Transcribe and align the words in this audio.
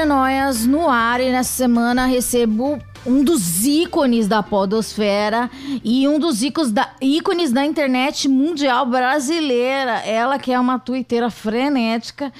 Esquizofrenóias 0.00 0.64
no 0.64 0.88
ar 0.88 1.20
e 1.20 1.30
nessa 1.30 1.52
semana 1.52 2.06
recebo 2.06 2.78
um 3.04 3.22
dos 3.22 3.66
ícones 3.66 4.26
da 4.26 4.42
podosfera 4.42 5.50
e 5.84 6.08
um 6.08 6.18
dos 6.18 6.42
ícones 6.42 6.72
da, 6.72 6.90
ícones 7.02 7.52
da 7.52 7.66
internet 7.66 8.26
mundial 8.26 8.86
brasileira. 8.86 9.98
Ela 10.06 10.38
que 10.38 10.50
é 10.52 10.58
uma 10.58 10.78
twitteira 10.78 11.28
frenética 11.28 12.32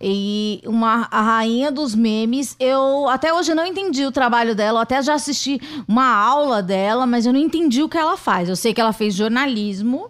e 0.00 0.62
uma 0.64 1.08
a 1.10 1.20
rainha 1.20 1.72
dos 1.72 1.92
memes. 1.92 2.54
Eu 2.60 3.08
até 3.08 3.34
hoje 3.34 3.52
não 3.52 3.66
entendi 3.66 4.06
o 4.06 4.12
trabalho 4.12 4.54
dela, 4.54 4.78
eu 4.78 4.82
até 4.82 5.02
já 5.02 5.14
assisti 5.14 5.60
uma 5.88 6.06
aula 6.06 6.62
dela, 6.62 7.04
mas 7.04 7.26
eu 7.26 7.32
não 7.32 7.40
entendi 7.40 7.82
o 7.82 7.88
que 7.88 7.98
ela 7.98 8.16
faz. 8.16 8.48
Eu 8.48 8.54
sei 8.54 8.72
que 8.72 8.80
ela 8.80 8.92
fez 8.92 9.12
jornalismo 9.12 10.08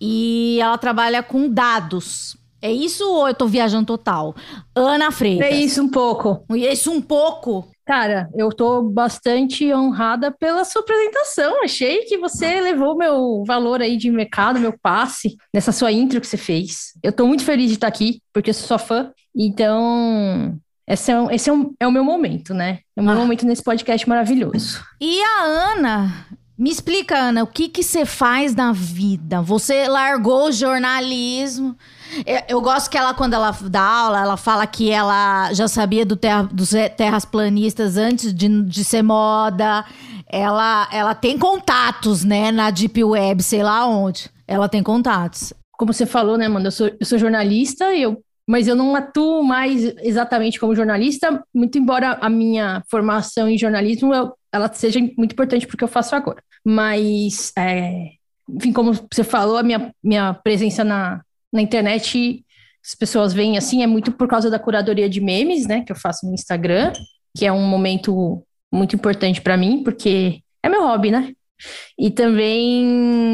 e 0.00 0.58
ela 0.58 0.78
trabalha 0.78 1.22
com 1.22 1.50
dados. 1.50 2.34
É 2.66 2.72
isso 2.72 3.08
ou 3.08 3.28
eu 3.28 3.34
tô 3.34 3.46
viajando 3.46 3.86
total? 3.86 4.34
Ana 4.74 5.12
Freitas. 5.12 5.46
É 5.46 5.50
isso 5.52 5.80
um 5.80 5.88
pouco. 5.88 6.44
É 6.50 6.72
isso 6.72 6.90
um 6.90 7.00
pouco. 7.00 7.68
Cara, 7.86 8.28
eu 8.34 8.48
tô 8.48 8.82
bastante 8.82 9.72
honrada 9.72 10.32
pela 10.32 10.64
sua 10.64 10.82
apresentação. 10.82 11.62
Achei 11.62 12.00
que 12.06 12.18
você 12.18 12.60
levou 12.60 12.96
meu 12.96 13.44
valor 13.46 13.80
aí 13.80 13.96
de 13.96 14.10
mercado, 14.10 14.58
meu 14.58 14.76
passe, 14.76 15.36
nessa 15.54 15.70
sua 15.70 15.92
intro 15.92 16.20
que 16.20 16.26
você 16.26 16.36
fez. 16.36 16.94
Eu 17.04 17.12
tô 17.12 17.24
muito 17.24 17.44
feliz 17.44 17.68
de 17.68 17.74
estar 17.74 17.86
aqui, 17.86 18.20
porque 18.32 18.50
eu 18.50 18.54
sou 18.54 18.66
sua 18.66 18.78
fã. 18.78 19.12
Então, 19.32 20.58
esse 20.88 21.12
é, 21.12 21.14
esse 21.30 21.48
é, 21.48 21.52
um, 21.52 21.72
é 21.78 21.86
o 21.86 21.92
meu 21.92 22.02
momento, 22.02 22.52
né? 22.52 22.80
É 22.96 23.00
o 23.00 23.04
meu 23.04 23.14
ah. 23.14 23.18
momento 23.18 23.46
nesse 23.46 23.62
podcast 23.62 24.08
maravilhoso. 24.08 24.84
E 25.00 25.22
a 25.22 25.42
Ana, 25.44 26.26
me 26.58 26.70
explica, 26.70 27.16
Ana, 27.16 27.44
o 27.44 27.46
que 27.46 27.68
que 27.68 27.84
você 27.84 28.04
faz 28.04 28.56
na 28.56 28.72
vida? 28.72 29.40
Você 29.40 29.86
largou 29.86 30.48
o 30.48 30.52
jornalismo, 30.52 31.76
eu, 32.48 32.60
gosto 32.60 32.90
que 32.90 32.98
ela, 32.98 33.14
quando 33.14 33.34
ela 33.34 33.50
dá 33.68 33.82
aula, 33.82 34.20
ela 34.20 34.36
fala 34.36 34.66
que 34.66 34.90
ela 34.90 35.52
já 35.52 35.68
sabia 35.68 36.04
do 36.04 36.16
terra, 36.16 36.42
dos 36.44 36.70
terras 36.96 37.24
planistas 37.24 37.96
antes 37.96 38.32
de, 38.32 38.62
de 38.62 38.84
ser 38.84 39.02
moda. 39.02 39.84
Ela, 40.28 40.88
ela 40.92 41.14
tem 41.14 41.38
contatos, 41.38 42.24
né, 42.24 42.50
na 42.50 42.70
Deep 42.70 43.02
Web, 43.02 43.42
sei 43.42 43.62
lá 43.62 43.86
onde. 43.86 44.30
Ela 44.46 44.68
tem 44.68 44.82
contatos. 44.82 45.52
Como 45.72 45.92
você 45.92 46.06
falou, 46.06 46.36
né, 46.38 46.48
mano? 46.48 46.66
Eu 46.66 46.72
sou, 46.72 46.90
eu 46.98 47.06
sou 47.06 47.18
jornalista, 47.18 47.94
eu, 47.94 48.22
mas 48.48 48.68
eu 48.68 48.76
não 48.76 48.94
atuo 48.94 49.42
mais 49.42 49.84
exatamente 49.98 50.58
como 50.60 50.74
jornalista, 50.74 51.42
muito 51.52 51.78
embora 51.78 52.18
a 52.20 52.30
minha 52.30 52.82
formação 52.88 53.48
em 53.48 53.58
jornalismo 53.58 54.14
eu, 54.14 54.32
ela 54.52 54.72
seja 54.72 55.00
muito 55.00 55.32
importante 55.32 55.66
porque 55.66 55.82
eu 55.82 55.88
faço 55.88 56.14
agora. 56.14 56.42
Mas, 56.64 57.52
é, 57.58 58.10
enfim, 58.48 58.72
como 58.72 58.92
você 58.92 59.24
falou, 59.24 59.56
a 59.58 59.62
minha, 59.62 59.92
minha 60.02 60.32
presença 60.32 60.84
na, 60.84 61.20
na 61.52 61.62
internet 61.62 62.44
as 62.84 62.94
pessoas 62.94 63.32
veem 63.32 63.58
assim, 63.58 63.82
é 63.82 63.86
muito 63.86 64.12
por 64.12 64.28
causa 64.28 64.48
da 64.48 64.60
curadoria 64.60 65.08
de 65.08 65.20
memes, 65.20 65.66
né, 65.66 65.82
que 65.82 65.90
eu 65.90 65.96
faço 65.96 66.24
no 66.24 66.34
Instagram, 66.34 66.92
que 67.36 67.44
é 67.44 67.52
um 67.52 67.66
momento 67.66 68.42
muito 68.72 68.94
importante 68.94 69.40
para 69.40 69.56
mim, 69.56 69.82
porque 69.82 70.40
é 70.62 70.68
meu 70.68 70.82
hobby, 70.82 71.10
né? 71.10 71.32
E 71.98 72.10
também 72.10 72.84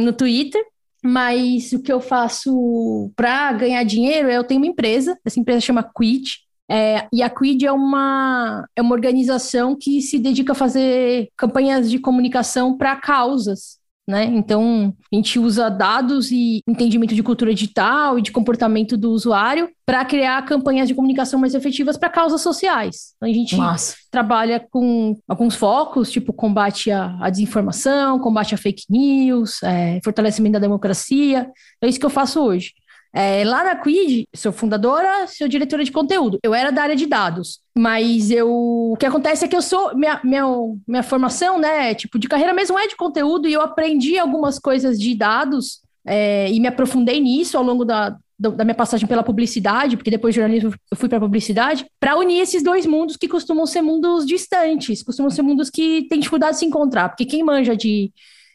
no 0.02 0.12
Twitter, 0.12 0.62
mas 1.02 1.72
o 1.72 1.82
que 1.82 1.92
eu 1.92 2.00
faço 2.00 3.12
para 3.16 3.52
ganhar 3.52 3.82
dinheiro 3.84 4.28
é 4.28 4.36
eu 4.36 4.44
tenho 4.44 4.60
uma 4.60 4.66
empresa, 4.66 5.18
essa 5.24 5.40
empresa 5.40 5.60
chama 5.60 5.82
Quid, 5.82 6.38
é, 6.70 7.06
e 7.12 7.22
a 7.22 7.28
Quid 7.28 7.66
é 7.66 7.72
uma, 7.72 8.66
é 8.74 8.80
uma 8.80 8.94
organização 8.94 9.76
que 9.78 10.00
se 10.00 10.18
dedica 10.18 10.52
a 10.52 10.56
fazer 10.56 11.28
campanhas 11.36 11.90
de 11.90 11.98
comunicação 11.98 12.78
para 12.78 12.96
causas 12.96 13.81
né? 14.06 14.24
Então, 14.24 14.92
a 15.12 15.16
gente 15.16 15.38
usa 15.38 15.68
dados 15.68 16.32
e 16.32 16.60
entendimento 16.66 17.14
de 17.14 17.22
cultura 17.22 17.54
digital 17.54 18.18
e 18.18 18.22
de 18.22 18.32
comportamento 18.32 18.96
do 18.96 19.10
usuário 19.10 19.70
para 19.86 20.04
criar 20.04 20.44
campanhas 20.44 20.88
de 20.88 20.94
comunicação 20.94 21.38
mais 21.38 21.54
efetivas 21.54 21.96
para 21.96 22.08
causas 22.08 22.40
sociais. 22.40 23.14
Então, 23.16 23.28
a 23.28 23.32
gente 23.32 23.56
Nossa. 23.56 23.94
trabalha 24.10 24.64
com 24.70 25.16
alguns 25.28 25.54
focos, 25.54 26.10
tipo 26.10 26.32
combate 26.32 26.90
à, 26.90 27.16
à 27.20 27.30
desinformação, 27.30 28.18
combate 28.18 28.54
a 28.54 28.58
fake 28.58 28.84
news, 28.90 29.62
é, 29.62 30.00
fortalecimento 30.02 30.54
da 30.54 30.58
democracia. 30.58 31.48
É 31.80 31.86
isso 31.86 32.00
que 32.00 32.06
eu 32.06 32.10
faço 32.10 32.40
hoje. 32.40 32.72
É, 33.14 33.44
lá 33.44 33.62
na 33.62 33.76
Quid, 33.76 34.26
sou 34.34 34.52
fundadora, 34.52 35.26
sou 35.26 35.46
diretora 35.46 35.84
de 35.84 35.92
conteúdo. 35.92 36.38
Eu 36.42 36.54
era 36.54 36.70
da 36.70 36.82
área 36.82 36.96
de 36.96 37.06
dados, 37.06 37.60
mas 37.76 38.30
eu, 38.30 38.50
o 38.50 38.96
que 38.98 39.04
acontece 39.04 39.44
é 39.44 39.48
que 39.48 39.56
eu 39.56 39.60
sou 39.60 39.94
minha, 39.94 40.18
minha, 40.24 40.44
minha 40.88 41.02
formação, 41.02 41.58
né, 41.58 41.94
tipo 41.94 42.18
de 42.18 42.26
carreira 42.26 42.54
mesmo 42.54 42.78
é 42.78 42.86
de 42.86 42.96
conteúdo 42.96 43.46
e 43.46 43.52
eu 43.52 43.60
aprendi 43.60 44.18
algumas 44.18 44.58
coisas 44.58 44.98
de 44.98 45.14
dados 45.14 45.80
é, 46.06 46.50
e 46.50 46.58
me 46.58 46.68
aprofundei 46.68 47.20
nisso 47.20 47.58
ao 47.58 47.62
longo 47.62 47.84
da, 47.84 48.16
da 48.38 48.64
minha 48.64 48.74
passagem 48.74 49.06
pela 49.06 49.22
publicidade, 49.22 49.96
porque 49.96 50.10
depois 50.10 50.34
de 50.34 50.40
jornalismo 50.40 50.74
eu 50.90 50.96
fui 50.96 51.08
para 51.08 51.20
publicidade, 51.20 51.86
para 52.00 52.16
unir 52.16 52.40
esses 52.40 52.62
dois 52.62 52.86
mundos 52.86 53.16
que 53.16 53.28
costumam 53.28 53.66
ser 53.66 53.82
mundos 53.82 54.26
distantes, 54.26 55.02
costumam 55.02 55.30
ser 55.30 55.42
mundos 55.42 55.70
que 55.70 56.06
têm 56.08 56.18
dificuldade 56.18 56.54
de 56.54 56.58
se 56.60 56.66
encontrar, 56.66 57.10
porque 57.10 57.24
quem 57.24 57.44
manja 57.44 57.76
de 57.76 58.10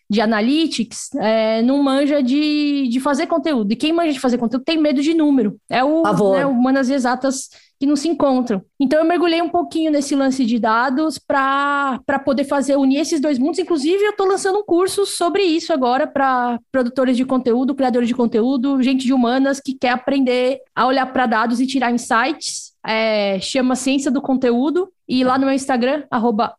de 0.09 0.21
analytics 0.21 1.13
é, 1.15 1.61
não 1.61 1.83
manja 1.83 2.23
de, 2.23 2.87
de 2.87 2.99
fazer 2.99 3.27
conteúdo. 3.27 3.71
E 3.71 3.75
quem 3.75 3.91
manja 3.91 4.13
de 4.13 4.19
fazer 4.19 4.37
conteúdo 4.37 4.63
tem 4.63 4.77
medo 4.77 5.01
de 5.01 5.13
número. 5.13 5.59
É 5.69 5.83
o, 5.83 6.03
né, 6.33 6.45
humanas 6.45 6.89
exatas 6.89 7.49
que 7.79 7.85
não 7.85 7.95
se 7.95 8.07
encontram. 8.07 8.63
Então 8.79 8.99
eu 8.99 9.05
mergulhei 9.05 9.41
um 9.41 9.49
pouquinho 9.49 9.91
nesse 9.91 10.15
lance 10.15 10.45
de 10.45 10.57
dados 10.57 11.19
para 11.19 11.99
poder 12.25 12.45
fazer 12.45 12.75
unir 12.75 12.99
esses 12.99 13.19
dois 13.19 13.37
mundos. 13.37 13.59
Inclusive, 13.59 14.03
eu 14.03 14.11
estou 14.11 14.27
lançando 14.27 14.59
um 14.59 14.63
curso 14.63 15.05
sobre 15.05 15.43
isso 15.43 15.71
agora 15.71 16.07
para 16.07 16.59
produtores 16.71 17.15
de 17.15 17.25
conteúdo, 17.25 17.75
criadores 17.75 18.07
de 18.07 18.15
conteúdo, 18.15 18.81
gente 18.81 19.05
de 19.05 19.13
humanas 19.13 19.59
que 19.59 19.75
quer 19.75 19.91
aprender 19.91 20.59
a 20.73 20.87
olhar 20.87 21.05
para 21.07 21.27
dados 21.27 21.59
e 21.59 21.67
tirar 21.67 21.91
insights. 21.91 22.75
É, 22.85 23.39
chama 23.41 23.75
Ciência 23.75 24.09
do 24.09 24.21
Conteúdo. 24.21 24.91
E 25.07 25.23
lá 25.23 25.37
no 25.37 25.45
meu 25.45 25.53
Instagram, 25.53 26.03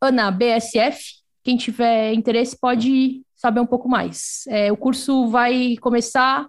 AnaBSF, 0.01 1.19
quem 1.43 1.57
tiver 1.57 2.13
interesse 2.13 2.57
pode 2.59 3.23
saber 3.39 3.61
um 3.61 3.67
pouco 3.67 3.89
mais. 3.89 4.45
É, 4.49 4.71
o 4.71 4.77
curso 4.77 5.29
vai 5.29 5.77
começar 5.81 6.47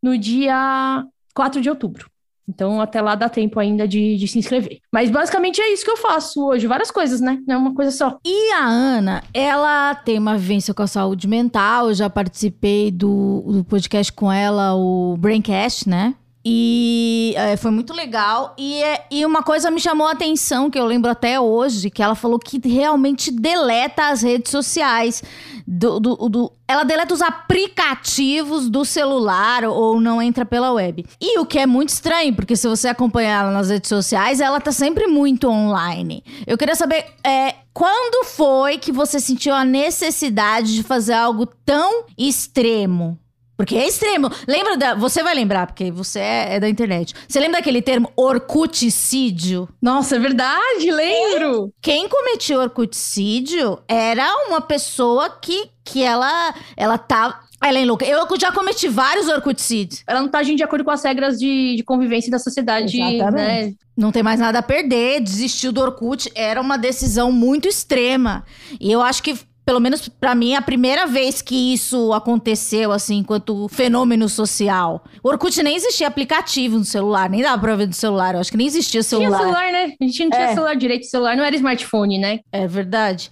no 0.00 0.16
dia 0.16 1.04
4 1.34 1.60
de 1.60 1.68
outubro. 1.68 2.08
Então, 2.48 2.80
até 2.80 3.00
lá 3.00 3.16
dá 3.16 3.28
tempo 3.28 3.58
ainda 3.58 3.88
de, 3.88 4.16
de, 4.16 4.28
se 4.28 4.38
inscrever. 4.38 4.78
Mas 4.92 5.10
basicamente 5.10 5.60
é 5.60 5.72
isso 5.72 5.84
que 5.84 5.90
eu 5.90 5.96
faço 5.96 6.46
hoje. 6.46 6.68
Várias 6.68 6.92
coisas, 6.92 7.20
né? 7.20 7.42
Não 7.44 7.54
é 7.56 7.58
uma 7.58 7.74
coisa 7.74 7.90
só. 7.90 8.18
E 8.24 8.52
a 8.52 8.64
Ana, 8.64 9.24
ela 9.34 9.96
tem 9.96 10.16
uma 10.16 10.38
vivência 10.38 10.72
com 10.72 10.82
a 10.82 10.86
saúde 10.86 11.26
mental. 11.26 11.88
Eu 11.88 11.94
já 11.94 12.08
participei 12.08 12.92
do, 12.92 13.42
do 13.48 13.64
podcast 13.64 14.12
com 14.12 14.30
ela, 14.30 14.76
o 14.76 15.16
Braincast, 15.16 15.88
né? 15.88 16.14
E 16.48 17.34
é, 17.36 17.56
foi 17.56 17.72
muito 17.72 17.92
legal. 17.92 18.54
E, 18.56 18.80
é, 18.80 19.04
e 19.10 19.26
uma 19.26 19.42
coisa 19.42 19.68
me 19.68 19.80
chamou 19.80 20.06
a 20.06 20.12
atenção, 20.12 20.70
que 20.70 20.78
eu 20.78 20.86
lembro 20.86 21.10
até 21.10 21.40
hoje, 21.40 21.90
que 21.90 22.00
ela 22.00 22.14
falou 22.14 22.38
que 22.38 22.60
realmente 22.68 23.32
deleta 23.32 24.10
as 24.10 24.22
redes 24.22 24.52
sociais. 24.52 25.24
Do, 25.66 25.98
do, 25.98 26.14
do, 26.28 26.52
ela 26.68 26.84
deleta 26.84 27.12
os 27.12 27.20
aplicativos 27.20 28.70
do 28.70 28.84
celular 28.84 29.64
ou 29.64 30.00
não 30.00 30.22
entra 30.22 30.46
pela 30.46 30.70
web. 30.70 31.04
E 31.20 31.36
o 31.40 31.44
que 31.44 31.58
é 31.58 31.66
muito 31.66 31.88
estranho, 31.88 32.32
porque 32.32 32.54
se 32.54 32.68
você 32.68 32.86
acompanhar 32.86 33.42
ela 33.42 33.50
nas 33.50 33.68
redes 33.68 33.88
sociais, 33.88 34.40
ela 34.40 34.60
tá 34.60 34.70
sempre 34.70 35.08
muito 35.08 35.48
online. 35.48 36.22
Eu 36.46 36.56
queria 36.56 36.76
saber 36.76 37.06
é, 37.24 37.56
quando 37.74 38.24
foi 38.24 38.78
que 38.78 38.92
você 38.92 39.18
sentiu 39.18 39.52
a 39.52 39.64
necessidade 39.64 40.76
de 40.76 40.84
fazer 40.84 41.14
algo 41.14 41.44
tão 41.44 42.04
extremo? 42.16 43.18
Porque 43.56 43.74
é 43.74 43.88
extremo. 43.88 44.30
Lembra 44.46 44.76
da. 44.76 44.94
Você 44.94 45.22
vai 45.22 45.34
lembrar, 45.34 45.66
porque 45.66 45.90
você 45.90 46.18
é, 46.20 46.54
é 46.54 46.60
da 46.60 46.68
internet. 46.68 47.14
Você 47.26 47.40
lembra 47.40 47.58
daquele 47.58 47.80
termo 47.80 48.12
orcuticídio? 48.14 49.68
Nossa, 49.80 50.16
é 50.16 50.18
verdade, 50.18 50.90
lembro! 50.90 51.72
Quem 51.80 52.08
cometia 52.08 52.58
orcuticídio 52.58 53.78
era 53.88 54.26
uma 54.46 54.60
pessoa 54.60 55.30
que, 55.30 55.70
que 55.84 56.02
ela, 56.02 56.54
ela 56.76 56.98
tá. 56.98 57.40
Ela 57.64 57.78
é 57.78 57.84
louca. 57.86 58.04
Eu 58.04 58.26
já 58.38 58.52
cometi 58.52 58.86
vários 58.86 59.28
orcuticídios. 59.28 60.02
Ela 60.06 60.20
não 60.20 60.28
tá 60.28 60.40
agindo 60.40 60.58
de 60.58 60.62
acordo 60.62 60.84
com 60.84 60.90
as 60.90 61.02
regras 61.02 61.38
de, 61.38 61.76
de 61.76 61.82
convivência 61.82 62.30
da 62.30 62.38
sociedade, 62.38 63.00
Exatamente. 63.00 63.34
né? 63.34 63.74
Não 63.96 64.12
tem 64.12 64.22
mais 64.22 64.38
nada 64.38 64.58
a 64.58 64.62
perder, 64.62 65.22
desistiu 65.22 65.72
do 65.72 65.80
Orkut. 65.80 66.30
Era 66.34 66.60
uma 66.60 66.76
decisão 66.76 67.32
muito 67.32 67.66
extrema. 67.66 68.44
E 68.78 68.92
eu 68.92 69.00
acho 69.00 69.22
que 69.22 69.34
pelo 69.66 69.80
menos 69.80 70.08
para 70.08 70.32
mim, 70.32 70.54
a 70.54 70.62
primeira 70.62 71.06
vez 71.08 71.42
que 71.42 71.74
isso 71.74 72.12
aconteceu, 72.12 72.92
assim, 72.92 73.16
enquanto 73.16 73.66
fenômeno 73.68 74.28
social. 74.28 75.04
O 75.24 75.28
Orkut 75.28 75.60
nem 75.60 75.74
existia 75.74 76.06
aplicativo 76.06 76.78
no 76.78 76.84
celular, 76.84 77.28
nem 77.28 77.42
dava 77.42 77.60
pra 77.60 77.74
ver 77.74 77.88
no 77.88 77.92
celular. 77.92 78.34
Eu 78.34 78.40
acho 78.40 78.50
que 78.52 78.56
nem 78.56 78.68
existia 78.68 79.02
celular. 79.02 79.26
Tinha 79.28 79.38
celular, 79.40 79.72
né? 79.72 79.92
A 80.00 80.04
gente 80.04 80.22
não 80.22 80.30
tinha 80.30 80.42
É. 80.44 80.54
celular 80.54 80.74
direito. 80.76 81.06
Celular 81.06 81.36
não 81.36 81.42
era 81.42 81.56
smartphone, 81.56 82.16
né? 82.16 82.38
É 82.52 82.68
verdade. 82.68 83.28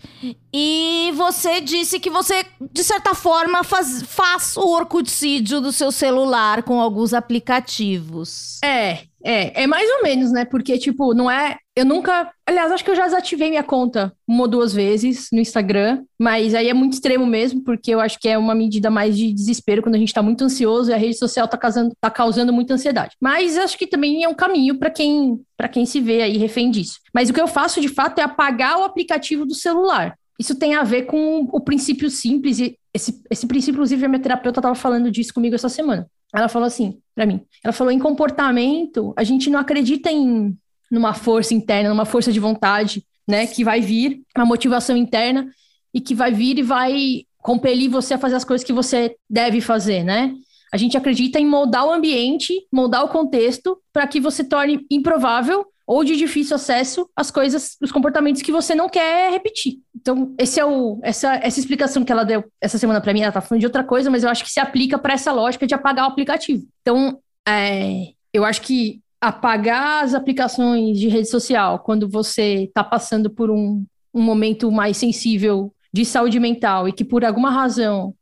E 0.53 1.13
você 1.15 1.61
disse 1.61 2.01
que 2.01 2.11
você, 2.11 2.45
de 2.73 2.83
certa 2.83 3.15
forma, 3.15 3.63
faz, 3.63 4.03
faz 4.03 4.57
o 4.57 4.75
orkutsídio 4.75 5.61
do 5.61 5.71
seu 5.71 5.93
celular 5.93 6.65
com 6.65 6.81
alguns 6.81 7.15
aplicativos. 7.15 8.59
É, 8.65 9.03
é, 9.25 9.63
é 9.63 9.67
mais 9.69 9.89
ou 9.89 10.03
menos, 10.03 10.33
né? 10.33 10.45
Porque, 10.45 10.79
tipo, 10.79 11.15
não 11.15 11.31
é. 11.31 11.59
Eu 11.77 11.85
nunca. 11.85 12.33
Aliás, 12.47 12.71
acho 12.71 12.85
que 12.85 12.91
eu 12.91 12.95
já 12.95 13.05
desativei 13.05 13.49
minha 13.49 13.63
conta 13.65 14.13
uma 14.29 14.43
ou 14.43 14.49
duas 14.49 14.73
vezes 14.73 15.29
no 15.33 15.41
Instagram, 15.41 16.05
mas 16.17 16.55
aí 16.55 16.69
é 16.69 16.75
muito 16.75 16.93
extremo 16.93 17.27
mesmo, 17.27 17.63
porque 17.63 17.91
eu 17.91 18.01
acho 18.01 18.19
que 18.21 18.29
é 18.29 18.39
uma 18.39 18.55
medida 18.55 18.91
mais 18.91 19.17
de 19.17 19.33
desespero 19.33 19.83
quando 19.83 19.97
a 19.97 19.99
gente 19.99 20.15
tá 20.15 20.23
muito 20.23 20.45
ansioso 20.45 20.91
e 20.91 20.95
a 20.95 20.97
rede 20.97 21.19
social 21.19 21.49
tá 21.49 21.59
causando, 21.59 21.93
tá 22.01 22.11
causando 22.11 22.53
muita 22.53 22.75
ansiedade. 22.75 23.17
Mas 23.21 23.59
acho 23.59 23.77
que 23.77 23.89
também 23.89 24.23
é 24.23 24.29
um 24.29 24.35
caminho 24.35 24.79
para 24.79 24.89
quem, 24.89 25.41
para 25.57 25.69
quem 25.69 25.85
se 25.85 26.01
vê 26.01 26.23
aí 26.23 26.37
refém 26.37 26.71
disso. 26.71 27.01
Mas 27.13 27.29
o 27.29 27.33
que 27.33 27.41
eu 27.41 27.49
faço 27.49 27.81
de 27.81 27.89
fato 27.89 28.21
é 28.21 28.23
apagar 28.23 28.79
o 28.79 28.85
aplicativo 28.85 29.45
do 29.45 29.55
celular. 29.55 30.17
Isso 30.39 30.55
tem 30.55 30.75
a 30.75 30.85
ver 30.85 31.03
com 31.03 31.49
o 31.53 31.61
princípio 31.61 32.09
simples, 32.09 32.59
e 32.61 32.77
esse, 32.93 33.21
esse 33.31 33.47
princípio, 33.47 33.75
inclusive, 33.75 34.05
a 34.05 34.09
minha 34.09 34.23
terapeuta 34.23 34.61
estava 34.61 34.75
falando 34.75 35.11
disso 35.11 35.35
comigo 35.35 35.55
essa 35.55 35.69
semana. 35.69 36.07
Ela 36.35 36.49
falou 36.49 36.67
assim 36.67 36.99
para 37.15 37.27
mim: 37.27 37.41
ela 37.63 37.73
falou, 37.73 37.93
em 37.93 37.99
comportamento, 37.99 39.13
a 39.17 39.23
gente 39.23 39.49
não 39.49 39.59
acredita 39.59 40.11
em 40.11 40.57
numa 40.91 41.15
força 41.15 41.55
interna, 41.55 41.89
numa 41.89 42.05
força 42.05 42.33
de 42.33 42.41
vontade, 42.41 43.05
né, 43.27 43.47
que 43.47 43.65
vai 43.65 43.81
vir, 43.81 44.21
uma 44.37 44.47
motivação 44.47 44.97
interna 44.97 45.49
e 45.93 46.01
que 46.01 46.15
vai 46.15 46.33
vir 46.33 46.59
e 46.59 46.63
vai 46.63 47.25
compelir 47.39 47.91
você 47.91 48.15
a 48.15 48.19
fazer 48.19 48.37
as 48.37 48.45
coisas 48.45 48.65
que 48.65 48.73
você 48.73 49.17
deve 49.29 49.61
fazer, 49.61 50.03
né? 50.03 50.35
A 50.73 50.77
gente 50.77 50.97
acredita 50.97 51.39
em 51.39 51.47
moldar 51.47 51.87
o 51.87 51.93
ambiente, 51.93 52.67
moldar 52.73 53.05
o 53.05 53.09
contexto 53.09 53.79
para 53.93 54.07
que 54.07 54.19
você 54.19 54.43
torne 54.43 54.85
improvável 54.91 55.65
ou 55.87 56.03
de 56.03 56.17
difícil 56.17 56.57
acesso 56.57 57.09
as 57.15 57.31
coisas, 57.31 57.77
os 57.81 57.93
comportamentos 57.93 58.43
que 58.43 58.51
você 58.51 58.75
não 58.75 58.89
quer 58.89 59.31
repetir. 59.31 59.81
Então, 59.95 60.35
esse 60.39 60.59
é 60.59 60.65
o, 60.65 60.99
essa, 61.03 61.35
essa 61.37 61.61
explicação 61.61 62.05
que 62.05 62.11
ela 62.11 62.25
deu 62.25 62.45
essa 62.61 62.79
semana 62.79 63.01
para 63.01 63.13
mim, 63.13 63.21
ela 63.21 63.33
tá 63.33 63.41
falando 63.41 63.61
de 63.61 63.67
outra 63.67 63.85
coisa, 63.85 64.11
mas 64.11 64.25
eu 64.25 64.31
acho 64.31 64.43
que 64.43 64.51
se 64.51 64.59
aplica 64.59 64.99
para 64.99 65.15
essa 65.15 65.31
lógica 65.31 65.67
de 65.67 65.75
apagar 65.75 66.07
o 66.07 66.09
aplicativo. 66.11 66.67
Então, 66.81 67.21
é, 67.47 68.09
eu 68.33 68.45
acho 68.45 68.63
que 68.63 69.01
apagar 69.29 70.05
as 70.05 70.15
aplicações 70.15 70.99
de 70.99 71.09
rede 71.09 71.29
social 71.29 71.79
quando 71.79 72.09
você 72.09 72.65
está 72.65 72.85
passando 72.85 73.31
por 73.31 73.51
um, 73.51 73.85
um 74.13 74.23
momento 74.23 74.71
mais 74.71 74.97
sensível 74.97 75.73
de 75.93 76.05
saúde 76.05 76.39
mental 76.41 76.89
e 76.89 76.93
que 76.93 77.05
por 77.05 77.25
alguma 77.25 77.51
razão 77.51 78.15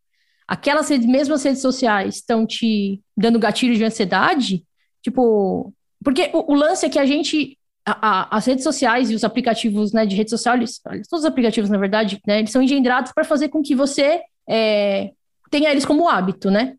aquelas 0.47 0.89
redes, 0.89 1.07
mesmas 1.07 1.43
redes 1.43 1.63
sociais 1.63 2.17
estão 2.17 2.47
te 2.47 3.01
dando 3.17 3.39
gatilho 3.39 3.75
de 3.75 3.85
ansiedade, 3.85 4.65
tipo, 5.03 5.73
porque 6.05 6.31
o, 6.35 6.53
o 6.53 6.55
lance 6.55 6.85
é 6.85 6.89
que 6.89 6.99
a 6.99 7.07
gente 7.07 7.59
a- 7.85 7.99
a- 8.33 8.37
as 8.37 8.47
redes 8.47 8.63
sociais 8.63 9.11
e 9.11 9.15
os 9.15 9.25
aplicativos 9.25 9.93
né, 9.93 10.07
de 10.07 10.15
rede 10.15 10.31
social, 10.31 10.57
eles, 10.57 10.81
todos 11.11 11.25
os 11.25 11.25
aplicativos, 11.25 11.69
na 11.71 11.79
verdade, 11.79 12.21
né, 12.27 12.39
eles 12.39 12.51
são 12.53 12.63
engendrados 12.63 13.13
para 13.13 13.25
fazer 13.25 13.49
com 13.49 13.61
que 13.63 13.75
você 13.75 14.21
é, 14.49 15.11
tenha 15.51 15.71
eles 15.71 15.85
como 15.85 16.09
hábito, 16.09 16.51
né? 16.51 16.75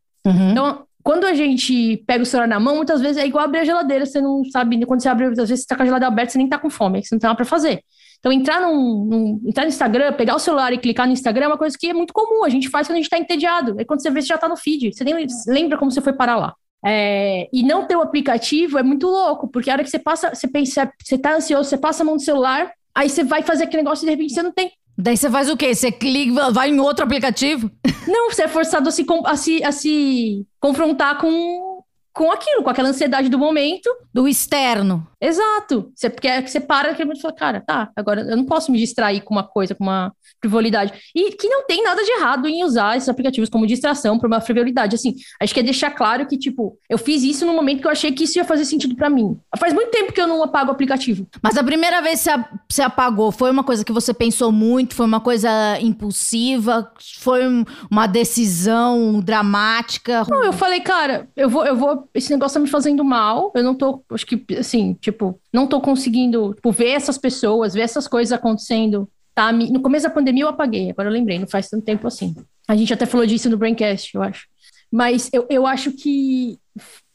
Então, 0.52 0.86
quando 1.04 1.26
a 1.26 1.34
gente 1.34 1.98
pega 2.08 2.24
o 2.24 2.26
celular 2.26 2.48
na 2.48 2.60
mão, 2.60 2.78
muitas 2.78 3.02
vezes 3.02 3.18
é 3.18 3.28
igual 3.28 3.44
abrir 3.44 3.60
a 3.60 3.66
geladeira, 3.66 4.06
você 4.06 4.22
não 4.22 4.44
sabe, 4.46 4.84
quando 4.86 5.02
você 5.02 5.10
abre, 5.10 5.26
às 5.26 5.50
vezes 5.50 5.62
você 5.62 5.68
tá 5.68 5.76
com 5.76 5.84
a 5.84 5.86
geladeira 5.86 6.08
aberta, 6.12 6.32
você 6.32 6.38
nem 6.38 6.48
tá 6.48 6.58
com 6.58 6.70
fome, 6.70 7.04
você 7.04 7.14
não 7.14 7.20
tem 7.20 7.28
nada 7.28 7.36
pra 7.38 7.46
fazer. 7.46 7.84
Então, 8.20 8.32
entrar, 8.32 8.62
num, 8.62 9.04
num- 9.06 9.42
entrar 9.46 9.64
no 9.64 9.70
Instagram, 9.70 10.14
pegar 10.14 10.36
o 10.36 10.40
celular 10.40 10.72
e 10.72 10.78
clicar 10.78 11.06
no 11.06 11.12
Instagram 11.12 11.46
é 11.46 11.48
uma 11.50 11.58
coisa 11.58 11.78
que 11.78 11.88
é 11.88 11.94
muito 11.94 12.14
comum, 12.14 12.46
a 12.46 12.50
gente 12.50 12.70
faz 12.70 12.88
quando 12.88 12.96
a 12.96 13.02
gente 13.02 13.10
tá 13.10 13.18
entediado. 13.18 13.76
Aí 13.78 13.84
quando 13.84 14.02
você 14.02 14.10
vê, 14.10 14.22
você 14.22 14.28
já 14.28 14.38
tá 14.38 14.48
no 14.48 14.56
feed, 14.56 14.94
você 14.94 15.04
nem 15.04 15.28
lembra 15.48 15.78
como 15.78 15.92
você 15.92 16.00
foi 16.00 16.14
parar 16.14 16.38
lá. 16.38 16.54
É, 16.86 17.50
e 17.52 17.64
não 17.64 17.86
ter 17.86 17.98
o 17.98 18.02
aplicativo 18.02 18.78
é 18.78 18.84
muito 18.84 19.08
louco, 19.08 19.50
porque 19.50 19.70
a 19.70 19.74
hora 19.74 19.84
que 19.84 19.90
você 19.90 20.00
passa, 20.00 20.34
você 20.34 20.48
pensa, 20.48 20.90
você 21.02 21.18
tá 21.18 21.36
ansioso, 21.36 21.70
você 21.70 21.78
passa 21.78 22.04
a 22.04 22.06
mão 22.06 22.16
no 22.16 22.20
celular, 22.20 22.72
aí 22.96 23.10
você 23.10 23.24
vai 23.26 23.42
fazer 23.42 23.66
aquele 23.66 23.84
negócio 23.84 24.06
e 24.06 24.08
de 24.08 24.12
repente 24.12 24.34
você 24.34 24.42
não 24.42 24.52
tem. 24.54 24.72
Daí 24.98 25.18
você 25.18 25.30
faz 25.30 25.50
o 25.50 25.57
quê? 25.57 25.74
Você 25.74 25.92
clica, 25.92 26.51
vai 26.51 26.69
em 26.69 26.80
outro 26.80 27.04
aplicativo? 27.06 27.72
Não, 28.07 28.30
você 28.30 28.44
é 28.44 28.48
forçado 28.48 28.88
a 28.88 28.92
se, 28.92 29.06
a 29.25 29.36
se, 29.36 29.63
a 29.63 29.72
se 29.72 30.45
confrontar 30.60 31.18
com, 31.18 31.81
com 32.13 32.31
aquilo, 32.31 32.63
com 32.63 32.69
aquela 32.69 32.90
ansiedade 32.90 33.30
do 33.30 33.40
momento. 33.40 33.90
Do 34.13 34.28
externo. 34.28 35.07
Exato. 35.25 35.90
Você, 35.96 36.10
porque 36.10 36.28
é 36.28 36.42
que 36.42 36.52
você 36.52 36.60
para 36.60 36.90
naquele 36.90 37.06
momento 37.06 37.20
e 37.20 37.22
fala, 37.22 37.34
cara, 37.34 37.62
tá, 37.66 37.90
agora 37.96 38.22
eu 38.22 38.36
não 38.36 38.44
posso 38.46 38.72
me 38.72 38.78
distrair 38.78 39.22
com 39.22 39.34
uma 39.34 39.44
coisa, 39.44 39.74
com 39.74 39.84
uma 39.84 40.12
frivolidade. 40.42 40.92
E 41.16 41.31
que 41.31 41.48
não 41.48 41.66
tem 41.66 41.81
nada 41.81 42.04
de 42.04 42.12
errado 42.12 42.46
em 42.50 42.64
usar 42.66 42.98
esses 42.98 43.08
aplicativos 43.08 43.50
como 43.50 43.66
distração 43.66 44.20
para 44.20 44.28
uma 44.28 44.42
frivolidade. 44.42 44.96
Assim, 44.96 45.16
acho 45.42 45.54
que 45.54 45.62
é 45.62 45.64
deixar 45.64 45.92
claro 45.92 46.28
que, 46.28 46.38
tipo, 46.38 46.78
eu 46.90 46.98
fiz 46.98 47.24
isso 47.24 47.46
no 47.46 47.54
momento 47.54 47.80
que 47.80 47.88
eu 47.88 47.92
achei 47.92 48.12
que 48.12 48.25
isso 48.25 48.38
ia 48.38 48.44
fazer 48.44 48.66
sentido 48.66 48.96
para 48.96 49.10
mim. 49.10 49.38
Faz 49.58 49.74
muito 49.74 49.92
tempo 49.92 50.12
que 50.12 50.20
eu 50.20 50.28
não 50.28 50.44
apago 50.44 50.70
o 50.70 50.74
aplicativo. 50.74 51.25
Mas 51.42 51.58
a 51.58 51.64
primeira 51.64 52.02
vez 52.02 52.22
que 52.22 52.30
você, 52.70 52.81
apagou, 52.81 53.31
foi 53.31 53.50
uma 53.50 53.64
coisa 53.64 53.86
que 53.86 53.94
você 53.94 54.14
pensou 54.14 54.52
muito? 54.52 54.94
Foi 54.94 55.06
uma 55.06 55.22
coisa 55.22 55.50
impulsiva? 55.80 56.92
Foi 57.20 57.48
um- 57.48 57.64
uma 57.90 58.08
decisão 58.08 59.22
dramática? 59.22 60.25
Não, 60.30 60.44
eu 60.44 60.52
falei, 60.54 60.81
cara, 60.81 61.30
eu 61.38 61.50
vou, 61.50 61.66
eu 61.66 61.78
vou, 61.78 62.10
esse 62.14 62.30
negócio 62.31 62.56
tá 62.56 62.60
me 62.60 62.70
fazendo 62.70 63.04
mal. 63.06 63.52
Eu 63.56 63.64
não 63.64 63.74
tô, 63.75 64.04
acho 64.12 64.25
que, 64.25 64.46
assim, 64.58 64.96
tipo, 65.00 65.12
não 65.51 65.68
tô 65.68 65.80
conseguindo, 65.81 66.54
tipo, 66.54 66.71
ver 66.71 66.89
essas 66.89 67.18
pessoas, 67.18 67.74
ver 67.74 67.81
essas 67.81 68.07
coisas 68.07 68.31
acontecendo. 68.31 69.10
Tá? 69.36 69.51
No 69.51 69.81
começo 69.81 70.07
da 70.07 70.13
pandemia 70.13 70.44
eu 70.44 70.50
apaguei, 70.50 70.92
agora 70.92 71.10
eu 71.10 71.13
lembrei, 71.13 71.39
não 71.39 71.48
faz 71.48 71.69
tanto 71.69 71.83
tempo 71.83 72.06
assim. 72.07 72.36
A 72.68 72.75
gente 72.75 72.94
até 72.94 73.06
falou 73.06 73.25
disso 73.25 73.50
no 73.50 73.57
Braincast, 73.57 74.13
eu 74.15 74.21
acho. 74.21 74.48
Mas 74.92 75.30
eu, 75.33 75.45
eu 75.50 75.65
acho 75.65 75.92
que 75.92 76.60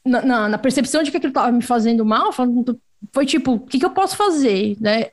na, 0.05 0.21
na- 0.21 0.49
na 0.49 0.57
percepção 0.57 1.01
de 1.01 1.11
que 1.11 1.17
aquilo 1.17 1.31
tava 1.33 1.51
me 1.51 1.61
fazendo 1.61 2.05
mal, 2.05 2.31
foi 3.13 3.25
tipo, 3.25 3.53
o 3.53 3.59
que, 3.59 3.79
que 3.79 3.85
eu 3.85 3.91
posso 3.91 4.17
fazer, 4.17 4.75
né? 4.81 5.07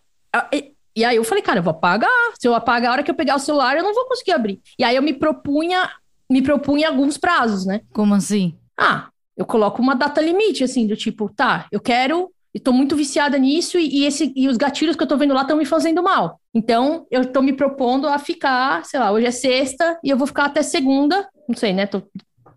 E, 0.53 0.73
e 0.97 1.05
aí 1.05 1.17
eu 1.17 1.25
falei, 1.25 1.43
cara, 1.43 1.61
eu 1.61 1.63
vou 1.63 1.71
apagar. 1.71 2.11
Se 2.41 2.49
eu 2.49 2.55
apagar 2.55 2.91
a 2.91 2.93
hora 2.95 3.03
que 3.03 3.11
eu 3.11 3.15
pegar 3.15 3.37
o 3.37 3.41
celular, 3.41 3.77
eu 3.77 3.83
não 3.85 3.95
vou 3.95 4.07
conseguir 4.07 4.33
abrir. 4.33 4.61
E 4.79 4.83
aí 4.83 4.97
eu 4.97 5.03
me 5.03 5.13
propunha, 5.13 5.89
me 6.29 6.43
propunha 6.43 6.89
alguns 6.89 7.17
prazos, 7.17 7.65
né? 7.65 7.83
Como 7.93 8.15
assim? 8.15 8.55
Ah, 8.77 9.09
eu 9.37 9.47
coloco 9.47 9.81
uma 9.81 9.95
data 9.95 10.21
limite, 10.21 10.65
assim, 10.65 10.87
do 10.87 10.97
tipo, 10.97 11.31
tá, 11.35 11.67
eu 11.71 11.79
quero, 11.81 12.31
eu 12.57 12.63
tô 12.63 12.73
muito 12.73 12.97
viciada 12.97 13.37
nisso 13.39 13.79
e, 13.79 14.01
e 14.01 14.05
esse, 14.07 14.33
e 14.35 14.49
os 14.49 14.57
gatilhos 14.57 14.97
que 14.97 15.03
eu 15.03 15.07
tô 15.07 15.17
vendo 15.17 15.35
lá 15.35 15.43
estão 15.43 15.57
me 15.59 15.67
fazendo 15.67 16.03
mal. 16.03 16.41
Então, 16.55 17.07
eu 17.11 17.31
tô 17.31 17.43
me 17.43 17.53
propondo 17.53 18.09
a 18.09 18.19
ficar, 18.19 18.83
sei 18.87 18.99
lá, 18.99 19.13
hoje 19.13 19.27
é 19.27 19.31
sexta 19.31 19.99
e 20.03 20.09
eu 20.09 20.17
vou 20.17 20.27
ficar 20.27 20.47
até 20.47 20.63
segunda, 20.63 21.29
não 21.47 21.55
sei, 21.55 21.75
né? 21.75 21.87
Tô 21.87 22.03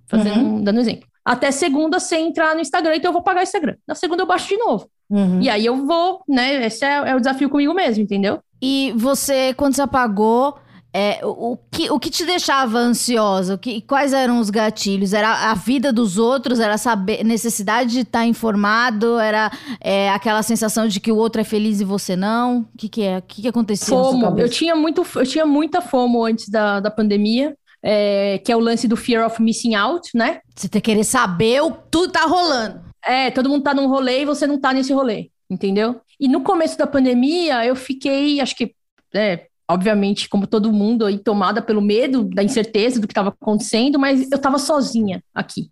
fazendo, 0.07 0.40
um- 0.40 0.63
dando 0.63 0.80
exemplo. 0.80 1.07
Até 1.25 1.51
segunda 1.51 2.00
sem 2.00 2.30
entrar 2.30 2.56
no 2.56 2.62
Instagram, 2.62 2.96
então 2.96 3.10
eu 3.10 3.13
vou 3.13 3.22
pagar 3.22 3.42
o 3.42 3.44
Instagram. 3.44 3.75
Na 3.86 3.94
segunda 3.94 4.24
eu 4.24 4.28
baixo 4.28 4.48
de 4.48 4.57
novo. 4.57 4.90
Uhum. 5.10 5.42
E 5.42 5.50
aí 5.50 5.66
eu 5.66 5.86
vou, 5.86 6.24
né? 6.28 6.66
Esse 6.66 6.86
é, 6.86 7.10
é 7.10 7.16
o 7.16 7.19
desafio 7.19 7.50
comigo 7.50 7.74
mesmo, 7.74 8.01
entendeu? 8.01 8.40
E 8.62 8.94
você, 8.96 9.54
quando 9.56 9.75
você 9.75 9.81
apagou, 9.81 10.57
é, 10.91 11.19
o, 11.24 11.53
o 11.53 11.57
que, 11.71 11.91
o 11.91 12.00
que 12.00 12.09
te 12.09 12.25
deixava 12.25 12.80
ansiosa? 12.80 13.53
O 13.53 13.57
que, 13.57 13.81
quais 13.81 14.12
eram 14.12 14.39
os 14.39 14.50
gatilhos? 14.50 15.13
Era 15.13 15.51
a 15.51 15.53
vida 15.53 15.94
dos 15.94 16.18
outros? 16.18 16.59
Era 16.59 16.77
saber 16.77 17.24
necessidade 17.24 17.91
de 17.91 18.00
estar 18.00 18.25
informado? 18.25 19.19
Era 19.19 19.51
é, 19.79 20.10
aquela 20.10 20.41
sensação 20.41 20.88
de 20.88 21.00
que 21.00 21.12
o 21.12 21.15
outro 21.15 21.41
é 21.41 21.43
feliz 21.43 21.79
e 21.79 21.86
você 21.86 22.15
não? 22.15 22.62
O 22.74 22.77
que, 22.77 22.89
que 22.89 23.03
é? 23.03 23.19
O 23.19 23.22
que, 23.22 23.41
que 23.43 23.48
acontecia 23.48 23.88
sua 23.88 24.12
FOMO. 24.12 24.39
Eu 24.39 24.50
tinha, 24.50 24.75
muito, 24.75 25.05
eu 25.15 25.25
tinha 25.25 25.46
muita 25.46 25.81
FOMO 25.81 26.25
antes 26.25 26.50
da, 26.50 26.79
da 26.79 26.89
pandemia, 26.89 27.55
é, 27.84 28.39
que 28.39 28.51
é 28.51 28.55
o 28.55 28.60
lance 28.60 28.88
do 28.88 28.98
fear 28.98 29.25
of 29.25 29.41
missing 29.41 29.75
out, 29.75 30.10
né? 30.15 30.41
Você 30.55 30.67
ter 30.67 30.81
querer 30.81 31.03
saber 31.03 31.62
o 31.62 31.72
que 31.72 31.79
tudo 31.91 32.12
tá 32.12 32.25
rolando. 32.25 32.81
É, 33.05 33.29
todo 33.29 33.48
mundo 33.48 33.63
tá 33.63 33.74
num 33.74 33.88
rolê 33.88 34.22
e 34.22 34.25
você 34.25 34.48
não 34.48 34.60
tá 34.60 34.74
nesse 34.74 34.91
rolê, 34.91 35.29
entendeu? 35.50 36.01
E 36.19 36.27
no 36.27 36.41
começo 36.41 36.77
da 36.77 36.88
pandemia, 36.88 37.63
eu 37.65 37.75
fiquei, 37.75 38.41
acho 38.41 38.55
que, 38.55 38.74
é, 39.13 39.46
obviamente, 39.69 40.27
como 40.27 40.47
todo 40.47 40.73
mundo, 40.73 41.05
aí, 41.05 41.17
tomada 41.19 41.61
pelo 41.61 41.81
medo, 41.81 42.23
da 42.23 42.43
incerteza 42.43 42.99
do 42.99 43.07
que 43.07 43.11
estava 43.11 43.29
acontecendo, 43.29 43.99
mas 43.99 44.29
eu 44.31 44.39
tava 44.39 44.57
sozinha 44.57 45.23
aqui. 45.33 45.69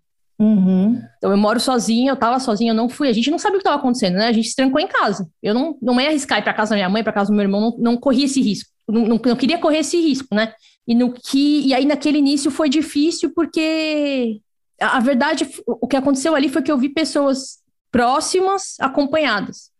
Então, 1.18 1.32
eu 1.32 1.36
moro 1.36 1.58
sozinha, 1.58 2.12
eu 2.12 2.16
tava 2.16 2.38
sozinha, 2.38 2.70
eu 2.70 2.76
não 2.76 2.88
fui. 2.88 3.08
A 3.08 3.12
gente 3.12 3.28
não 3.28 3.38
sabia 3.38 3.56
o 3.56 3.58
que 3.58 3.66
estava 3.66 3.76
acontecendo, 3.76 4.14
né? 4.14 4.28
A 4.28 4.32
gente 4.32 4.48
se 4.48 4.54
trancou 4.54 4.80
em 4.80 4.86
casa. 4.86 5.28
Eu 5.42 5.52
não, 5.52 5.76
não 5.82 6.00
ia 6.00 6.10
arriscar 6.10 6.38
ir 6.38 6.42
para 6.42 6.54
casa 6.54 6.70
da 6.70 6.76
minha 6.76 6.88
mãe, 6.88 7.02
para 7.02 7.12
casa 7.12 7.30
do 7.30 7.34
meu 7.34 7.42
irmão, 7.42 7.60
não, 7.60 7.76
não 7.78 7.96
corria 7.96 8.26
esse 8.26 8.40
risco. 8.40 8.70
Não, 8.88 9.02
não, 9.02 9.20
não 9.22 9.36
queria 9.36 9.58
correr 9.58 9.78
esse 9.78 10.00
risco, 10.00 10.32
né? 10.32 10.52
E, 10.86 10.94
no 10.94 11.12
que, 11.12 11.66
e 11.66 11.74
aí, 11.74 11.84
naquele 11.84 12.18
início, 12.18 12.52
foi 12.52 12.68
difícil 12.68 13.32
porque 13.34 14.40
a, 14.80 14.98
a 14.98 15.00
verdade, 15.00 15.46
o 15.66 15.88
que 15.88 15.96
aconteceu 15.96 16.36
ali 16.36 16.48
foi 16.48 16.62
que 16.62 16.70
eu 16.70 16.78
vi 16.78 16.88
pessoas 16.88 17.58
próximas 17.90 18.76
acompanhadas. 18.78 19.72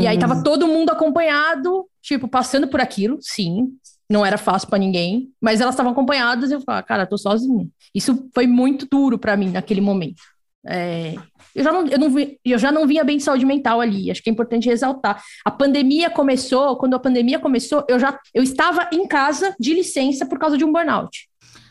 E 0.00 0.06
aí 0.06 0.18
tava 0.18 0.42
todo 0.42 0.66
mundo 0.66 0.90
acompanhado, 0.90 1.86
tipo, 2.02 2.28
passando 2.28 2.68
por 2.68 2.80
aquilo, 2.80 3.18
sim. 3.20 3.68
Não 4.10 4.26
era 4.26 4.36
fácil 4.36 4.68
pra 4.68 4.78
ninguém, 4.78 5.30
mas 5.40 5.60
elas 5.60 5.74
estavam 5.74 5.92
acompanhadas 5.92 6.50
e 6.50 6.54
eu 6.54 6.60
falava, 6.60 6.82
cara, 6.82 7.02
eu 7.04 7.08
tô 7.08 7.16
sozinha. 7.16 7.66
Isso 7.94 8.28
foi 8.34 8.46
muito 8.46 8.86
duro 8.90 9.18
pra 9.18 9.36
mim 9.36 9.50
naquele 9.50 9.80
momento. 9.80 10.20
É, 10.66 11.14
eu, 11.54 11.64
já 11.64 11.72
não, 11.72 11.86
eu, 11.86 11.98
não 11.98 12.10
vi, 12.10 12.38
eu 12.44 12.58
já 12.58 12.70
não 12.70 12.86
vinha 12.86 13.04
bem 13.04 13.16
de 13.16 13.22
saúde 13.22 13.44
mental 13.44 13.80
ali. 13.80 14.10
Acho 14.10 14.22
que 14.22 14.30
é 14.30 14.32
importante 14.32 14.68
ressaltar. 14.68 15.22
A 15.44 15.50
pandemia 15.50 16.10
começou, 16.10 16.76
quando 16.76 16.94
a 16.94 16.98
pandemia 16.98 17.38
começou, 17.38 17.84
eu 17.88 17.98
já 17.98 18.18
eu 18.34 18.42
estava 18.42 18.88
em 18.92 19.06
casa 19.06 19.54
de 19.58 19.74
licença 19.74 20.26
por 20.26 20.38
causa 20.38 20.56
de 20.56 20.64
um 20.64 20.72
burnout. 20.72 21.28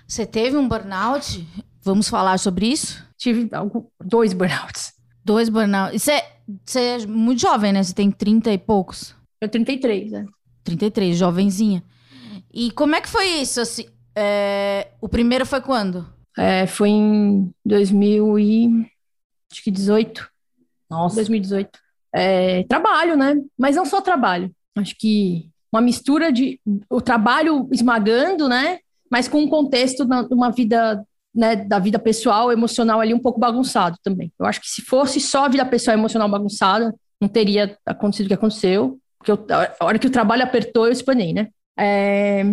Você 0.07 0.25
teve 0.25 0.57
um 0.57 0.67
burnout? 0.67 1.47
Vamos 1.83 2.09
falar 2.09 2.37
sobre 2.37 2.67
isso? 2.67 3.03
Tive 3.17 3.49
dois 4.03 4.33
burnouts. 4.33 4.93
Dois 5.23 5.49
burnouts. 5.49 6.01
Você, 6.01 6.23
você 6.65 6.79
é 6.79 7.05
muito 7.05 7.41
jovem, 7.41 7.73
né? 7.73 7.83
Você 7.83 7.93
tem 7.93 8.09
30 8.11 8.51
e 8.51 8.57
poucos. 8.57 9.15
Eu 9.39 9.47
33, 9.49 10.11
né? 10.11 10.25
33, 10.63 11.15
jovenzinha. 11.17 11.83
E 12.53 12.71
como 12.71 12.95
é 12.95 13.01
que 13.01 13.09
foi 13.09 13.25
isso? 13.41 13.61
Assim, 13.61 13.85
é... 14.15 14.87
O 14.99 15.07
primeiro 15.07 15.45
foi 15.45 15.61
quando? 15.61 16.05
É, 16.37 16.67
foi 16.67 16.89
em 16.89 17.49
2018. 17.65 20.29
Nossa. 20.89 21.15
2018. 21.15 21.79
É, 22.13 22.63
trabalho, 22.63 23.15
né? 23.15 23.35
Mas 23.57 23.75
não 23.75 23.85
só 23.85 24.01
trabalho. 24.01 24.51
Acho 24.75 24.95
que 24.97 25.49
uma 25.71 25.81
mistura 25.81 26.31
de 26.31 26.59
o 26.89 27.01
trabalho 27.01 27.67
esmagando, 27.71 28.49
né? 28.49 28.79
Mas 29.09 29.27
com 29.27 29.39
um 29.39 29.49
contexto 29.49 30.05
de 30.05 30.33
uma 30.33 30.51
vida, 30.51 31.03
né, 31.33 31.55
da 31.55 31.79
vida 31.79 31.97
pessoal, 31.97 32.51
emocional 32.51 32.99
ali 32.99 33.13
um 33.13 33.19
pouco 33.19 33.39
bagunçado 33.39 33.97
também. 34.03 34.31
Eu 34.39 34.45
acho 34.45 34.59
que 34.59 34.67
se 34.67 34.81
fosse 34.81 35.19
só 35.19 35.45
a 35.45 35.49
vida 35.49 35.65
pessoal 35.65 35.97
emocional 35.97 36.29
bagunçada, 36.29 36.93
não 37.19 37.27
teria 37.27 37.77
acontecido 37.85 38.25
o 38.25 38.29
que 38.29 38.33
aconteceu. 38.33 38.99
Porque 39.17 39.31
eu, 39.31 39.45
a 39.79 39.85
hora 39.85 39.99
que 39.99 40.07
o 40.07 40.11
trabalho 40.11 40.43
apertou, 40.43 40.87
eu 40.87 40.91
espanei, 40.91 41.33
né? 41.33 41.47
É, 41.77 42.43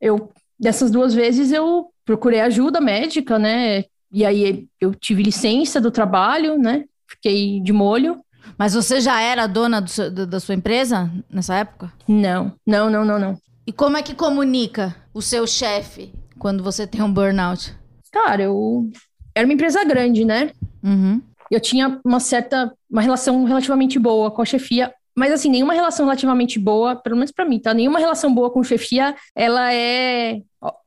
eu 0.00 0.30
dessas 0.58 0.90
duas 0.90 1.14
vezes 1.14 1.52
eu 1.52 1.90
procurei 2.04 2.40
ajuda 2.40 2.80
médica, 2.80 3.38
né? 3.38 3.84
E 4.10 4.24
aí 4.24 4.66
eu 4.80 4.94
tive 4.94 5.22
licença 5.22 5.80
do 5.80 5.90
trabalho, 5.90 6.58
né? 6.58 6.84
Fiquei 7.06 7.60
de 7.60 7.72
molho. 7.72 8.20
Mas 8.58 8.74
você 8.74 9.00
já 9.00 9.20
era 9.20 9.46
dona 9.46 9.86
seu, 9.86 10.10
da 10.10 10.38
sua 10.38 10.54
empresa 10.54 11.10
nessa 11.30 11.56
época? 11.56 11.92
Não, 12.06 12.52
não, 12.66 12.90
não, 12.90 13.04
não, 13.04 13.18
não. 13.18 13.38
E 13.66 13.72
como 13.72 13.96
é 13.96 14.02
que 14.02 14.14
comunica 14.14 14.94
o 15.12 15.22
seu 15.22 15.46
chefe 15.46 16.12
quando 16.38 16.62
você 16.62 16.86
tem 16.86 17.02
um 17.02 17.12
burnout? 17.12 17.74
Cara, 18.14 18.44
eu 18.44 18.88
era 19.34 19.44
uma 19.44 19.52
empresa 19.52 19.82
grande, 19.82 20.24
né? 20.24 20.52
Uhum. 20.80 21.20
Eu 21.50 21.58
tinha 21.58 22.00
uma 22.04 22.20
certa, 22.20 22.72
uma 22.88 23.02
relação 23.02 23.42
relativamente 23.42 23.98
boa 23.98 24.30
com 24.30 24.40
a 24.40 24.44
chefia, 24.44 24.94
mas 25.16 25.32
assim, 25.32 25.50
nenhuma 25.50 25.74
relação 25.74 26.06
relativamente 26.06 26.56
boa, 26.56 26.94
pelo 26.94 27.16
menos 27.16 27.32
para 27.32 27.44
mim, 27.44 27.58
tá? 27.58 27.74
Nenhuma 27.74 27.98
relação 27.98 28.32
boa 28.32 28.52
com 28.52 28.62
chefia, 28.62 29.16
ela 29.34 29.74
é, 29.74 30.42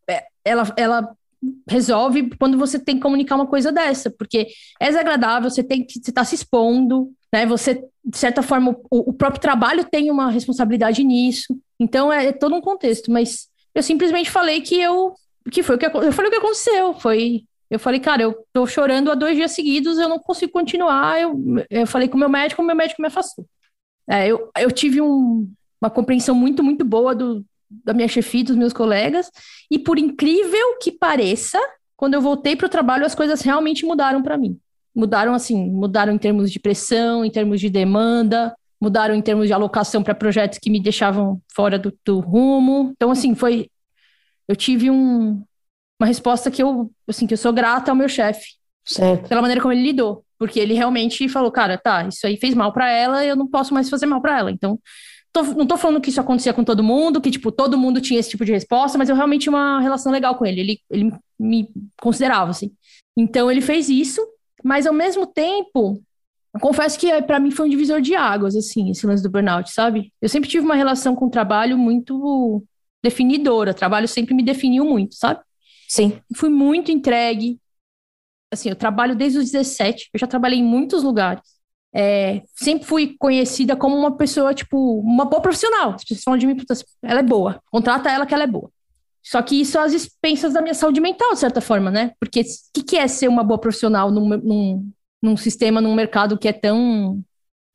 é 0.09 0.23
ela, 0.45 0.73
ela 0.77 1.15
resolve 1.69 2.29
quando 2.39 2.57
você 2.57 2.79
tem 2.79 2.95
que 2.95 3.01
comunicar 3.01 3.35
uma 3.35 3.45
coisa 3.45 3.73
dessa, 3.73 4.09
porque 4.09 4.47
é 4.79 4.87
desagradável, 4.87 5.49
você 5.49 5.61
tem 5.61 5.83
que 5.83 5.99
você 6.01 6.13
tá 6.13 6.23
se 6.23 6.35
expondo, 6.35 7.11
né? 7.31 7.45
Você, 7.45 7.83
de 8.05 8.17
certa 8.17 8.41
forma, 8.41 8.71
o, 8.89 9.09
o 9.09 9.13
próprio 9.13 9.41
trabalho 9.41 9.83
tem 9.83 10.09
uma 10.09 10.31
responsabilidade 10.31 11.03
nisso. 11.03 11.57
Então 11.77 12.11
é, 12.11 12.27
é, 12.27 12.31
todo 12.31 12.55
um 12.55 12.61
contexto, 12.61 13.11
mas 13.11 13.49
eu 13.75 13.83
simplesmente 13.83 14.31
falei 14.31 14.61
que 14.61 14.79
eu 14.79 15.13
que 15.49 15.63
foi 15.63 15.75
o 15.75 15.79
que 15.79 15.85
eu 15.85 16.11
falei 16.11 16.29
o 16.29 16.31
que 16.31 16.37
aconteceu, 16.37 16.93
foi 16.93 17.43
eu 17.69 17.79
falei, 17.79 17.99
cara, 17.99 18.21
eu 18.21 18.45
tô 18.53 18.65
chorando 18.65 19.11
há 19.11 19.15
dois 19.15 19.35
dias 19.35 19.51
seguidos, 19.51 19.97
eu 19.97 20.07
não 20.07 20.19
consigo 20.19 20.53
continuar. 20.53 21.19
Eu, 21.21 21.35
eu 21.69 21.85
falei 21.85 22.07
com 22.07 22.15
o 22.15 22.19
meu 22.19 22.29
médico, 22.29 22.61
o 22.61 22.65
meu 22.65 22.75
médico 22.75 23.01
me 23.01 23.09
afastou. 23.09 23.45
É, 24.09 24.27
eu, 24.27 24.49
eu 24.57 24.71
tive 24.71 25.01
um, 25.01 25.51
uma 25.81 25.89
compreensão 25.89 26.33
muito, 26.33 26.63
muito 26.63 26.85
boa 26.85 27.13
do, 27.13 27.45
da 27.69 27.93
minha 27.93 28.07
chefia, 28.07 28.43
dos 28.43 28.55
meus 28.55 28.71
colegas, 28.71 29.29
e 29.69 29.77
por 29.77 29.99
incrível 29.99 30.77
que 30.81 30.91
pareça, 30.91 31.59
quando 31.95 32.13
eu 32.13 32.21
voltei 32.21 32.55
para 32.55 32.67
o 32.67 32.69
trabalho, 32.69 33.05
as 33.05 33.15
coisas 33.15 33.41
realmente 33.41 33.85
mudaram 33.85 34.23
para 34.23 34.37
mim. 34.37 34.57
Mudaram 34.95 35.33
assim, 35.33 35.69
mudaram 35.69 36.13
em 36.13 36.17
termos 36.17 36.51
de 36.51 36.59
pressão, 36.59 37.25
em 37.25 37.29
termos 37.29 37.59
de 37.59 37.69
demanda, 37.69 38.55
mudaram 38.79 39.13
em 39.13 39.21
termos 39.21 39.47
de 39.47 39.53
alocação 39.53 40.01
para 40.01 40.15
projetos 40.15 40.57
que 40.57 40.69
me 40.69 40.79
deixavam 40.79 41.41
fora 41.53 41.77
do, 41.77 41.93
do, 42.05 42.19
rumo. 42.19 42.91
Então, 42.95 43.11
assim, 43.11 43.35
foi. 43.35 43.69
Eu 44.47 44.55
tive 44.55 44.89
um, 44.89 45.43
uma 45.99 46.07
resposta 46.07 46.49
que 46.49 46.61
eu, 46.61 46.91
assim, 47.07 47.27
que 47.27 47.33
eu 47.33 47.37
sou 47.37 47.51
grata 47.51 47.91
ao 47.91 47.97
meu 47.97 48.07
chefe. 48.07 48.55
Certo. 48.85 49.27
Pela 49.27 49.41
maneira 49.41 49.61
como 49.61 49.73
ele 49.73 49.83
lidou. 49.83 50.23
Porque 50.39 50.59
ele 50.59 50.73
realmente 50.73 51.27
falou, 51.27 51.51
cara, 51.51 51.77
tá, 51.77 52.07
isso 52.07 52.25
aí 52.25 52.37
fez 52.37 52.53
mal 52.53 52.71
para 52.71 52.89
ela, 52.89 53.25
eu 53.25 53.35
não 53.35 53.47
posso 53.47 53.73
mais 53.73 53.89
fazer 53.89 54.05
mal 54.05 54.21
para 54.21 54.37
ela. 54.37 54.51
Então, 54.51 54.79
tô, 55.33 55.43
não 55.43 55.65
tô 55.65 55.77
falando 55.77 55.99
que 55.99 56.09
isso 56.09 56.21
acontecia 56.21 56.53
com 56.53 56.63
todo 56.63 56.83
mundo, 56.83 57.19
que, 57.19 57.31
tipo, 57.31 57.51
todo 57.51 57.77
mundo 57.77 57.99
tinha 57.99 58.19
esse 58.19 58.29
tipo 58.29 58.45
de 58.45 58.51
resposta, 58.51 58.97
mas 58.97 59.09
eu 59.09 59.15
realmente 59.15 59.43
tinha 59.43 59.53
uma 59.53 59.79
relação 59.81 60.11
legal 60.11 60.35
com 60.35 60.45
ele. 60.45 60.61
Ele, 60.61 60.79
ele 60.91 61.13
me 61.39 61.69
considerava, 61.99 62.51
assim. 62.51 62.71
Então, 63.17 63.49
ele 63.51 63.61
fez 63.61 63.89
isso, 63.89 64.21
mas 64.63 64.85
ao 64.85 64.93
mesmo 64.93 65.25
tempo, 65.25 66.01
eu 66.53 66.59
confesso 66.59 66.99
que 66.99 67.21
para 67.23 67.39
mim 67.39 67.49
foi 67.49 67.65
um 67.65 67.69
divisor 67.69 67.99
de 67.99 68.15
águas, 68.15 68.55
assim, 68.55 68.91
esse 68.91 69.05
lance 69.07 69.23
do 69.23 69.29
burnout, 69.29 69.71
sabe? 69.71 70.13
Eu 70.21 70.29
sempre 70.29 70.49
tive 70.49 70.63
uma 70.65 70.75
relação 70.75 71.15
com 71.15 71.25
o 71.25 71.31
trabalho 71.31 71.77
muito 71.77 72.63
definidora. 73.07 73.73
Trabalho 73.73 74.07
sempre 74.07 74.33
me 74.33 74.43
definiu 74.43 74.85
muito, 74.85 75.15
sabe? 75.15 75.39
Sim. 75.87 76.19
Fui 76.35 76.49
muito 76.49 76.91
entregue, 76.91 77.59
assim, 78.51 78.69
eu 78.69 78.75
trabalho 78.75 79.15
desde 79.15 79.39
os 79.39 79.51
17, 79.51 80.09
eu 80.13 80.19
já 80.19 80.27
trabalhei 80.27 80.59
em 80.59 80.63
muitos 80.63 81.03
lugares. 81.03 81.41
É, 81.93 82.43
sempre 82.53 82.85
fui 82.85 83.15
conhecida 83.17 83.75
como 83.75 83.95
uma 83.95 84.15
pessoa, 84.15 84.53
tipo, 84.53 84.99
uma 84.99 85.25
boa 85.25 85.41
profissional. 85.41 85.91
As 85.91 86.03
pessoas 86.03 86.23
falam 86.23 86.37
de 86.37 86.45
mim, 86.45 86.55
ela 87.01 87.19
é 87.19 87.23
boa, 87.23 87.61
contrata 87.71 88.11
ela 88.11 88.25
que 88.25 88.33
ela 88.33 88.43
é 88.43 88.47
boa. 88.47 88.69
Só 89.23 89.41
que 89.41 89.59
isso 89.59 89.77
às 89.79 89.93
expensas 89.93 90.53
da 90.53 90.61
minha 90.61 90.73
saúde 90.73 91.01
mental, 91.01 91.33
de 91.33 91.39
certa 91.39 91.59
forma, 91.59 91.91
né? 91.91 92.13
Porque 92.19 92.41
o 92.41 92.43
que, 92.73 92.83
que, 92.83 92.97
é 92.97 93.07
ser 93.07 93.27
uma 93.27 93.43
boa 93.43 93.59
profissional 93.59 94.09
num, 94.09 94.29
num, 94.37 94.91
num 95.21 95.37
sistema, 95.37 95.81
num 95.81 95.95
mercado 95.95 96.37
que 96.37 96.47
é 96.47 96.53
tão, 96.53 97.21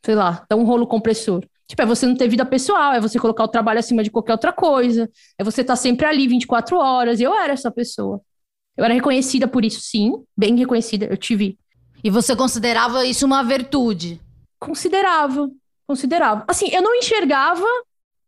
sei 0.04 0.14
lá, 0.14 0.46
tão 0.48 0.64
rolo 0.64 0.86
compressor? 0.86 1.44
Tipo, 1.72 1.80
é 1.80 1.86
você 1.86 2.04
não 2.04 2.14
ter 2.14 2.28
vida 2.28 2.44
pessoal, 2.44 2.92
é 2.92 3.00
você 3.00 3.18
colocar 3.18 3.44
o 3.44 3.48
trabalho 3.48 3.78
acima 3.78 4.02
de 4.02 4.10
qualquer 4.10 4.32
outra 4.32 4.52
coisa, 4.52 5.10
é 5.38 5.42
você 5.42 5.62
estar 5.62 5.72
tá 5.72 5.76
sempre 5.76 6.04
ali 6.04 6.28
24 6.28 6.76
horas. 6.76 7.18
E 7.18 7.22
eu 7.22 7.34
era 7.34 7.54
essa 7.54 7.70
pessoa. 7.70 8.20
Eu 8.76 8.84
era 8.84 8.92
reconhecida 8.92 9.48
por 9.48 9.64
isso, 9.64 9.80
sim, 9.80 10.12
bem 10.36 10.54
reconhecida. 10.54 11.06
Eu 11.06 11.16
tive. 11.16 11.58
E 12.04 12.10
você 12.10 12.36
considerava 12.36 13.06
isso 13.06 13.24
uma 13.24 13.42
virtude? 13.42 14.20
Considerava, 14.60 15.48
considerava. 15.86 16.44
Assim, 16.46 16.68
eu 16.68 16.82
não 16.82 16.94
enxergava, 16.94 17.64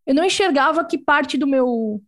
eu 0.06 0.14
não 0.14 0.24
enxergava 0.24 0.82
que 0.82 0.96
parte 0.96 1.36
do 1.36 1.46
meu, 1.46 2.00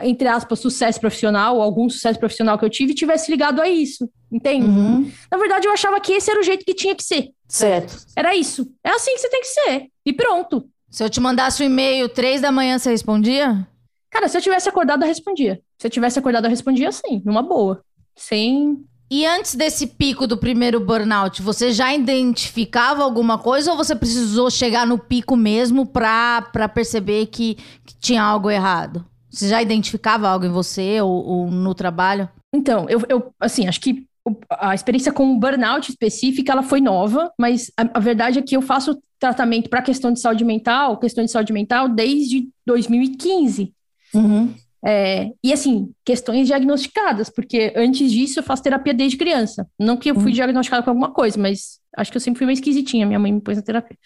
entre 0.00 0.26
aspas, 0.26 0.58
sucesso 0.58 0.98
profissional, 0.98 1.58
ou 1.58 1.62
algum 1.62 1.88
sucesso 1.88 2.18
profissional 2.18 2.58
que 2.58 2.64
eu 2.64 2.70
tive, 2.70 2.92
tivesse 2.92 3.30
ligado 3.30 3.62
a 3.62 3.68
isso, 3.68 4.10
entende? 4.32 4.66
Uhum. 4.66 5.12
Na 5.30 5.38
verdade, 5.38 5.68
eu 5.68 5.72
achava 5.72 6.00
que 6.00 6.12
esse 6.12 6.28
era 6.28 6.40
o 6.40 6.42
jeito 6.42 6.64
que 6.64 6.74
tinha 6.74 6.96
que 6.96 7.04
ser. 7.04 7.28
Certo. 7.46 8.04
Era 8.16 8.34
isso. 8.34 8.68
É 8.82 8.90
assim 8.90 9.14
que 9.14 9.20
você 9.20 9.28
tem 9.28 9.40
que 9.42 9.46
ser. 9.46 9.86
E 10.04 10.12
pronto. 10.12 10.68
Se 10.92 11.02
eu 11.02 11.08
te 11.08 11.18
mandasse 11.20 11.62
um 11.62 11.66
e-mail 11.66 12.06
três 12.06 12.42
da 12.42 12.52
manhã, 12.52 12.78
você 12.78 12.90
respondia? 12.90 13.66
Cara, 14.10 14.28
se 14.28 14.36
eu 14.36 14.42
tivesse 14.42 14.68
acordado, 14.68 15.02
eu 15.02 15.08
respondia. 15.08 15.58
Se 15.78 15.86
eu 15.86 15.90
tivesse 15.90 16.18
acordado, 16.18 16.44
eu 16.44 16.50
respondia 16.50 16.92
sim, 16.92 17.22
numa 17.24 17.42
boa. 17.42 17.82
Sem. 18.14 18.84
E 19.10 19.24
antes 19.24 19.54
desse 19.54 19.86
pico 19.86 20.26
do 20.26 20.36
primeiro 20.36 20.78
burnout, 20.78 21.40
você 21.40 21.72
já 21.72 21.94
identificava 21.94 23.02
alguma 23.02 23.38
coisa 23.38 23.70
ou 23.70 23.76
você 23.76 23.96
precisou 23.96 24.50
chegar 24.50 24.86
no 24.86 24.98
pico 24.98 25.34
mesmo 25.34 25.86
pra, 25.86 26.42
pra 26.52 26.68
perceber 26.68 27.24
que, 27.26 27.54
que 27.86 27.94
tinha 27.98 28.22
algo 28.22 28.50
errado? 28.50 29.02
Você 29.30 29.48
já 29.48 29.62
identificava 29.62 30.28
algo 30.28 30.44
em 30.44 30.50
você 30.50 31.00
ou, 31.00 31.24
ou 31.24 31.50
no 31.50 31.74
trabalho? 31.74 32.28
Então, 32.54 32.86
eu, 32.90 33.00
eu 33.08 33.32
assim, 33.40 33.66
acho 33.66 33.80
que 33.80 34.06
a 34.50 34.74
experiência 34.74 35.12
com 35.12 35.32
o 35.32 35.38
burnout 35.38 35.90
específica 35.90 36.52
ela 36.52 36.62
foi 36.62 36.80
nova, 36.80 37.32
mas 37.38 37.70
a, 37.76 37.98
a 37.98 38.00
verdade 38.00 38.38
é 38.38 38.42
que 38.42 38.56
eu 38.56 38.62
faço 38.62 39.00
tratamento 39.18 39.68
para 39.68 39.82
questão 39.82 40.12
de 40.12 40.20
saúde 40.20 40.44
mental, 40.44 40.98
questão 40.98 41.24
de 41.24 41.30
saúde 41.30 41.52
mental 41.52 41.88
desde 41.88 42.48
2015. 42.66 43.72
Uhum. 44.14 44.54
É, 44.84 45.30
e 45.44 45.52
assim, 45.52 45.92
questões 46.04 46.48
diagnosticadas, 46.48 47.30
porque 47.30 47.72
antes 47.76 48.10
disso 48.10 48.40
eu 48.40 48.42
faço 48.42 48.64
terapia 48.64 48.92
desde 48.92 49.16
criança. 49.16 49.66
Não 49.78 49.96
que 49.96 50.10
eu 50.10 50.14
fui 50.14 50.26
uhum. 50.26 50.32
diagnosticada 50.32 50.82
com 50.82 50.90
alguma 50.90 51.12
coisa, 51.12 51.38
mas 51.38 51.78
acho 51.96 52.10
que 52.10 52.16
eu 52.16 52.20
sempre 52.20 52.38
fui 52.38 52.46
meio 52.46 52.54
esquisitinha. 52.54 53.06
Minha 53.06 53.18
mãe 53.18 53.32
me 53.32 53.40
pôs 53.40 53.56
na 53.56 53.62
terapia. 53.62 53.96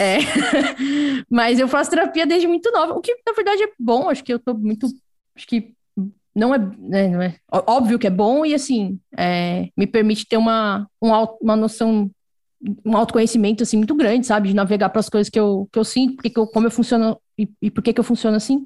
É, 0.00 0.18
mas 1.30 1.60
eu 1.60 1.68
faço 1.68 1.90
terapia 1.90 2.26
desde 2.26 2.48
muito 2.48 2.70
nova, 2.72 2.94
o 2.94 3.00
que 3.00 3.16
na 3.26 3.32
verdade 3.32 3.62
é 3.62 3.68
bom. 3.78 4.08
Acho 4.08 4.24
que 4.24 4.32
eu 4.32 4.38
tô 4.38 4.52
muito. 4.52 4.88
Acho 5.36 5.46
que 5.46 5.75
não 6.36 6.54
é, 6.54 6.58
né, 6.58 7.08
não 7.08 7.22
é 7.22 7.34
óbvio 7.50 7.98
que 7.98 8.06
é 8.06 8.10
bom 8.10 8.44
e 8.44 8.54
assim 8.54 8.98
é, 9.16 9.68
me 9.76 9.86
permite 9.86 10.26
ter 10.28 10.36
uma, 10.36 10.86
uma 11.00 11.56
noção 11.56 12.10
um 12.84 12.96
autoconhecimento 12.96 13.62
assim 13.62 13.76
muito 13.76 13.94
grande 13.94 14.26
sabe 14.26 14.48
de 14.48 14.54
navegar 14.54 14.90
para 14.90 15.00
as 15.00 15.08
coisas 15.08 15.30
que 15.30 15.40
eu, 15.40 15.68
que 15.72 15.78
eu 15.78 15.84
sinto 15.84 16.16
porque 16.16 16.30
que 16.30 16.38
eu, 16.38 16.46
como 16.46 16.66
eu 16.66 16.70
funciono 16.70 17.18
e, 17.38 17.48
e 17.62 17.70
por 17.70 17.82
que 17.82 17.92
que 17.92 18.00
eu 18.00 18.04
funciono 18.04 18.36
assim 18.36 18.62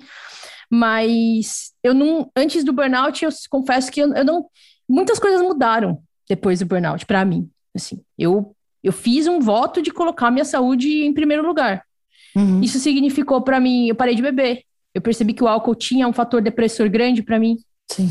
mas 0.71 1.73
eu 1.83 1.93
não, 1.93 2.31
antes 2.37 2.62
do 2.62 2.73
burnout, 2.73 3.25
eu 3.25 3.31
confesso 3.50 3.91
que 3.91 4.00
eu, 4.00 4.15
eu 4.15 4.25
não, 4.25 4.47
muitas 4.89 5.19
coisas 5.19 5.43
mudaram 5.43 6.00
depois 6.29 6.61
do 6.61 6.67
burnout 6.67 7.05
para 7.05 7.25
mim. 7.25 7.50
Assim, 7.75 8.00
eu 8.17 8.55
eu 8.83 8.93
fiz 8.93 9.27
um 9.27 9.41
voto 9.41 9.83
de 9.83 9.91
colocar 9.91 10.31
minha 10.31 10.45
saúde 10.45 11.05
em 11.05 11.12
primeiro 11.12 11.47
lugar. 11.47 11.85
Uhum. 12.35 12.62
Isso 12.62 12.79
significou 12.79 13.43
para 13.43 13.61
mim, 13.61 13.89
eu 13.89 13.95
parei 13.95 14.15
de 14.15 14.23
beber. 14.23 14.62
Eu 14.95 15.01
percebi 15.01 15.33
que 15.33 15.45
o 15.45 15.49
álcool 15.49 15.75
tinha 15.75 16.07
um 16.09 16.13
fator 16.13 16.41
depressor 16.43 16.89
grande 16.91 17.23
para 17.23 17.39
mim. 17.39 17.57
Sim. 17.91 18.09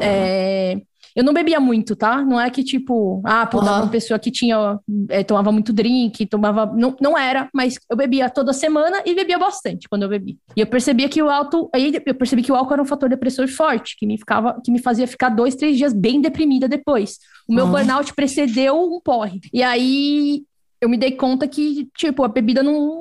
É, 0.00 0.80
Eu 1.16 1.24
não 1.24 1.32
bebia 1.34 1.58
muito, 1.58 1.96
tá? 1.96 2.22
Não 2.24 2.40
é 2.40 2.48
que, 2.50 2.62
tipo, 2.62 3.20
ah, 3.24 3.44
pô, 3.44 3.58
Aham. 3.58 3.82
uma 3.82 3.88
pessoa 3.88 4.16
que 4.18 4.30
tinha, 4.30 4.78
é, 5.08 5.24
tomava 5.24 5.50
muito 5.50 5.72
drink, 5.72 6.24
tomava. 6.26 6.66
Não, 6.66 6.94
não 7.00 7.18
era, 7.18 7.48
mas 7.52 7.78
eu 7.90 7.96
bebia 7.96 8.30
toda 8.30 8.52
semana 8.52 9.02
e 9.04 9.12
bebia 9.12 9.36
bastante 9.36 9.88
quando 9.88 10.04
eu 10.04 10.08
bebi. 10.08 10.38
E 10.56 10.60
eu 10.60 10.66
percebia 10.68 11.08
que 11.08 11.20
o 11.20 11.28
álcool. 11.28 11.68
Aí 11.74 11.92
eu 12.06 12.14
percebi 12.14 12.42
que 12.42 12.52
o 12.52 12.54
álcool 12.54 12.74
era 12.74 12.82
um 12.82 12.86
fator 12.86 13.08
depressor 13.08 13.48
forte, 13.48 13.96
que 13.98 14.06
me, 14.06 14.16
ficava, 14.18 14.60
que 14.64 14.70
me 14.70 14.78
fazia 14.80 15.06
ficar 15.06 15.30
dois, 15.30 15.56
três 15.56 15.76
dias 15.76 15.92
bem 15.92 16.20
deprimida 16.20 16.68
depois. 16.68 17.18
O 17.48 17.52
meu 17.54 17.66
Ah. 17.66 17.70
burnout 17.70 18.14
precedeu 18.14 18.76
um 18.80 19.00
porre. 19.00 19.40
E 19.52 19.64
aí 19.64 20.42
eu 20.80 20.88
me 20.88 20.96
dei 20.96 21.10
conta 21.12 21.46
que, 21.48 21.88
tipo, 21.96 22.22
a 22.22 22.28
bebida 22.28 22.62
não. 22.62 22.99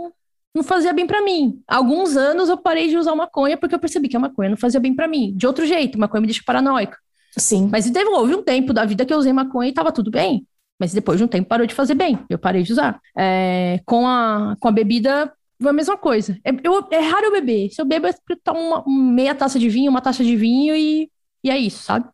Não 0.54 0.64
fazia 0.64 0.92
bem 0.94 1.06
pra 1.06 1.22
mim. 1.24 1.62
Há 1.68 1.76
alguns 1.78 2.18
anos 2.18 2.50
eu 2.50 2.58
parei 2.58 2.88
de 2.90 2.98
usar 2.98 3.16
maconha 3.16 3.56
porque 3.58 3.76
eu 3.76 3.80
percebi 3.80 4.08
que 4.10 4.18
a 4.18 4.20
maconha 4.20 4.50
não 4.50 4.58
fazia 4.58 4.80
bem 4.80 4.96
pra 4.96 5.08
mim. 5.08 5.34
De 5.36 5.46
outro 5.46 5.66
jeito, 5.66 6.00
maconha 6.00 6.22
me 6.22 6.28
deixa 6.28 6.42
paranoica. 6.46 6.98
Sim. 7.38 7.70
Mas 7.72 7.90
teve, 7.90 8.10
houve 8.10 8.34
um 8.36 8.42
tempo 8.42 8.74
da 8.74 8.84
vida 8.86 9.06
que 9.06 9.14
eu 9.14 9.18
usei 9.18 9.32
maconha 9.32 9.70
e 9.70 9.74
tava 9.74 9.92
tudo 9.92 10.10
bem. 10.10 10.46
Mas 10.80 10.92
depois 10.94 11.18
de 11.20 11.24
um 11.24 11.28
tempo 11.28 11.48
parou 11.48 11.68
de 11.68 11.76
fazer 11.76 11.94
bem. 11.94 12.18
Eu 12.30 12.40
parei 12.40 12.64
de 12.64 12.72
usar. 12.72 13.00
É, 13.18 13.80
com, 13.86 14.08
a, 14.08 14.56
com 14.60 14.68
a 14.68 14.72
bebida, 14.72 15.32
foi 15.62 15.70
a 15.70 15.74
mesma 15.74 15.98
coisa. 15.98 16.38
É, 16.44 16.52
eu- 16.64 16.88
é 16.92 17.00
raro 17.00 17.26
eu 17.28 17.32
beber. 17.34 17.70
Se 17.70 17.82
eu 17.82 17.86
bebo, 17.86 18.08
é 18.08 18.14
tomar 18.44 18.60
uma, 18.60 18.84
uma 18.86 19.12
meia 19.14 19.36
taça 19.36 19.60
de 19.60 19.70
vinho, 19.70 19.92
uma 19.92 20.02
taça 20.02 20.24
de 20.24 20.36
vinho 20.36 20.76
e, 20.76 21.10
e 21.44 21.50
é 21.52 21.58
isso, 21.58 21.84
sabe? 21.84 22.08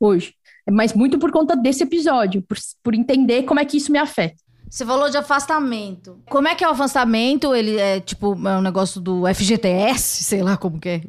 Hoje. 0.00 0.34
Mas 0.70 0.94
muito 0.94 1.18
por 1.18 1.32
conta 1.32 1.56
desse 1.56 1.82
episódio, 1.82 2.40
por, 2.42 2.56
por 2.82 2.94
entender 2.94 3.42
como 3.42 3.58
é 3.60 3.64
que 3.64 3.76
isso 3.76 3.90
me 3.92 3.98
afeta. 3.98 4.36
Você 4.72 4.86
falou 4.86 5.10
de 5.10 5.18
afastamento. 5.18 6.18
Como 6.30 6.48
é 6.48 6.54
que 6.54 6.64
é 6.64 6.66
o 6.66 6.70
afastamento? 6.70 7.54
Ele 7.54 7.76
é 7.76 8.00
tipo 8.00 8.32
é 8.48 8.56
um 8.56 8.62
negócio 8.62 9.02
do 9.02 9.24
FGTS, 9.26 10.24
sei 10.24 10.42
lá 10.42 10.56
como 10.56 10.80
que 10.80 10.88
é. 10.88 11.02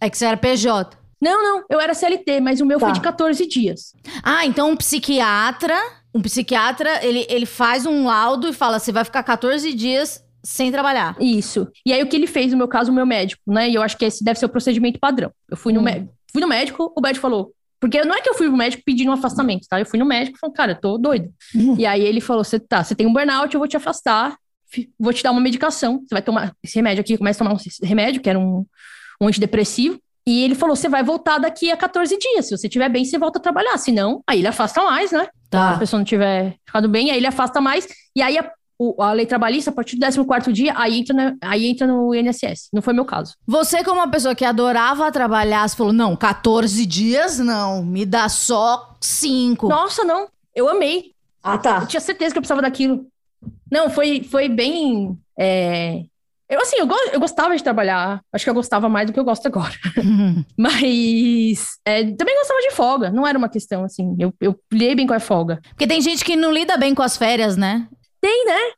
É 0.00 0.08
que 0.08 0.16
você 0.16 0.24
era 0.24 0.36
PJ. 0.38 0.96
Não, 1.20 1.42
não, 1.42 1.64
eu 1.68 1.78
era 1.78 1.92
CLT, 1.92 2.40
mas 2.40 2.62
o 2.62 2.64
meu 2.66 2.80
foi 2.80 2.88
Tá. 2.88 2.94
de 2.94 3.00
14 3.02 3.46
dias. 3.46 3.94
Ah, 4.22 4.46
então 4.46 4.70
um 4.70 4.76
psiquiatra, 4.76 5.78
um 6.14 6.22
psiquiatra, 6.22 7.04
ele, 7.04 7.26
ele 7.28 7.44
faz 7.44 7.84
um 7.84 8.06
laudo 8.06 8.48
e 8.48 8.52
fala, 8.54 8.78
você 8.78 8.90
vai 8.90 9.04
ficar 9.04 9.22
14 9.22 9.74
dias 9.74 10.24
sem 10.42 10.72
trabalhar. 10.72 11.14
Isso. 11.20 11.68
E 11.84 11.92
aí 11.92 12.02
o 12.02 12.08
que 12.08 12.16
ele 12.16 12.26
fez, 12.26 12.50
no 12.50 12.56
meu 12.56 12.66
caso, 12.66 12.90
o 12.90 12.94
meu 12.94 13.04
médico, 13.04 13.42
né? 13.46 13.68
E 13.68 13.74
eu 13.74 13.82
acho 13.82 13.98
que 13.98 14.06
esse 14.06 14.24
deve 14.24 14.38
ser 14.38 14.46
o 14.46 14.48
procedimento 14.48 14.98
padrão. 14.98 15.30
Eu 15.50 15.56
fui 15.58 15.74
no, 15.74 15.82
Hum. 15.82 16.08
fui 16.32 16.40
no 16.40 16.48
médico, 16.48 16.90
o 16.96 17.00
médico 17.02 17.20
falou. 17.20 17.52
Porque 17.82 18.00
não 18.04 18.14
é 18.14 18.20
que 18.20 18.30
eu 18.30 18.34
fui 18.34 18.48
no 18.48 18.56
médico 18.56 18.82
pedindo 18.86 19.10
um 19.10 19.14
afastamento, 19.14 19.66
tá? 19.68 19.80
Eu 19.80 19.84
fui 19.84 19.98
no 19.98 20.06
médico 20.06 20.36
e 20.36 20.40
falei, 20.40 20.54
cara, 20.54 20.72
eu 20.72 20.80
tô 20.80 20.96
doido. 20.96 21.28
Uhum. 21.52 21.74
E 21.76 21.84
aí 21.84 22.00
ele 22.00 22.20
falou: 22.20 22.44
você 22.44 22.60
tá, 22.60 22.84
você 22.84 22.94
tem 22.94 23.08
um 23.08 23.12
burnout, 23.12 23.52
eu 23.52 23.58
vou 23.58 23.66
te 23.66 23.76
afastar, 23.76 24.36
vou 24.98 25.12
te 25.12 25.20
dar 25.22 25.32
uma 25.32 25.40
medicação. 25.40 25.98
Você 25.98 26.14
vai 26.14 26.22
tomar 26.22 26.52
esse 26.62 26.76
remédio 26.76 27.00
aqui, 27.00 27.18
começa 27.18 27.42
a 27.42 27.44
tomar 27.46 27.58
um 27.60 27.86
remédio, 27.86 28.22
que 28.22 28.30
era 28.30 28.38
um, 28.38 28.64
um 29.20 29.26
antidepressivo. 29.26 29.98
E 30.24 30.44
ele 30.44 30.54
falou: 30.54 30.76
você 30.76 30.88
vai 30.88 31.02
voltar 31.02 31.38
daqui 31.38 31.72
a 31.72 31.76
14 31.76 32.16
dias. 32.16 32.46
Se 32.46 32.56
você 32.56 32.68
estiver 32.68 32.88
bem, 32.88 33.04
você 33.04 33.18
volta 33.18 33.40
a 33.40 33.42
trabalhar. 33.42 33.76
Se 33.78 33.90
não, 33.90 34.22
aí 34.28 34.38
ele 34.38 34.46
afasta 34.46 34.80
mais, 34.84 35.10
né? 35.10 35.24
Se 35.24 35.28
a 35.56 35.72
Tá. 35.72 35.78
pessoa 35.78 35.98
não 35.98 36.04
tiver 36.04 36.54
ficado 36.64 36.88
bem, 36.88 37.10
aí 37.10 37.16
ele 37.16 37.26
afasta 37.26 37.60
mais. 37.60 37.86
E 38.16 38.22
aí 38.22 38.38
a, 38.38 38.48
o- 38.96 39.02
a 39.02 39.12
lei 39.12 39.26
trabalhista, 39.26 39.70
a 39.70 39.72
partir 39.72 39.96
do 39.96 40.00
14 40.24 40.52
dia, 40.52 40.72
aí 40.76 40.98
entra, 40.98 41.14
na- 41.14 41.34
aí 41.42 41.66
entra 41.66 41.86
no 41.86 42.14
INSS. 42.14 42.68
Não 42.72 42.82
foi 42.82 42.92
meu 42.92 43.04
caso. 43.04 43.34
Você, 43.46 43.82
como 43.84 44.00
uma 44.00 44.08
pessoa 44.10 44.34
que 44.34 44.44
adorava 44.44 45.10
trabalhar, 45.12 45.68
você 45.68 45.76
falou: 45.76 45.92
não, 45.92 46.16
14 46.16 46.84
dias 46.86 47.38
não, 47.38 47.84
me 47.84 48.04
dá 48.06 48.28
só 48.28 48.96
5. 49.00 49.68
Nossa, 49.68 50.04
não. 50.04 50.28
Eu 50.54 50.68
amei. 50.68 51.12
Ah, 51.42 51.54
Eu 51.54 51.58
tá. 51.58 51.86
tinha 51.86 52.00
certeza 52.00 52.32
que 52.32 52.38
eu 52.38 52.42
precisava 52.42 52.62
daquilo. 52.62 53.06
Não, 53.70 53.88
foi, 53.90 54.22
foi 54.22 54.48
bem. 54.48 55.16
é, 55.38 56.02
Eu, 56.48 56.60
assim, 56.60 56.76
eu, 56.78 56.86
go- 56.86 56.94
eu 57.12 57.18
gostava 57.18 57.56
de 57.56 57.62
trabalhar. 57.62 58.20
Acho 58.32 58.44
que 58.44 58.50
eu 58.50 58.54
gostava 58.54 58.86
mais 58.88 59.06
do 59.06 59.12
que 59.12 59.18
eu 59.18 59.24
gosto 59.24 59.46
agora. 59.46 59.72
Mas 60.56 61.78
é, 61.84 62.04
também 62.12 62.36
gostava 62.36 62.60
de 62.60 62.70
folga. 62.72 63.10
Não 63.10 63.26
era 63.26 63.36
uma 63.38 63.48
questão, 63.48 63.84
assim. 63.84 64.14
Eu, 64.18 64.32
eu 64.40 64.54
lidei 64.70 64.94
bem 64.94 65.06
com 65.06 65.14
a 65.14 65.20
folga. 65.20 65.60
Porque 65.70 65.86
tem 65.86 66.00
gente 66.00 66.24
que 66.24 66.36
não 66.36 66.52
lida 66.52 66.76
bem 66.76 66.94
com 66.94 67.02
as 67.02 67.16
férias, 67.16 67.56
né? 67.56 67.88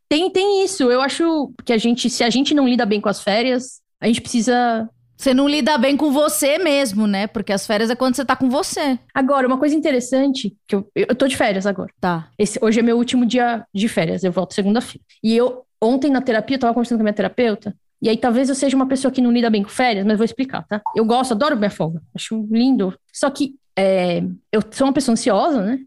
Tem, 0.09 0.31
tem 0.31 0.65
isso. 0.65 0.91
Eu 0.91 1.01
acho 1.01 1.53
que 1.65 1.73
a 1.73 1.79
gente, 1.79 2.09
se 2.09 2.25
a 2.25 2.31
gente 2.31 2.55
não 2.55 2.67
lida 2.67 2.87
bem 2.87 3.01
com 3.01 3.09
as 3.09 3.23
férias, 3.23 3.81
a 4.01 4.07
gente 4.07 4.21
precisa. 4.21 4.89
Você 5.17 5.33
não 5.33 5.49
lida 5.49 5.79
bem 5.79 5.97
com 5.97 6.11
você 6.11 6.59
mesmo, 6.59 7.07
né? 7.07 7.27
Porque 7.27 7.53
as 7.53 7.67
férias 7.67 7.89
é 7.89 7.95
quando 7.95 8.17
você 8.17 8.25
tá 8.25 8.35
com 8.35 8.51
você. 8.51 8.99
Agora, 9.15 9.47
uma 9.47 9.59
coisa 9.59 9.75
interessante, 9.75 10.57
que 10.67 10.75
eu, 10.75 10.91
eu 10.95 11.15
tô 11.15 11.29
de 11.29 11.37
férias 11.37 11.67
agora. 11.67 11.91
Tá. 12.01 12.29
Esse, 12.39 12.59
hoje 12.61 12.81
é 12.81 12.83
meu 12.83 12.97
último 12.97 13.25
dia 13.25 13.65
de 13.73 13.89
férias, 13.89 14.25
eu 14.25 14.33
volto 14.33 14.55
segunda-feira. 14.55 15.05
E 15.23 15.37
eu, 15.37 15.65
ontem 15.81 16.11
na 16.11 16.21
terapia, 16.21 16.57
eu 16.57 16.61
tava 16.61 16.75
conversando 16.75 16.99
com 16.99 17.03
a 17.03 17.05
minha 17.05 17.15
terapeuta, 17.15 17.75
e 18.03 18.09
aí 18.09 18.19
talvez 18.19 18.49
eu 18.49 18.55
seja 18.55 18.77
uma 18.77 18.87
pessoa 18.87 19.11
que 19.11 19.23
não 19.23 19.33
lida 19.33 19.49
bem 19.49 19.63
com 19.63 19.69
férias, 19.71 20.05
mas 20.05 20.19
vou 20.19 20.25
explicar, 20.25 20.67
tá? 20.67 20.83
Eu 20.95 21.05
gosto, 21.07 21.33
adoro 21.33 21.57
minha 21.57 21.71
folga, 21.71 22.03
acho 22.15 22.47
lindo. 22.51 22.93
Só 23.13 23.31
que 23.31 23.55
é, 23.77 24.23
eu 24.53 24.61
sou 24.71 24.87
uma 24.87 24.93
pessoa 24.93 25.15
ansiosa, 25.15 25.63
né? 25.63 25.79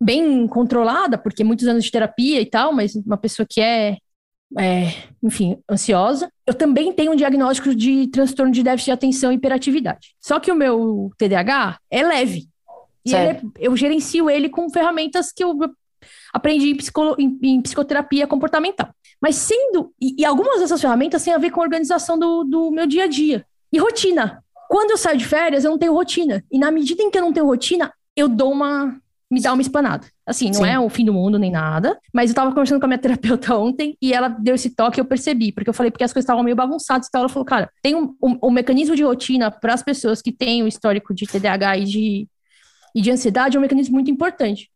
Bem 0.00 0.46
controlada, 0.46 1.16
porque 1.18 1.44
muitos 1.44 1.66
anos 1.68 1.84
de 1.84 1.90
terapia 1.90 2.40
e 2.40 2.46
tal, 2.46 2.72
mas 2.72 2.94
uma 2.96 3.16
pessoa 3.16 3.46
que 3.48 3.60
é, 3.60 3.98
é, 4.58 4.92
enfim, 5.22 5.58
ansiosa. 5.70 6.30
Eu 6.46 6.54
também 6.54 6.92
tenho 6.92 7.12
um 7.12 7.16
diagnóstico 7.16 7.74
de 7.74 8.08
transtorno 8.08 8.52
de 8.52 8.62
déficit 8.62 8.86
de 8.86 8.92
atenção 8.92 9.32
e 9.32 9.36
hiperatividade. 9.36 10.14
Só 10.20 10.40
que 10.40 10.50
o 10.50 10.56
meu 10.56 11.10
TDAH 11.16 11.78
é 11.90 12.02
leve. 12.02 12.48
E 13.06 13.10
é- 13.14 13.40
eu 13.58 13.76
gerencio 13.76 14.28
ele 14.28 14.48
com 14.48 14.68
ferramentas 14.68 15.32
que 15.32 15.42
eu 15.42 15.56
aprendi 16.32 16.70
em, 16.70 16.76
psicolo- 16.76 17.16
em- 17.18 17.38
em 17.42 17.62
psicoterapia 17.62 18.26
comportamental. 18.26 18.88
Mas 19.20 19.36
sendo. 19.36 19.92
E, 20.00 20.16
e 20.22 20.24
algumas 20.24 20.60
dessas 20.60 20.80
ferramentas 20.80 21.22
têm 21.24 21.32
a 21.32 21.38
ver 21.38 21.50
com 21.50 21.60
a 21.60 21.64
organização 21.64 22.18
do, 22.18 22.44
do 22.44 22.70
meu 22.70 22.86
dia 22.86 23.04
a 23.04 23.06
dia. 23.06 23.44
E 23.72 23.78
rotina. 23.78 24.42
Quando 24.68 24.92
eu 24.92 24.96
saio 24.96 25.18
de 25.18 25.26
férias, 25.26 25.64
eu 25.64 25.70
não 25.70 25.78
tenho 25.78 25.92
rotina. 25.94 26.44
E 26.50 26.58
na 26.58 26.70
medida 26.70 27.02
em 27.02 27.10
que 27.10 27.18
eu 27.18 27.22
não 27.22 27.32
tenho 27.32 27.46
rotina, 27.46 27.92
eu 28.16 28.28
dou 28.28 28.52
uma. 28.52 28.96
Me 29.30 29.40
dá 29.40 29.52
uma 29.52 29.62
espanada. 29.62 30.06
Assim, 30.26 30.46
não 30.46 30.64
Sim. 30.64 30.66
é 30.66 30.80
o 30.80 30.88
fim 30.88 31.04
do 31.04 31.12
mundo 31.12 31.38
nem 31.38 31.50
nada. 31.50 31.98
Mas 32.12 32.30
eu 32.30 32.34
tava 32.34 32.50
conversando 32.50 32.80
com 32.80 32.86
a 32.86 32.88
minha 32.88 32.98
terapeuta 33.00 33.56
ontem 33.56 33.96
e 34.02 34.12
ela 34.12 34.28
deu 34.28 34.54
esse 34.54 34.70
toque 34.70 34.98
e 34.98 35.00
eu 35.00 35.04
percebi. 35.04 35.52
Porque 35.52 35.70
eu 35.70 35.74
falei, 35.74 35.90
porque 35.90 36.04
as 36.04 36.12
coisas 36.12 36.24
estavam 36.24 36.42
meio 36.42 36.56
bagunçadas 36.56 37.06
e 37.06 37.10
tal. 37.10 37.20
Ela 37.20 37.28
falou, 37.28 37.44
cara, 37.44 37.70
tem 37.82 37.94
um, 37.94 38.14
um, 38.22 38.38
um 38.44 38.50
mecanismo 38.50 38.96
de 38.96 39.04
rotina 39.04 39.50
para 39.50 39.74
as 39.74 39.82
pessoas 39.82 40.20
que 40.20 40.32
têm 40.32 40.62
o 40.62 40.68
histórico 40.68 41.14
de 41.14 41.26
TDAH 41.26 41.78
e 41.78 41.84
de, 41.84 42.28
e 42.94 43.00
de 43.00 43.10
ansiedade, 43.10 43.56
é 43.56 43.60
um 43.60 43.62
mecanismo 43.62 43.94
muito 43.94 44.10
importante. 44.10 44.70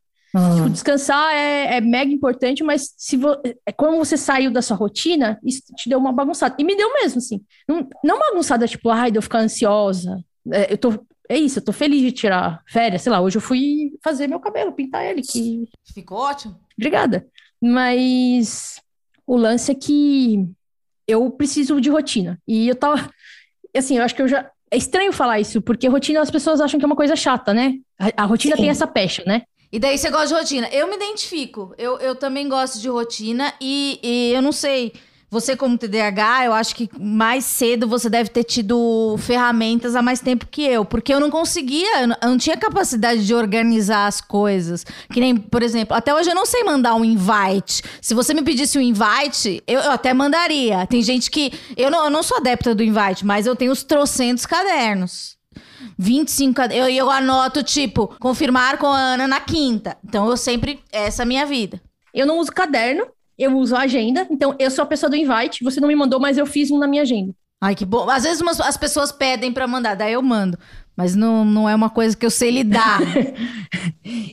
Tipo, 0.57 0.69
descansar 0.69 1.33
é, 1.33 1.77
é 1.77 1.81
mega 1.81 2.11
importante, 2.11 2.65
mas 2.65 2.93
se 2.99 3.17
vo, 3.17 3.37
é 3.65 3.71
como 3.71 3.99
você 3.99 4.17
saiu 4.17 4.51
da 4.51 4.61
sua 4.61 4.77
rotina, 4.77 5.39
isso 5.45 5.63
te 5.77 5.89
deu 5.89 5.97
uma 5.97 6.13
bagunçada. 6.13 6.57
E 6.59 6.65
me 6.65 6.77
deu 6.77 6.93
mesmo, 6.93 7.19
assim. 7.19 7.41
Não, 7.69 7.89
não 8.03 8.19
bagunçada, 8.19 8.67
tipo, 8.67 8.91
ai, 8.91 9.13
de 9.13 9.19
eu 9.19 9.23
ficar 9.23 9.39
ansiosa. 9.39 10.25
É, 10.51 10.73
eu 10.73 10.79
tô, 10.79 11.07
é 11.29 11.39
isso, 11.39 11.59
eu 11.59 11.65
tô 11.65 11.73
feliz 11.73 12.01
de 12.01 12.13
tirar 12.13 12.63
férias. 12.67 13.03
Sei 13.03 13.11
lá, 13.11 13.21
hoje 13.21 13.39
eu 13.39 13.43
fui 13.43 13.93
fazer 14.03 14.27
meu 14.27 14.41
cabelo, 14.41 14.73
pintar 14.73 15.05
ele, 15.05 15.23
que 15.23 15.65
Ficou 15.95 16.19
ótimo. 16.19 16.61
Obrigada. 16.77 17.27
Mas 17.63 18.81
o 19.27 19.37
lance 19.37 19.71
é 19.71 19.75
que 19.75 20.47
eu 21.07 21.31
preciso 21.31 21.81
de 21.81 21.89
rotina. 21.91 22.39
E 22.47 22.69
eu 22.69 22.75
tava. 22.75 23.11
Assim, 23.77 23.97
eu 23.97 24.05
acho 24.05 24.15
que 24.15 24.23
eu 24.23 24.29
já. 24.29 24.51
É 24.71 24.77
estranho 24.77 25.13
falar 25.13 25.41
isso, 25.41 25.63
porque 25.63 25.89
rotina 25.89 26.21
as 26.21 26.31
pessoas 26.31 26.61
acham 26.61 26.79
que 26.79 26.85
é 26.85 26.87
uma 26.87 26.97
coisa 26.97 27.15
chata, 27.15 27.55
né? 27.55 27.75
A, 27.99 28.25
a 28.25 28.27
rotina 28.27 28.57
Sim. 28.57 28.63
tem 28.63 28.71
essa 28.71 28.87
pecha, 28.87 29.23
né? 29.25 29.43
E 29.71 29.79
daí 29.79 29.97
você 29.97 30.11
gosta 30.11 30.29
de 30.29 30.35
rotina. 30.35 30.69
Eu 30.69 30.89
me 30.89 30.97
identifico. 30.97 31.75
Eu, 31.79 31.99
eu 31.99 32.15
também 32.15 32.49
gosto 32.49 32.81
de 32.81 32.89
rotina 32.89 33.53
e, 33.61 33.99
e 34.03 34.33
eu 34.33 34.43
não 34.43 34.53
sei. 34.53 34.93
Você, 35.31 35.57
como 35.57 35.77
TDAH, 35.77 36.45
eu 36.45 36.53
acho 36.53 36.77
que 36.77 36.89
mais 36.99 37.45
cedo 37.45 37.89
você 37.89 38.09
deve 38.09 38.31
ter 38.31 38.45
tido 38.45 39.17
ferramentas 39.19 39.97
há 39.97 40.03
mais 40.03 40.21
tempo 40.21 40.47
que 40.47 40.63
eu. 40.63 40.85
Porque 40.85 41.13
eu 41.13 41.19
não 41.19 41.31
conseguia, 41.31 42.03
eu 42.03 42.09
não, 42.29 42.39
tinha 42.39 42.57
capacidade 42.57 43.27
de 43.27 43.35
organizar 43.35 44.07
as 44.07 44.21
coisas. 44.21 44.85
Que 45.13 45.19
nem, 45.21 45.37
por 45.37 45.63
exemplo, 45.63 45.97
até 45.97 46.15
hoje 46.15 46.31
eu 46.31 46.35
não 46.35 46.47
sei 46.47 46.63
mandar 46.63 46.95
um 46.95 47.05
invite. 47.05 47.83
Se 48.01 48.15
você 48.15 48.33
me 48.33 48.43
pedisse 48.43 48.79
um 48.79 48.83
invite, 48.83 49.63
eu, 49.67 49.81
eu 49.81 49.91
até 49.91 50.15
mandaria. 50.15 50.87
Tem 50.87 51.03
gente 51.03 51.31
que. 51.31 51.53
Eu 51.77 51.91
não, 51.91 52.05
eu 52.05 52.11
não 52.11 52.23
sou 52.23 52.37
adepta 52.37 52.75
do 52.75 52.83
invite, 52.83 53.27
mas 53.27 53.47
eu 53.47 53.57
tenho 53.57 53.73
os 53.73 53.83
trocentos 53.83 54.47
cadernos. 54.47 55.35
25 55.99 56.55
cade- 56.55 56.77
eu, 56.77 56.89
eu 56.89 57.11
anoto, 57.11 57.63
tipo, 57.63 58.09
confirmar 58.21 58.79
com 58.79 58.87
a 58.87 58.99
Ana 58.99 59.27
na 59.29 59.41
quinta. 59.41 59.97
Então 60.05 60.29
eu 60.29 60.37
sempre. 60.37 60.81
Essa 60.93 61.23
é 61.23 61.25
a 61.25 61.27
minha 61.27 61.47
vida. 61.47 61.81
Eu 62.13 62.27
não 62.27 62.39
uso 62.39 62.53
caderno, 62.53 63.07
eu 63.39 63.57
uso 63.59 63.75
a 63.77 63.81
agenda. 63.81 64.27
Então, 64.31 64.55
eu 64.59 64.71
sou 64.71 64.83
a 64.83 64.87
pessoa 64.87 65.11
do 65.11 65.17
invite. 65.17 65.63
Você 65.65 65.81
não 65.81 65.89
me 65.89 65.95
mandou, 65.97 66.21
mas 66.21 66.39
eu 66.39 66.47
fiz 66.47 66.71
um 66.71 66.79
na 66.79 66.87
minha 66.87 67.03
agenda. 67.03 67.35
Ai, 67.61 67.75
que 67.75 67.85
bom. 67.85 68.09
Às 68.11 68.25
vezes 68.25 68.41
umas- 68.41 68.61
as 68.61 68.77
pessoas 68.77 69.11
pedem 69.13 69.53
pra 69.53 69.67
mandar, 69.67 69.95
daí 69.95 70.13
eu 70.13 70.23
mando. 70.23 70.59
Mas 70.97 71.15
não, 71.15 71.45
não 71.45 71.69
é 71.69 71.75
uma 71.75 71.91
coisa 71.91 72.17
que 72.17 72.25
eu 72.27 72.31
sei 72.31 72.51
lidar. 72.51 73.01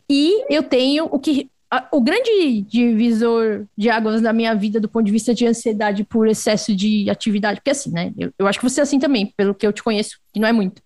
E 0.09 0.45
eu 0.53 0.63
tenho 0.63 1.05
o 1.05 1.19
que. 1.19 1.49
a- 1.69 1.87
o 1.91 2.01
grande 2.01 2.61
divisor 2.63 3.65
de 3.77 3.89
águas 3.89 4.21
da 4.21 4.33
minha 4.33 4.53
vida 4.53 4.79
do 4.79 4.89
ponto 4.89 5.05
de 5.05 5.11
vista 5.11 5.33
de 5.33 5.45
ansiedade 5.47 6.03
por 6.03 6.27
excesso 6.27 6.75
de 6.75 7.09
atividade, 7.09 7.59
porque 7.61 7.69
assim, 7.71 7.91
né? 7.91 8.11
Eu, 8.17 8.31
eu 8.37 8.47
acho 8.47 8.59
que 8.59 8.69
você 8.69 8.81
é 8.81 8.83
assim 8.83 8.99
também, 8.99 9.33
pelo 9.37 9.55
que 9.55 9.65
eu 9.65 9.71
te 9.73 9.81
conheço, 9.81 10.17
que 10.33 10.39
não 10.39 10.47
é 10.47 10.51
muito. 10.51 10.81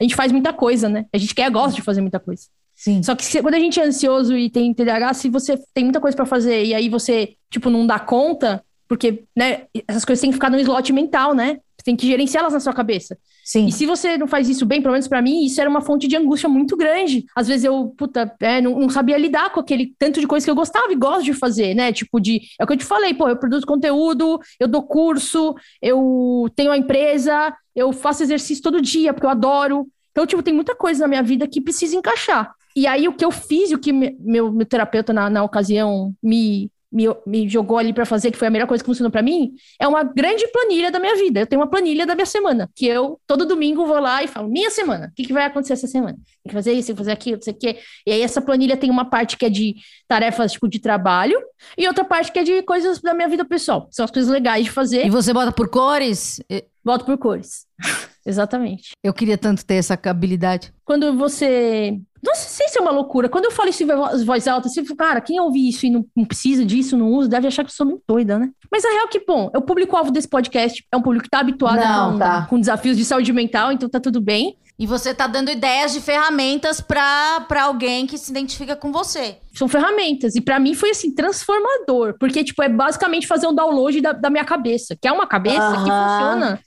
A 0.00 0.02
gente 0.02 0.14
faz 0.16 0.32
muita 0.32 0.52
coisa, 0.52 0.88
né? 0.88 1.04
A 1.12 1.18
gente 1.18 1.34
quer, 1.34 1.50
gosta 1.50 1.76
de 1.76 1.82
fazer 1.82 2.00
muita 2.00 2.18
coisa. 2.18 2.44
Sim. 2.80 3.02
Só 3.02 3.14
que 3.14 3.22
se- 3.22 3.42
quando 3.42 3.52
a 3.56 3.60
gente 3.60 3.78
é 3.78 3.84
ansioso 3.84 4.34
e 4.34 4.48
tem 4.48 4.72
TDAH, 4.72 5.12
se 5.12 5.28
você 5.28 5.54
tem 5.74 5.84
muita 5.84 6.00
coisa 6.00 6.16
pra 6.16 6.24
fazer 6.24 6.64
e 6.64 6.72
aí 6.72 6.88
você, 6.88 7.34
tipo, 7.50 7.68
não 7.68 7.86
dá 7.86 7.98
conta, 7.98 8.64
porque, 8.88 9.24
né, 9.36 9.64
essas 9.86 10.02
coisas 10.02 10.18
têm 10.22 10.30
que 10.30 10.36
ficar 10.36 10.48
no 10.48 10.58
slot 10.58 10.90
mental, 10.90 11.34
né? 11.34 11.58
Você 11.76 11.84
tem 11.84 11.94
que 11.94 12.06
gerenciá-las 12.06 12.54
na 12.54 12.60
sua 12.60 12.72
cabeça. 12.72 13.18
Sim. 13.44 13.66
E 13.66 13.72
se 13.72 13.84
você 13.84 14.16
não 14.16 14.26
faz 14.26 14.48
isso 14.48 14.64
bem, 14.64 14.80
pelo 14.80 14.92
menos 14.92 15.08
pra 15.08 15.20
mim, 15.20 15.44
isso 15.44 15.60
era 15.60 15.68
uma 15.68 15.82
fonte 15.82 16.08
de 16.08 16.16
angústia 16.16 16.48
muito 16.48 16.74
grande. 16.74 17.26
Às 17.36 17.48
vezes 17.48 17.64
eu, 17.64 17.92
puta, 17.98 18.34
é, 18.40 18.62
não, 18.62 18.78
não 18.80 18.88
sabia 18.88 19.18
lidar 19.18 19.52
com 19.52 19.60
aquele 19.60 19.94
tanto 19.98 20.18
de 20.18 20.26
coisa 20.26 20.46
que 20.46 20.50
eu 20.50 20.54
gostava 20.54 20.90
e 20.90 20.96
gosto 20.96 21.24
de 21.24 21.34
fazer, 21.34 21.74
né? 21.74 21.92
Tipo, 21.92 22.18
de. 22.18 22.40
É 22.58 22.64
o 22.64 22.66
que 22.66 22.72
eu 22.72 22.78
te 22.78 22.84
falei, 22.86 23.12
pô, 23.12 23.28
eu 23.28 23.36
produzo 23.36 23.66
conteúdo, 23.66 24.40
eu 24.58 24.66
dou 24.66 24.82
curso, 24.84 25.54
eu 25.82 26.50
tenho 26.56 26.70
uma 26.70 26.78
empresa, 26.78 27.54
eu 27.76 27.92
faço 27.92 28.22
exercício 28.22 28.62
todo 28.62 28.80
dia, 28.80 29.12
porque 29.12 29.26
eu 29.26 29.30
adoro. 29.30 29.86
Então, 30.12 30.26
tipo, 30.26 30.42
tem 30.42 30.54
muita 30.54 30.74
coisa 30.74 31.00
na 31.02 31.08
minha 31.08 31.22
vida 31.22 31.46
que 31.46 31.60
precisa 31.60 31.94
encaixar. 31.94 32.54
E 32.76 32.86
aí, 32.86 33.08
o 33.08 33.12
que 33.12 33.24
eu 33.24 33.30
fiz, 33.30 33.72
o 33.72 33.78
que 33.78 33.92
me- 33.92 34.16
meu, 34.20 34.50
meu 34.52 34.66
terapeuta 34.66 35.12
na, 35.12 35.28
na 35.28 35.42
ocasião 35.42 36.14
me, 36.22 36.70
me, 36.92 37.04
me 37.26 37.48
jogou 37.48 37.78
ali 37.78 37.92
pra 37.92 38.04
fazer, 38.06 38.30
que 38.30 38.38
foi 38.38 38.48
a 38.48 38.50
melhor 38.50 38.66
coisa 38.66 38.82
que 38.82 38.86
funcionou 38.86 39.10
pra 39.10 39.22
mim, 39.22 39.52
é 39.78 39.86
uma 39.86 40.02
grande 40.02 40.46
planilha 40.48 40.90
da 40.90 40.98
minha 41.00 41.14
vida. 41.16 41.40
Eu 41.40 41.46
tenho 41.46 41.60
uma 41.60 41.68
planilha 41.70 42.06
da 42.06 42.14
minha 42.14 42.26
semana, 42.26 42.68
que 42.74 42.86
eu 42.86 43.20
todo 43.26 43.46
domingo 43.46 43.86
vou 43.86 43.98
lá 44.00 44.22
e 44.22 44.28
falo, 44.28 44.48
minha 44.48 44.70
semana, 44.70 45.08
o 45.10 45.14
que, 45.14 45.24
que 45.24 45.32
vai 45.32 45.44
acontecer 45.44 45.74
essa 45.74 45.86
semana? 45.86 46.14
Tem 46.42 46.48
que 46.50 46.52
fazer 46.54 46.72
isso, 46.72 46.86
tem 46.88 46.94
que 46.96 47.00
fazer 47.00 47.12
aquilo, 47.12 47.36
não 47.36 47.42
sei 47.42 47.52
o 47.52 47.56
quê. 47.58 47.78
E 48.06 48.12
aí, 48.12 48.22
essa 48.22 48.40
planilha 48.40 48.76
tem 48.76 48.90
uma 48.90 49.04
parte 49.04 49.36
que 49.36 49.44
é 49.46 49.50
de 49.50 49.74
tarefas, 50.08 50.52
tipo, 50.52 50.68
de 50.68 50.78
trabalho, 50.78 51.40
e 51.76 51.86
outra 51.86 52.04
parte 52.04 52.32
que 52.32 52.38
é 52.38 52.42
de 52.42 52.62
coisas 52.62 53.00
da 53.00 53.14
minha 53.14 53.28
vida 53.28 53.44
pessoal. 53.44 53.88
São 53.90 54.04
as 54.04 54.10
coisas 54.10 54.30
legais 54.30 54.64
de 54.64 54.70
fazer. 54.70 55.06
E 55.06 55.10
você 55.10 55.32
bota 55.32 55.52
por 55.52 55.68
cores? 55.68 56.40
Volto 56.84 57.04
por 57.04 57.18
cores. 57.18 57.66
Exatamente. 58.24 58.90
Eu 59.02 59.14
queria 59.14 59.38
tanto 59.38 59.64
ter 59.64 59.74
essa 59.76 59.98
habilidade. 60.04 60.72
quando 60.84 61.16
você. 61.16 61.98
Não 62.22 62.34
sei 62.34 62.68
se 62.68 62.78
é 62.78 62.82
uma 62.82 62.90
loucura. 62.90 63.30
Quando 63.30 63.46
eu 63.46 63.50
falo 63.50 63.70
isso 63.70 63.82
em 63.82 63.86
voz, 64.26 64.46
alta, 64.46 64.68
você 64.68 64.84
fala, 64.84 64.96
cara, 64.96 65.20
quem 65.22 65.40
ouve 65.40 65.66
isso 65.66 65.86
e 65.86 65.90
não, 65.90 66.04
não 66.14 66.26
precisa 66.26 66.66
disso, 66.66 66.94
não 66.94 67.08
usa, 67.08 67.30
deve 67.30 67.46
achar 67.46 67.64
que 67.64 67.70
eu 67.70 67.74
sou 67.74 67.86
muito 67.86 68.02
doida, 68.06 68.38
né? 68.38 68.50
Mas 68.70 68.84
a 68.84 68.90
real 68.90 69.06
é 69.06 69.08
que, 69.08 69.24
bom, 69.24 69.50
o 69.56 69.62
público-alvo 69.62 70.10
desse 70.10 70.28
podcast 70.28 70.84
é 70.92 70.96
um 70.98 71.00
público 71.00 71.24
que 71.24 71.30
tá 71.30 71.40
habituado 71.40 71.80
Não, 71.80 72.12
com, 72.12 72.18
tá. 72.18 72.46
com 72.46 72.60
desafios 72.60 72.98
de 72.98 73.06
saúde 73.06 73.32
mental, 73.32 73.72
então 73.72 73.88
tá 73.88 73.98
tudo 73.98 74.20
bem. 74.20 74.58
E 74.80 74.86
você 74.86 75.14
tá 75.14 75.26
dando 75.26 75.50
ideias 75.50 75.92
de 75.92 76.00
ferramentas 76.00 76.80
pra, 76.80 77.42
pra 77.42 77.64
alguém 77.64 78.06
que 78.06 78.16
se 78.16 78.30
identifica 78.30 78.74
com 78.74 78.90
você. 78.90 79.36
São 79.52 79.68
ferramentas. 79.68 80.34
E 80.34 80.40
pra 80.40 80.58
mim 80.58 80.74
foi, 80.74 80.90
assim, 80.92 81.14
transformador. 81.14 82.16
Porque, 82.18 82.42
tipo, 82.42 82.62
é 82.62 82.68
basicamente 82.70 83.26
fazer 83.26 83.46
um 83.46 83.54
download 83.54 84.00
da, 84.00 84.12
da 84.12 84.30
minha 84.30 84.44
cabeça, 84.44 84.96
que 84.96 85.06
é 85.06 85.12
uma 85.12 85.26
cabeça 85.26 85.70
que 85.84 85.90
Aham. 85.90 86.08
funciona 86.08 86.60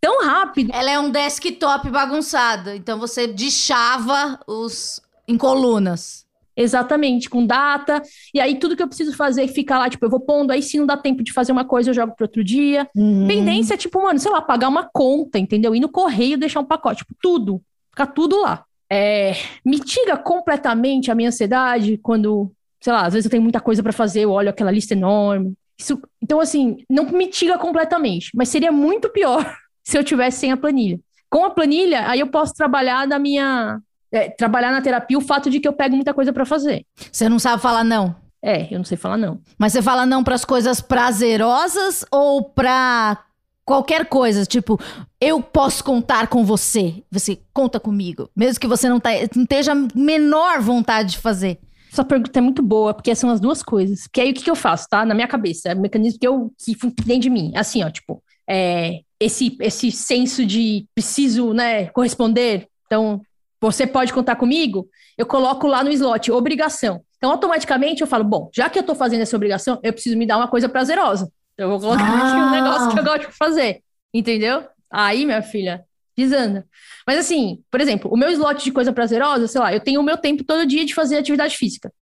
tão 0.00 0.24
rápido. 0.24 0.70
Ela 0.72 0.92
é 0.92 1.00
um 1.00 1.10
desktop 1.10 1.90
bagunçado. 1.90 2.70
Então 2.70 3.00
você 3.00 3.26
deschava 3.26 4.38
os 4.46 5.00
em 5.26 5.36
colunas. 5.36 6.25
Exatamente, 6.56 7.28
com 7.28 7.44
data. 7.44 8.00
E 8.32 8.40
aí 8.40 8.58
tudo 8.58 8.76
que 8.76 8.82
eu 8.82 8.88
preciso 8.88 9.14
fazer 9.14 9.46
fica 9.48 9.78
lá, 9.78 9.90
tipo, 9.90 10.04
eu 10.06 10.10
vou 10.10 10.20
pondo, 10.20 10.52
aí 10.52 10.62
se 10.62 10.78
não 10.78 10.86
dá 10.86 10.96
tempo 10.96 11.22
de 11.22 11.32
fazer 11.32 11.52
uma 11.52 11.64
coisa, 11.64 11.90
eu 11.90 11.94
jogo 11.94 12.14
para 12.16 12.24
outro 12.24 12.42
dia. 12.42 12.88
Pendência 13.26 13.74
é 13.74 13.76
tipo, 13.76 14.00
mano, 14.02 14.18
sei 14.18 14.30
lá, 14.30 14.40
pagar 14.40 14.68
uma 14.68 14.88
conta, 14.90 15.38
entendeu? 15.38 15.74
Ir 15.74 15.80
no 15.80 15.88
correio 15.88 16.38
deixar 16.38 16.60
um 16.60 16.64
pacote, 16.64 16.98
tipo, 16.98 17.14
tudo. 17.20 17.60
Fica 17.90 18.06
tudo 18.06 18.40
lá. 18.40 18.64
É, 18.90 19.32
mitiga 19.64 20.16
completamente 20.16 21.10
a 21.10 21.14
minha 21.14 21.28
ansiedade 21.28 21.98
quando, 21.98 22.52
sei 22.80 22.92
lá, 22.92 23.04
às 23.04 23.12
vezes 23.12 23.26
eu 23.26 23.30
tenho 23.30 23.42
muita 23.42 23.60
coisa 23.60 23.82
para 23.82 23.92
fazer, 23.92 24.20
eu 24.20 24.30
olho 24.30 24.48
aquela 24.48 24.70
lista 24.70 24.94
enorme. 24.94 25.54
Isso, 25.78 26.00
então, 26.22 26.40
assim, 26.40 26.78
não 26.88 27.04
mitiga 27.04 27.58
completamente, 27.58 28.30
mas 28.34 28.48
seria 28.48 28.72
muito 28.72 29.10
pior 29.10 29.44
se 29.84 29.98
eu 29.98 30.04
tivesse 30.04 30.38
sem 30.40 30.52
a 30.52 30.56
planilha. 30.56 30.98
Com 31.28 31.44
a 31.44 31.50
planilha, 31.50 32.08
aí 32.08 32.20
eu 32.20 32.28
posso 32.28 32.54
trabalhar 32.54 33.06
na 33.06 33.18
minha. 33.18 33.80
É, 34.12 34.30
trabalhar 34.30 34.70
na 34.70 34.80
terapia 34.80 35.18
o 35.18 35.20
fato 35.20 35.50
de 35.50 35.60
que 35.60 35.68
eu 35.68 35.72
pego 35.72 35.94
muita 35.94 36.14
coisa 36.14 36.32
para 36.32 36.44
fazer. 36.44 36.84
Você 37.10 37.28
não 37.28 37.38
sabe 37.38 37.62
falar 37.62 37.84
não. 37.84 38.14
É, 38.42 38.72
eu 38.72 38.78
não 38.78 38.84
sei 38.84 38.96
falar 38.96 39.16
não. 39.16 39.40
Mas 39.58 39.72
você 39.72 39.82
fala 39.82 40.06
não 40.06 40.22
pras 40.22 40.44
coisas 40.44 40.80
prazerosas 40.80 42.04
ou 42.10 42.44
pra 42.44 43.18
qualquer 43.64 44.06
coisa? 44.06 44.46
Tipo, 44.46 44.80
eu 45.20 45.42
posso 45.42 45.82
contar 45.82 46.28
com 46.28 46.44
você. 46.44 47.02
Você 47.10 47.40
conta 47.52 47.80
comigo. 47.80 48.30
Mesmo 48.36 48.60
que 48.60 48.68
você 48.68 48.88
não, 48.88 49.00
tá, 49.00 49.10
não 49.34 49.42
esteja 49.42 49.72
a 49.72 49.98
menor 49.98 50.60
vontade 50.60 51.12
de 51.12 51.18
fazer. 51.18 51.58
Essa 51.92 52.04
pergunta 52.04 52.38
é 52.38 52.42
muito 52.42 52.62
boa, 52.62 52.92
porque 52.92 53.14
são 53.14 53.30
as 53.30 53.40
duas 53.40 53.62
coisas. 53.62 54.02
Porque 54.02 54.20
aí 54.20 54.30
o 54.30 54.34
que, 54.34 54.44
que 54.44 54.50
eu 54.50 54.56
faço, 54.56 54.86
tá? 54.88 55.04
Na 55.04 55.14
minha 55.14 55.26
cabeça, 55.26 55.70
é 55.70 55.74
o 55.74 55.80
mecanismo 55.80 56.20
que 56.20 56.28
eu 56.28 56.52
que 56.62 56.76
dentro 57.04 57.22
de 57.22 57.30
mim. 57.30 57.52
Assim, 57.56 57.82
ó, 57.82 57.90
tipo, 57.90 58.22
é, 58.48 59.00
esse, 59.18 59.56
esse 59.60 59.90
senso 59.90 60.44
de 60.44 60.86
preciso, 60.94 61.52
né, 61.52 61.86
corresponder. 61.86 62.68
Então, 62.86 63.20
você 63.60 63.86
pode 63.86 64.12
contar 64.12 64.36
comigo, 64.36 64.88
eu 65.16 65.26
coloco 65.26 65.66
lá 65.66 65.82
no 65.82 65.90
slot, 65.90 66.30
obrigação. 66.30 67.02
Então, 67.16 67.30
automaticamente 67.30 68.02
eu 68.02 68.06
falo, 68.06 68.24
bom, 68.24 68.50
já 68.54 68.68
que 68.68 68.78
eu 68.78 68.82
tô 68.82 68.94
fazendo 68.94 69.22
essa 69.22 69.34
obrigação, 69.36 69.80
eu 69.82 69.92
preciso 69.92 70.16
me 70.16 70.26
dar 70.26 70.36
uma 70.36 70.48
coisa 70.48 70.68
prazerosa. 70.68 71.30
Eu 71.56 71.70
vou 71.70 71.80
colocar 71.80 72.04
aqui 72.04 72.36
um 72.36 72.44
Ah. 72.44 72.50
negócio 72.50 72.92
que 72.92 72.98
eu 72.98 73.04
gosto 73.04 73.30
de 73.30 73.36
fazer. 73.36 73.82
Entendeu? 74.12 74.64
Aí, 74.90 75.24
minha 75.24 75.42
filha, 75.42 75.84
desanda. 76.16 76.66
Mas 77.06 77.18
assim, 77.18 77.62
por 77.70 77.80
exemplo, 77.80 78.10
o 78.12 78.16
meu 78.16 78.30
slot 78.30 78.62
de 78.62 78.70
coisa 78.72 78.92
prazerosa, 78.92 79.46
sei 79.48 79.60
lá, 79.60 79.72
eu 79.72 79.80
tenho 79.80 80.00
o 80.00 80.04
meu 80.04 80.16
tempo 80.18 80.44
todo 80.44 80.66
dia 80.66 80.84
de 80.84 80.94
fazer 80.94 81.16
atividade 81.16 81.56
física. 81.56 81.92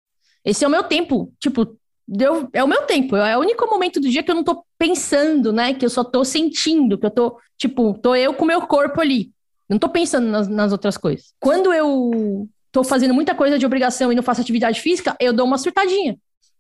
Esse 0.45 0.65
é 0.65 0.69
o 0.69 0.71
meu 0.71 0.83
tempo, 0.83 1.33
tipo, 1.41 1.77
deu, 2.07 2.49
é 2.53 2.63
o 2.63 2.69
meu 2.69 2.83
tempo, 2.83 3.17
é 3.17 3.37
o 3.37 3.41
único 3.41 3.67
momento 3.67 4.01
do 4.01 4.09
dia 4.09 4.23
que 4.23 4.31
eu 4.31 4.35
não 4.35 4.45
tô 4.45 4.65
pensando, 4.79 5.53
né? 5.53 5.73
Que 5.75 5.85
eu 5.87 5.91
só 5.91 6.05
tô 6.05 6.25
sentindo, 6.25 6.99
que 6.99 7.07
eu 7.07 7.11
tô, 7.11 7.39
tipo, 7.57 7.95
tô 8.03 8.15
eu 8.15 8.35
com 8.35 8.45
o 8.45 8.49
meu 8.49 8.61
corpo 8.63 9.01
ali. 9.01 9.31
Não 9.69 9.79
tô 9.79 9.89
pensando 9.89 10.27
nas, 10.27 10.49
nas 10.49 10.73
outras 10.73 10.97
coisas. 10.97 11.33
Quando 11.41 11.73
eu 11.73 12.49
tô 12.71 12.85
fazendo 12.85 13.15
muita 13.15 13.35
coisa 13.35 13.59
de 13.59 13.65
obrigação 13.65 14.13
e 14.13 14.15
não 14.15 14.23
faço 14.23 14.41
atividade 14.41 14.81
física, 14.81 15.17
eu 15.21 15.33
dou 15.33 15.47
uma 15.47 15.59
surtadinha. 15.59 16.17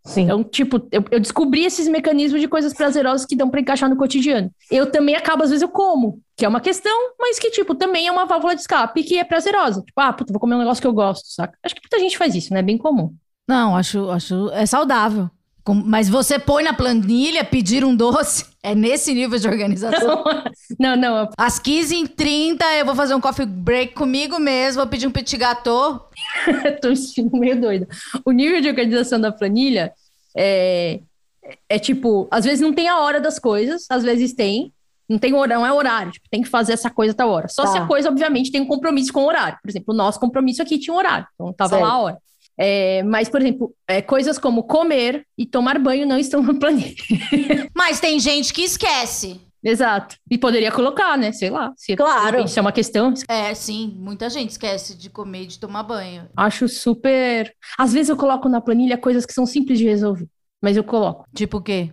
Sim. 0.07 0.23
Então, 0.23 0.45
tipo, 0.45 0.87
eu, 0.93 1.03
eu 1.11 1.19
descobri 1.19 1.65
esses 1.65 1.89
mecanismos 1.89 2.41
de 2.41 2.47
coisas 2.47 2.75
prazerosas 2.75 3.25
que 3.25 3.35
dão 3.35 3.49
pra 3.49 3.61
encaixar 3.61 3.89
no 3.89 3.97
cotidiano. 3.97 4.51
Eu 4.71 4.91
também 4.91 5.17
acabo, 5.17 5.43
às 5.43 5.51
vezes, 5.51 5.63
eu 5.63 5.69
como, 5.69 6.21
que 6.37 6.45
é 6.45 6.49
uma 6.49 6.61
questão, 6.61 7.15
mas 7.19 7.39
que, 7.39 7.51
tipo, 7.51 7.75
também 7.75 8.07
é 8.07 8.13
uma 8.13 8.27
válvula 8.27 8.55
de 8.55 8.61
escape 8.61 9.03
que 9.03 9.19
é 9.19 9.25
prazerosa. 9.25 9.81
Tipo, 9.81 10.01
ah, 10.01 10.13
puta, 10.13 10.33
vou 10.33 10.41
comer 10.41 10.57
um 10.57 10.59
negócio 10.59 10.81
que 10.81 10.87
eu 10.87 10.93
gosto, 10.93 11.27
saca? 11.29 11.59
Acho 11.63 11.75
que 11.75 11.81
muita 11.83 11.99
gente 11.99 12.19
faz 12.19 12.35
isso, 12.35 12.53
né? 12.53 12.61
É 12.61 12.63
bem 12.63 12.77
comum. 12.77 13.15
Não, 13.49 13.75
acho, 13.77 14.11
acho 14.11 14.51
é 14.51 14.67
saudável. 14.67 15.31
Com- 15.65 15.75
Mas 15.75 16.09
você 16.11 16.39
põe 16.39 16.63
na 16.63 16.75
planilha 16.75 17.43
pedir 17.43 17.85
um 17.85 17.97
doce. 17.97 18.45
É 18.63 18.75
nesse 18.75 19.13
nível 19.15 19.39
de 19.39 19.49
organização. 19.49 20.23
não, 20.79 20.95
não, 20.97 21.29
Às 21.39 21.59
15h30 21.59 22.63
eu 22.79 22.85
vou 22.87 22.95
fazer 22.95 23.15
um 23.15 23.21
coffee 23.21 23.47
break 23.47 23.95
comigo 23.95 24.39
mesmo, 24.39 24.83
vou 24.83 24.91
pedir 24.91 25.07
um 25.07 25.11
petit 25.11 25.37
gâteau. 25.39 26.09
tô 26.83 26.89
me 26.91 26.97
sentindo 26.97 27.37
meio 27.37 27.61
doida. 27.61 27.89
O 28.25 28.31
nível 28.33 28.61
de 28.61 28.69
organização 28.69 29.21
da 29.21 29.33
planilha 29.33 29.93
é, 30.37 31.01
é 31.69 31.79
tipo, 31.79 32.29
às 32.31 32.45
vezes 32.45 32.61
não 32.61 32.73
tem 32.73 32.89
a 32.89 32.99
hora 32.99 33.21
das 33.21 33.39
coisas, 33.39 33.87
às 33.91 34.03
vezes 34.03 34.33
tem. 34.35 34.73
Não 35.07 35.19
tem 35.19 35.35
horário, 35.35 35.57
não 35.63 35.67
é 35.67 35.73
horário, 35.73 36.13
tipo, 36.13 36.27
tem 36.31 36.41
que 36.41 36.49
fazer 36.49 36.73
essa 36.73 36.89
coisa 36.89 37.13
a 37.13 37.17
tal 37.17 37.29
hora. 37.29 37.47
Só 37.49 37.65
Tá. 37.65 37.69
se 37.73 37.79
a 37.79 37.87
coisa, 37.87 38.09
obviamente, 38.09 38.51
tem 38.51 38.63
um 38.63 38.67
compromisso 38.67 39.13
com 39.13 39.21
o 39.25 39.27
horário. 39.27 39.59
Por 39.63 39.69
exemplo, 39.71 39.93
o 39.93 39.97
nosso 39.97 40.19
compromisso 40.19 40.63
aqui 40.63 40.79
tinha 40.79 40.95
um 40.95 40.97
horário, 40.97 41.27
então 41.35 41.53
tava 41.53 41.71
Certo. 41.71 41.83
lá 41.83 41.91
a 41.91 41.99
hora. 41.99 42.19
É, 42.59 43.03
mas, 43.03 43.29
por 43.29 43.41
exemplo, 43.41 43.75
é, 43.89 44.01
coisas 44.01 44.39
como 44.39 44.63
comer 44.63 45.27
e 45.37 45.45
tomar 45.45 45.79
banho 45.79 46.07
não 46.07 46.19
estão 46.19 46.43
na 46.43 46.55
planilha. 46.55 46.95
Mas 47.75 47.99
tem 47.99 48.21
gente 48.21 48.53
que 48.53 48.63
esquece. 48.63 49.41
Exato. 49.63 50.17
E 50.31 50.37
poderia 50.37 50.71
colocar, 50.71 51.17
né? 51.17 51.33
Sei 51.33 51.49
lá. 51.49 51.73
Se 51.75 51.97
Claro. 51.97 52.45
Isso 52.45 52.59
é 52.59 52.63
uma 52.63 52.71
questão. 52.71 53.15
É, 53.29 53.55
sim, 53.55 53.97
muita 53.99 54.29
gente 54.29 54.51
esquece 54.51 54.95
de 54.95 55.09
comer 55.09 55.45
e 55.45 55.47
de 55.47 55.59
tomar 55.59 55.83
banho. 55.83 56.29
Acho 56.37 56.69
super. 56.69 57.53
Às 57.79 57.93
vezes 57.93 58.11
eu 58.11 58.17
coloco 58.17 58.49
na 58.49 58.61
planilha 58.61 58.99
coisas 58.99 59.25
que 59.25 59.33
são 59.33 59.47
simples 59.47 59.79
de 59.79 59.87
resolver. 59.87 60.29
Mas 60.63 60.77
eu 60.77 60.85
coloco. 60.85 61.25
Tipo 61.35 61.57
o 61.57 61.63
quê? 61.63 61.93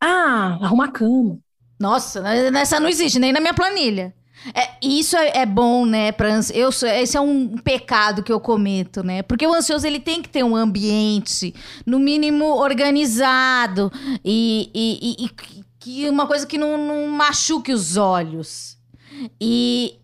Ah, 0.00 0.58
arrumar 0.62 0.92
cama. 0.92 1.38
Nossa, 1.78 2.20
nessa 2.50 2.80
não 2.80 2.88
existe, 2.88 3.18
nem 3.18 3.32
na 3.32 3.40
minha 3.40 3.54
planilha. 3.54 4.14
É, 4.54 4.70
isso 4.82 5.16
é, 5.16 5.38
é 5.38 5.46
bom, 5.46 5.84
né? 5.84 6.12
Pra, 6.12 6.28
ans- 6.34 6.50
eu, 6.54 6.70
sou- 6.72 6.88
esse 6.88 7.16
é 7.16 7.20
um 7.20 7.56
pecado 7.58 8.22
que 8.22 8.32
eu 8.32 8.40
cometo, 8.40 9.02
né? 9.02 9.22
Porque 9.22 9.46
o 9.46 9.52
ansioso 9.54 9.86
ele 9.86 10.00
tem 10.00 10.22
que 10.22 10.28
ter 10.28 10.44
um 10.44 10.54
ambiente, 10.56 11.54
no 11.86 11.98
mínimo, 11.98 12.44
organizado 12.56 13.90
e, 14.24 14.70
e, 14.74 15.24
e- 15.24 15.28
que- 15.80 16.08
uma 16.08 16.26
coisa 16.26 16.46
que 16.46 16.58
não, 16.58 16.76
não 16.76 17.08
machuque 17.08 17.72
os 17.72 17.96
olhos. 17.96 18.76
E, 19.40 19.96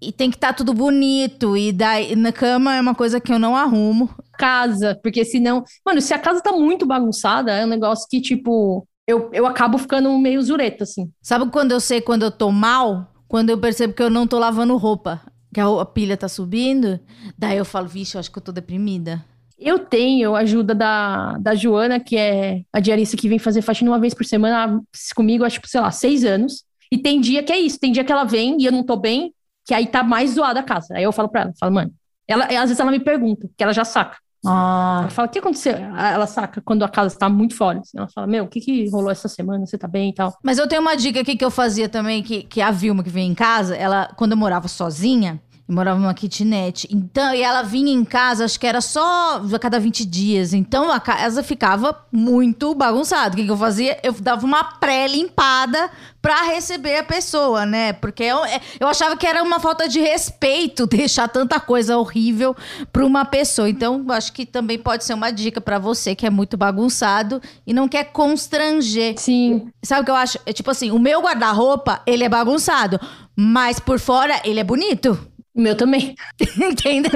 e 0.00 0.12
tem 0.12 0.30
que 0.30 0.36
estar 0.36 0.52
tudo 0.54 0.74
bonito. 0.74 1.56
E 1.56 1.72
daí, 1.72 2.16
na 2.16 2.32
cama 2.32 2.74
é 2.74 2.80
uma 2.80 2.94
coisa 2.94 3.20
que 3.20 3.32
eu 3.32 3.38
não 3.38 3.56
arrumo. 3.56 4.10
casa, 4.38 4.98
porque 5.02 5.24
senão. 5.24 5.64
Mano, 5.86 6.00
se 6.00 6.14
a 6.14 6.18
casa 6.18 6.40
tá 6.42 6.52
muito 6.52 6.86
bagunçada, 6.86 7.52
é 7.52 7.64
um 7.64 7.68
negócio 7.68 8.06
que, 8.10 8.20
tipo, 8.20 8.86
eu, 9.06 9.30
eu 9.32 9.46
acabo 9.46 9.78
ficando 9.78 10.16
meio 10.18 10.42
zureta, 10.42 10.84
assim. 10.84 11.10
Sabe 11.22 11.50
quando 11.50 11.72
eu 11.72 11.80
sei 11.80 12.00
quando 12.00 12.22
eu 12.24 12.30
tô 12.30 12.50
mal? 12.50 13.11
Quando 13.32 13.48
eu 13.48 13.56
percebo 13.56 13.94
que 13.94 14.02
eu 14.02 14.10
não 14.10 14.26
tô 14.26 14.38
lavando 14.38 14.76
roupa. 14.76 15.22
Que 15.54 15.58
a, 15.58 15.86
pilha 15.86 16.18
tá 16.18 16.28
subindo. 16.28 17.00
Daí 17.38 17.56
eu 17.56 17.64
falo, 17.64 17.88
vixe, 17.88 18.14
eu 18.14 18.20
acho 18.20 18.30
que 18.30 18.36
eu 18.36 18.42
tô 18.42 18.52
deprimida. 18.52 19.24
Eu 19.58 19.78
tenho 19.78 20.36
ajuda 20.36 20.74
da, 20.74 21.38
da 21.38 21.54
Joana, 21.54 21.98
que 21.98 22.14
é 22.14 22.60
a 22.70 22.78
diarista 22.78 23.16
que 23.16 23.30
vem 23.30 23.38
fazer 23.38 23.62
faxina 23.62 23.90
uma 23.90 23.98
vez 23.98 24.12
por 24.12 24.26
semana 24.26 24.78
comigo 25.16 25.44
há, 25.44 25.48
tipo, 25.48 25.66
sei 25.66 25.80
lá, 25.80 25.90
seis 25.90 26.26
anos. 26.26 26.62
E 26.92 26.98
tem 26.98 27.22
dia 27.22 27.42
que 27.42 27.50
é 27.50 27.58
isso, 27.58 27.80
tem 27.80 27.90
dia 27.90 28.04
que 28.04 28.12
ela 28.12 28.24
vem 28.24 28.60
e 28.60 28.66
eu 28.66 28.72
não 28.72 28.84
tô 28.84 28.96
bem, 28.96 29.32
que 29.64 29.72
aí 29.72 29.86
tá 29.86 30.02
mais 30.02 30.32
zoada 30.32 30.60
a 30.60 30.62
casa. 30.62 30.94
Aí 30.94 31.02
eu 31.02 31.10
falo 31.10 31.30
pra 31.30 31.40
ela, 31.40 31.52
falo, 31.58 31.72
mano, 31.72 31.94
ela, 32.28 32.44
às 32.44 32.68
vezes 32.68 32.80
ela 32.80 32.90
me 32.90 33.00
pergunta, 33.00 33.48
que 33.56 33.64
ela 33.64 33.72
já 33.72 33.86
saca. 33.86 34.18
Ah. 34.44 35.00
Ela 35.02 35.10
fala, 35.10 35.28
o 35.28 35.30
que 35.30 35.38
aconteceu? 35.38 35.74
Ela 35.74 36.26
saca 36.26 36.60
quando 36.60 36.84
a 36.84 36.88
casa 36.88 37.14
está 37.14 37.28
muito 37.28 37.54
fora. 37.54 37.78
assim. 37.78 37.96
Ela 37.96 38.08
fala, 38.08 38.26
meu, 38.26 38.44
o 38.44 38.48
que, 38.48 38.60
que 38.60 38.88
rolou 38.90 39.10
essa 39.10 39.28
semana? 39.28 39.64
Você 39.64 39.78
tá 39.78 39.86
bem 39.86 40.10
e 40.10 40.14
tal? 40.14 40.36
Mas 40.42 40.58
eu 40.58 40.66
tenho 40.66 40.80
uma 40.80 40.96
dica 40.96 41.20
aqui 41.20 41.36
que 41.36 41.44
eu 41.44 41.50
fazia 41.50 41.88
também, 41.88 42.22
que, 42.22 42.42
que 42.42 42.60
a 42.60 42.70
Vilma 42.70 43.02
que 43.02 43.10
vem 43.10 43.30
em 43.30 43.34
casa, 43.34 43.76
ela, 43.76 44.08
quando 44.16 44.32
eu 44.32 44.36
morava 44.36 44.68
sozinha, 44.68 45.40
eu 45.68 45.74
morava 45.74 45.98
numa 45.98 46.14
kitnet. 46.14 46.88
Então, 46.90 47.34
e 47.34 47.42
ela 47.42 47.62
vinha 47.62 47.92
em 47.92 48.04
casa, 48.04 48.44
acho 48.44 48.58
que 48.58 48.66
era 48.66 48.80
só 48.80 49.40
a 49.52 49.58
cada 49.58 49.78
20 49.78 50.04
dias. 50.04 50.52
Então 50.52 50.90
a 50.90 50.98
casa 50.98 51.42
ficava 51.42 52.04
muito 52.10 52.74
bagunçada. 52.74 53.34
O 53.34 53.36
que, 53.36 53.44
que 53.44 53.50
eu 53.50 53.56
fazia? 53.56 53.98
Eu 54.02 54.12
dava 54.12 54.44
uma 54.44 54.64
pré-limpada 54.64 55.90
pra 56.20 56.42
receber 56.42 56.98
a 56.98 57.04
pessoa, 57.04 57.66
né? 57.66 57.92
Porque 57.92 58.22
eu, 58.22 58.44
é, 58.44 58.60
eu 58.78 58.86
achava 58.86 59.16
que 59.16 59.26
era 59.26 59.42
uma 59.42 59.58
falta 59.58 59.88
de 59.88 60.00
respeito 60.00 60.86
deixar 60.88 61.28
tanta 61.28 61.58
coisa 61.58 61.96
horrível 61.96 62.56
pra 62.92 63.04
uma 63.04 63.24
pessoa. 63.24 63.68
Então, 63.68 64.04
acho 64.10 64.32
que 64.32 64.46
também 64.46 64.78
pode 64.78 65.04
ser 65.04 65.14
uma 65.14 65.30
dica 65.30 65.60
pra 65.60 65.78
você 65.78 66.14
que 66.14 66.26
é 66.26 66.30
muito 66.30 66.56
bagunçado 66.56 67.40
e 67.66 67.72
não 67.72 67.88
quer 67.88 68.04
constranger. 68.04 69.14
Sim. 69.16 69.68
Sabe 69.82 70.02
o 70.02 70.04
que 70.04 70.10
eu 70.10 70.16
acho? 70.16 70.38
É 70.46 70.52
tipo 70.52 70.70
assim, 70.70 70.90
o 70.90 70.98
meu 70.98 71.20
guarda-roupa, 71.22 72.00
ele 72.06 72.24
é 72.24 72.28
bagunçado, 72.28 73.00
mas 73.36 73.80
por 73.80 73.98
fora 73.98 74.40
ele 74.44 74.60
é 74.60 74.64
bonito. 74.64 75.18
O 75.54 75.60
meu 75.60 75.76
também. 75.76 76.14
Entendeu? 76.56 77.10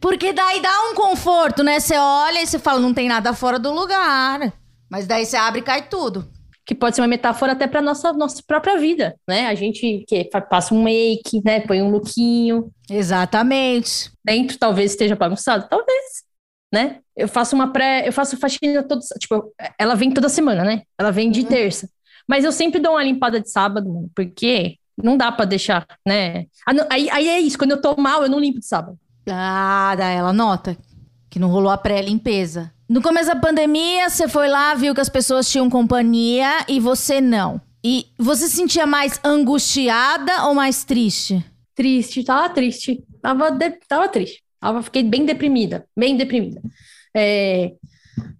Porque 0.00 0.32
daí 0.32 0.60
dá 0.60 0.90
um 0.90 0.94
conforto, 0.94 1.62
né? 1.62 1.78
Você 1.78 1.96
olha 1.96 2.42
e 2.42 2.46
você 2.46 2.58
fala, 2.58 2.80
não 2.80 2.92
tem 2.92 3.08
nada 3.08 3.32
fora 3.32 3.58
do 3.58 3.72
lugar. 3.72 4.52
Mas 4.90 5.06
daí 5.06 5.24
você 5.24 5.36
abre 5.36 5.60
e 5.60 5.64
cai 5.64 5.88
tudo. 5.88 6.28
Que 6.66 6.74
pode 6.74 6.96
ser 6.96 7.02
uma 7.02 7.08
metáfora 7.08 7.52
até 7.52 7.66
pra 7.66 7.82
nossa, 7.82 8.12
nossa 8.12 8.42
própria 8.46 8.78
vida, 8.78 9.14
né? 9.28 9.46
A 9.46 9.54
gente 9.54 10.04
que 10.08 10.24
passa 10.48 10.74
um 10.74 10.82
make, 10.82 11.42
né? 11.44 11.60
Põe 11.60 11.82
um 11.82 11.90
lookinho. 11.90 12.70
Exatamente. 12.90 14.10
Dentro 14.24 14.58
talvez 14.58 14.92
esteja 14.92 15.14
bagunçado. 15.14 15.68
Talvez, 15.68 16.24
né? 16.72 17.00
Eu 17.16 17.28
faço 17.28 17.54
uma 17.54 17.72
pré... 17.72 18.08
Eu 18.08 18.12
faço 18.12 18.36
faxina 18.36 18.82
toda... 18.82 19.00
Tipo, 19.20 19.52
ela 19.78 19.94
vem 19.94 20.10
toda 20.10 20.28
semana, 20.28 20.64
né? 20.64 20.82
Ela 20.98 21.12
vem 21.12 21.30
de 21.30 21.44
terça. 21.44 21.88
Mas 22.26 22.44
eu 22.44 22.52
sempre 22.52 22.80
dou 22.80 22.92
uma 22.92 23.04
limpada 23.04 23.40
de 23.40 23.50
sábado, 23.50 24.10
porque 24.14 24.78
não 25.02 25.16
dá 25.16 25.30
pra 25.32 25.44
deixar, 25.44 25.86
né? 26.06 26.46
Ah, 26.66 26.72
aí, 26.90 27.08
aí 27.10 27.28
é 27.28 27.40
isso, 27.40 27.58
quando 27.58 27.72
eu 27.72 27.80
tô 27.80 27.94
mal, 27.96 28.22
eu 28.22 28.28
não 28.30 28.38
limpo 28.40 28.60
de 28.60 28.66
sábado. 28.66 28.98
Ah, 29.28 29.94
daí 29.96 30.16
ela 30.16 30.32
nota 30.32 30.76
que 31.30 31.38
não 31.38 31.48
rolou 31.48 31.70
a 31.70 31.78
pré-limpeza. 31.78 32.72
No 32.88 33.02
começo 33.02 33.28
da 33.28 33.36
pandemia, 33.36 34.08
você 34.10 34.28
foi 34.28 34.46
lá, 34.46 34.74
viu 34.74 34.94
que 34.94 35.00
as 35.00 35.08
pessoas 35.08 35.50
tinham 35.50 35.68
companhia 35.70 36.64
e 36.68 36.78
você 36.78 37.20
não. 37.20 37.60
E 37.82 38.06
você 38.18 38.46
se 38.48 38.56
sentia 38.56 38.86
mais 38.86 39.18
angustiada 39.24 40.44
ou 40.46 40.54
mais 40.54 40.84
triste? 40.84 41.44
Triste, 41.74 42.22
tava 42.22 42.48
triste. 42.50 43.02
Tava, 43.20 43.50
de- 43.50 43.78
tava 43.88 44.08
triste. 44.08 44.42
Tava, 44.60 44.82
fiquei 44.82 45.02
bem 45.02 45.24
deprimida, 45.26 45.86
bem 45.96 46.16
deprimida. 46.16 46.62
É, 47.16 47.72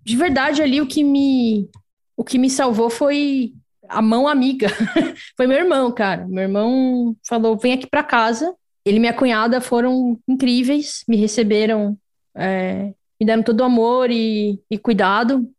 de 0.04 0.16
verdade, 0.16 0.62
ali 0.62 0.80
o 0.80 0.86
que 0.86 1.02
me, 1.02 1.68
o 2.16 2.22
que 2.24 2.38
me 2.38 2.48
salvou 2.48 2.88
foi 2.90 3.52
a 3.88 4.02
mão 4.02 4.26
amiga. 4.28 4.68
foi 5.36 5.46
meu 5.46 5.58
irmão, 5.58 5.92
cara. 5.92 6.26
Meu 6.26 6.42
irmão 6.42 7.16
falou: 7.26 7.56
vem 7.56 7.72
aqui 7.72 7.86
pra 7.86 8.02
casa. 8.02 8.54
Ele 8.84 8.98
e 8.98 9.00
minha 9.00 9.14
cunhada 9.14 9.60
foram 9.60 10.18
incríveis, 10.28 11.04
me 11.08 11.16
receberam, 11.16 11.96
é, 12.34 12.92
me 13.18 13.26
deram 13.26 13.42
todo 13.42 13.60
o 13.60 13.64
amor 13.64 14.10
e, 14.10 14.60
e 14.70 14.76
cuidado. 14.76 15.50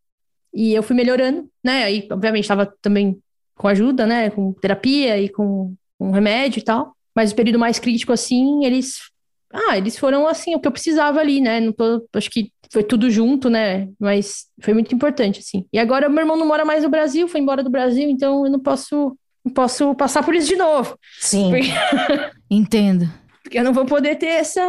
E 0.54 0.74
eu 0.74 0.84
fui 0.84 0.96
melhorando, 0.96 1.50
né? 1.64 1.84
Aí, 1.84 2.08
obviamente, 2.12 2.44
estava 2.44 2.66
também 2.82 3.20
com 3.56 3.68
ajuda, 3.68 4.06
né? 4.06 4.30
Com 4.30 4.54
terapia 4.54 5.20
e 5.20 5.28
com, 5.30 5.74
com 5.98 6.12
remédio 6.12 6.60
e 6.60 6.64
tal. 6.64 6.96
Mas 7.16 7.32
o 7.32 7.36
período 7.36 7.60
mais 7.60 7.80
crítico, 7.80 8.14
assim, 8.14 8.64
eles. 8.64 9.12
Ah, 9.56 9.78
eles 9.78 9.98
foram 9.98 10.28
assim, 10.28 10.54
o 10.54 10.60
que 10.60 10.68
eu 10.68 10.72
precisava 10.72 11.20
ali, 11.20 11.39
né? 11.39 11.60
Não 11.62 11.72
tô, 11.72 12.06
acho 12.13 12.30
que 12.30 12.52
foi 12.72 12.84
tudo 12.84 13.10
junto, 13.10 13.50
né? 13.50 13.88
Mas 14.00 14.48
foi 14.62 14.74
muito 14.74 14.94
importante, 14.94 15.39
assim. 15.39 15.65
E 15.72 15.80
agora 15.80 16.10
meu 16.10 16.20
irmão 16.20 16.36
não 16.38 16.46
mora 16.48 16.65
mais 16.65 16.84
no 16.84 16.89
Brasil, 16.89 17.28
foi 17.28 17.39
embora 17.39 17.63
do 17.63 17.70
Brasil, 17.70 18.10
então 18.10 18.46
eu 18.46 18.52
não 18.52 18.60
posso, 18.60 19.18
não 19.46 19.54
posso 19.54 19.96
passar 19.96 20.24
por 20.24 20.36
isso 20.36 20.48
de 20.48 20.56
novo. 20.58 20.98
Sim. 21.20 21.52
Porque, 21.52 21.70
Entendo. 22.52 23.10
porque 23.41 23.58
eu 23.60 23.63
não 23.63 23.74
vou 23.74 23.86
poder 23.86 24.15
ter 24.15 24.28
essa. 24.28 24.62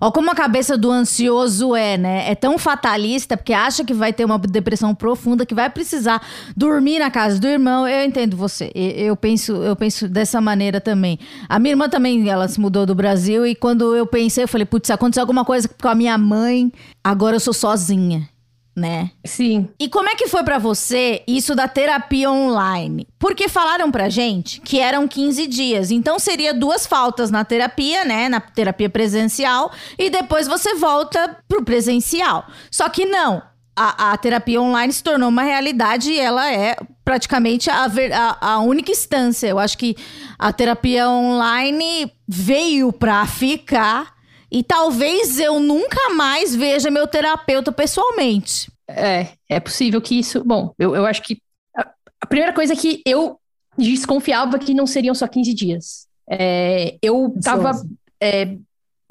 Ó, 0.00 0.10
como 0.10 0.30
a 0.30 0.34
cabeça 0.34 0.76
do 0.76 0.90
ansioso 0.90 1.74
é, 1.74 1.96
né? 1.96 2.30
É 2.30 2.34
tão 2.34 2.58
fatalista, 2.58 3.36
porque 3.36 3.52
acha 3.52 3.84
que 3.84 3.94
vai 3.94 4.12
ter 4.12 4.24
uma 4.24 4.38
depressão 4.38 4.94
profunda, 4.94 5.46
que 5.46 5.54
vai 5.54 5.68
precisar 5.70 6.22
dormir 6.56 6.98
na 6.98 7.10
casa 7.10 7.38
do 7.38 7.46
irmão. 7.46 7.86
Eu 7.86 8.04
entendo 8.04 8.36
você. 8.36 8.70
Eu 8.74 9.16
penso, 9.16 9.52
eu 9.52 9.76
penso 9.76 10.08
dessa 10.08 10.40
maneira 10.40 10.80
também. 10.80 11.18
A 11.48 11.58
minha 11.58 11.72
irmã 11.72 11.88
também, 11.88 12.28
ela 12.28 12.48
se 12.48 12.60
mudou 12.60 12.86
do 12.86 12.94
Brasil, 12.94 13.46
e 13.46 13.54
quando 13.54 13.94
eu 13.94 14.06
pensei, 14.06 14.44
eu 14.44 14.48
falei, 14.48 14.64
putz, 14.64 14.90
aconteceu 14.90 15.22
alguma 15.22 15.44
coisa 15.44 15.68
com 15.68 15.88
a 15.88 15.94
minha 15.94 16.16
mãe, 16.16 16.72
agora 17.02 17.36
eu 17.36 17.40
sou 17.40 17.52
sozinha, 17.52 18.28
né? 18.74 19.10
Sim. 19.24 19.68
E 19.78 19.88
como 19.88 20.08
é 20.08 20.14
que 20.14 20.28
foi 20.28 20.42
pra 20.44 20.58
você 20.58 21.22
isso 21.26 21.54
da 21.54 21.68
terapia 21.68 22.30
online? 22.30 23.06
Porque 23.18 23.48
falaram 23.48 23.90
pra 23.90 24.08
gente 24.08 24.60
que 24.60 24.80
eram 24.80 25.06
15 25.06 25.46
dias, 25.46 25.90
então 25.90 26.18
seria 26.18 26.54
duas 26.54 26.86
faltas 26.86 27.30
na 27.30 27.44
terapia, 27.44 28.04
né, 28.04 28.28
na 28.28 28.40
terapia 28.40 28.88
presencial, 28.88 29.70
e 29.98 30.08
depois 30.10 30.46
você 30.48 30.74
volta 30.74 31.36
pro 31.48 31.64
presencial. 31.64 32.46
Só 32.70 32.88
que 32.88 33.04
não. 33.04 33.42
A, 33.74 34.12
a 34.12 34.16
terapia 34.18 34.60
online 34.60 34.92
se 34.92 35.02
tornou 35.02 35.30
uma 35.30 35.42
realidade 35.42 36.10
e 36.12 36.18
ela 36.20 36.52
é 36.52 36.76
praticamente 37.02 37.70
a, 37.70 37.88
ver- 37.88 38.12
a- 38.12 38.36
a 38.38 38.58
única 38.58 38.90
instância. 38.92 39.46
Eu 39.48 39.58
acho 39.58 39.78
que 39.78 39.96
a 40.38 40.52
terapia 40.52 41.08
online 41.08 42.12
veio 42.28 42.92
pra 42.92 43.24
ficar 43.26 44.12
e 44.52 44.62
talvez 44.62 45.38
eu 45.40 45.58
nunca 45.58 46.10
mais 46.10 46.54
veja 46.54 46.90
meu 46.90 47.06
terapeuta 47.06 47.72
pessoalmente. 47.72 48.70
É, 48.86 49.28
é 49.48 49.58
possível 49.58 50.00
que 50.00 50.18
isso. 50.18 50.44
Bom, 50.44 50.74
eu, 50.78 50.94
eu 50.94 51.06
acho 51.06 51.22
que. 51.22 51.40
A, 51.76 51.90
a 52.20 52.26
primeira 52.26 52.52
coisa 52.52 52.74
é 52.74 52.76
que 52.76 53.02
eu 53.06 53.38
desconfiava 53.78 54.58
que 54.58 54.74
não 54.74 54.86
seriam 54.86 55.14
só 55.14 55.26
15 55.26 55.54
dias. 55.54 56.06
É, 56.30 56.96
eu 57.02 57.34
tava. 57.42 57.72
É, 58.20 58.56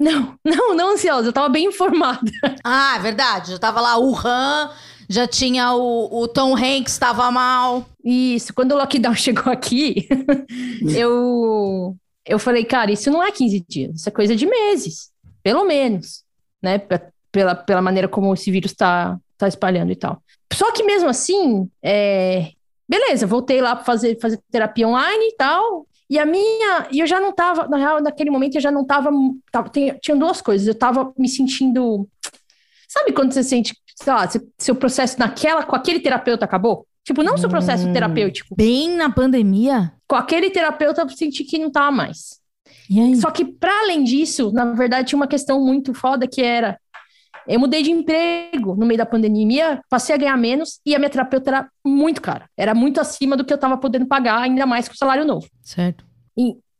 não, 0.00 0.34
não, 0.44 0.76
não 0.76 0.92
ansiosa, 0.92 1.28
eu 1.28 1.32
tava 1.32 1.48
bem 1.48 1.66
informada. 1.66 2.30
Ah, 2.62 2.96
é 2.96 3.00
verdade. 3.00 3.50
Já 3.50 3.58
tava 3.58 3.80
lá 3.80 3.98
o 3.98 4.14
Han, 4.16 4.70
já 5.08 5.26
tinha 5.26 5.74
o, 5.74 6.22
o 6.22 6.28
Tom 6.28 6.56
Hanks, 6.56 6.98
tava 6.98 7.30
mal. 7.30 7.86
Isso, 8.04 8.54
quando 8.54 8.72
o 8.72 8.76
lockdown 8.76 9.14
chegou 9.16 9.52
aqui, 9.52 10.08
eu, 10.96 11.96
eu 12.24 12.38
falei, 12.38 12.64
cara, 12.64 12.92
isso 12.92 13.10
não 13.10 13.22
é 13.22 13.30
15 13.30 13.64
dias, 13.68 13.96
isso 13.96 14.08
é 14.08 14.12
coisa 14.12 14.34
de 14.34 14.46
meses, 14.46 15.11
pelo 15.42 15.64
menos, 15.64 16.22
né? 16.62 16.78
Pe- 16.78 17.10
Pela, 17.32 17.54
pela 17.54 17.80
maneira 17.80 18.06
como 18.08 18.34
esse 18.34 18.50
vírus 18.50 18.74
tá, 18.74 19.18
tá 19.38 19.48
espalhando 19.48 19.90
e 19.90 19.96
tal. 19.96 20.22
Só 20.52 20.70
que 20.70 20.82
mesmo 20.82 21.08
assim, 21.08 21.66
é, 21.82 22.50
beleza, 22.86 23.26
voltei 23.26 23.62
lá 23.62 23.74
para 23.74 23.86
fazer, 23.86 24.18
fazer 24.20 24.38
terapia 24.50 24.86
online 24.86 25.28
e 25.28 25.36
tal. 25.36 25.86
E 26.10 26.18
a 26.18 26.26
minha, 26.26 26.88
e 26.92 27.00
eu 27.00 27.06
já 27.06 27.18
não 27.18 27.32
tava, 27.32 27.66
na 27.68 27.78
real, 27.78 28.02
naquele 28.02 28.28
momento 28.30 28.56
eu 28.56 28.60
já 28.60 28.70
não 28.70 28.84
tava, 28.84 29.08
tava 29.50 29.70
tem, 29.70 29.96
tinha 30.02 30.14
duas 30.14 30.42
coisas, 30.42 30.66
eu 30.68 30.74
tava 30.74 31.10
me 31.18 31.26
sentindo, 31.26 32.06
sabe 32.86 33.12
quando 33.12 33.32
você 33.32 33.42
sente, 33.42 33.74
sei 33.96 34.12
lá, 34.12 34.28
se- 34.28 34.46
seu 34.58 34.74
processo 34.74 35.18
naquela, 35.18 35.62
com 35.62 35.74
aquele 35.74 36.00
terapeuta 36.00 36.44
acabou? 36.44 36.86
Tipo, 37.02 37.22
não 37.22 37.38
seu 37.38 37.48
processo 37.48 37.88
Hum. 37.88 37.94
terapêutico, 37.94 38.54
Bem 38.54 38.90
na 38.94 39.10
pandemia. 39.10 39.90
com 40.06 40.16
aquele 40.16 40.50
terapeuta 40.50 41.00
eu 41.00 41.08
senti 41.08 41.44
que 41.44 41.58
não 41.58 41.70
tava 41.70 41.90
mais. 41.90 42.41
E? 43.00 43.16
Só 43.16 43.30
que, 43.30 43.44
para 43.44 43.72
além 43.82 44.04
disso, 44.04 44.50
na 44.52 44.72
verdade, 44.72 45.08
tinha 45.08 45.16
uma 45.16 45.26
questão 45.26 45.64
muito 45.64 45.94
foda 45.94 46.26
que 46.26 46.42
era. 46.42 46.78
Eu 47.48 47.58
mudei 47.58 47.82
de 47.82 47.90
emprego 47.90 48.74
no 48.76 48.86
meio 48.86 48.98
da 48.98 49.06
pandemia, 49.06 49.80
passei 49.90 50.14
a 50.14 50.18
ganhar 50.18 50.36
menos 50.36 50.78
e 50.86 50.94
a 50.94 50.98
minha 50.98 51.10
terapeuta 51.10 51.50
era 51.50 51.68
muito 51.84 52.20
cara. 52.22 52.48
Era 52.56 52.72
muito 52.74 53.00
acima 53.00 53.36
do 53.36 53.44
que 53.44 53.52
eu 53.52 53.58
tava 53.58 53.76
podendo 53.76 54.06
pagar, 54.06 54.42
ainda 54.42 54.64
mais 54.64 54.86
com 54.86 54.94
o 54.94 54.96
salário 54.96 55.24
novo. 55.24 55.48
Certo. 55.62 56.04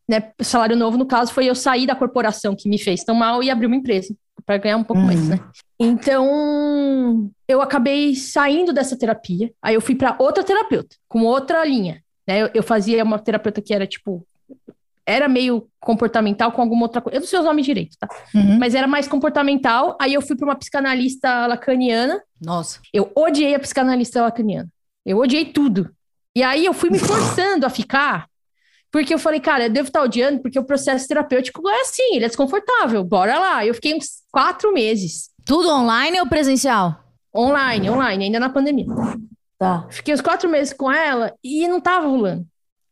Né? 0.08 0.30
O 0.40 0.44
salário 0.44 0.76
novo, 0.76 0.96
no 0.96 1.06
caso, 1.06 1.32
foi 1.32 1.46
eu 1.46 1.54
sair 1.54 1.86
da 1.86 1.96
corporação 1.96 2.54
que 2.54 2.68
me 2.68 2.78
fez 2.78 3.02
tão 3.02 3.14
mal 3.14 3.42
e 3.42 3.50
abrir 3.50 3.66
uma 3.66 3.74
empresa 3.76 4.14
para 4.46 4.56
ganhar 4.58 4.76
um 4.76 4.84
pouco 4.84 5.00
Uhum. 5.00 5.06
mais, 5.06 5.28
né? 5.28 5.40
Então, 5.80 7.30
eu 7.48 7.60
acabei 7.60 8.14
saindo 8.14 8.72
dessa 8.72 8.96
terapia. 8.96 9.52
Aí 9.62 9.74
eu 9.74 9.80
fui 9.80 9.94
para 9.94 10.16
outra 10.18 10.44
terapeuta, 10.44 10.96
com 11.08 11.22
outra 11.24 11.64
linha. 11.64 12.02
Né? 12.26 12.42
Eu, 12.42 12.50
eu 12.54 12.62
fazia 12.62 13.02
uma 13.04 13.18
terapeuta 13.18 13.60
que 13.60 13.74
era 13.74 13.86
tipo. 13.86 14.24
Era 15.06 15.28
meio 15.28 15.68
comportamental 15.80 16.52
com 16.52 16.62
alguma 16.62 16.84
outra 16.84 17.00
coisa. 17.00 17.16
Eu 17.16 17.20
não 17.20 17.26
sei 17.26 17.38
os 17.38 17.44
nomes 17.44 17.64
direito, 17.64 17.96
tá? 17.98 18.08
Uhum. 18.34 18.58
Mas 18.58 18.74
era 18.74 18.86
mais 18.86 19.08
comportamental. 19.08 19.96
Aí 20.00 20.14
eu 20.14 20.22
fui 20.22 20.36
para 20.36 20.46
uma 20.46 20.54
psicanalista 20.54 21.46
lacaniana. 21.46 22.22
Nossa. 22.40 22.80
Eu 22.92 23.10
odiei 23.16 23.54
a 23.54 23.60
psicanalista 23.60 24.22
lacaniana. 24.22 24.68
Eu 25.04 25.18
odiei 25.18 25.46
tudo. 25.46 25.90
E 26.36 26.42
aí 26.42 26.64
eu 26.64 26.72
fui 26.72 26.88
me 26.88 26.98
forçando 26.98 27.66
a 27.66 27.70
ficar, 27.70 28.26
porque 28.90 29.12
eu 29.12 29.18
falei, 29.18 29.40
cara, 29.40 29.64
eu 29.64 29.70
devo 29.70 29.88
estar 29.88 30.02
odiando, 30.02 30.40
porque 30.40 30.58
o 30.58 30.64
processo 30.64 31.08
terapêutico 31.08 31.68
é 31.68 31.80
assim, 31.80 32.14
ele 32.14 32.24
é 32.24 32.28
desconfortável. 32.28 33.02
Bora 33.04 33.38
lá. 33.38 33.66
Eu 33.66 33.74
fiquei 33.74 33.94
uns 33.94 34.22
quatro 34.30 34.72
meses 34.72 35.30
Tudo 35.44 35.68
online 35.70 36.20
ou 36.20 36.26
presencial? 36.26 37.02
online, 37.34 37.88
online, 37.90 38.24
ainda 38.26 38.38
na 38.38 38.50
pandemia. 38.50 38.86
Tá. 39.58 39.86
Fiquei 39.90 40.12
uns 40.12 40.20
quatro 40.20 40.48
meses 40.50 40.72
com 40.72 40.90
ela 40.90 41.34
e 41.42 41.66
não 41.66 41.80
tava 41.80 42.06
rolando. 42.06 42.46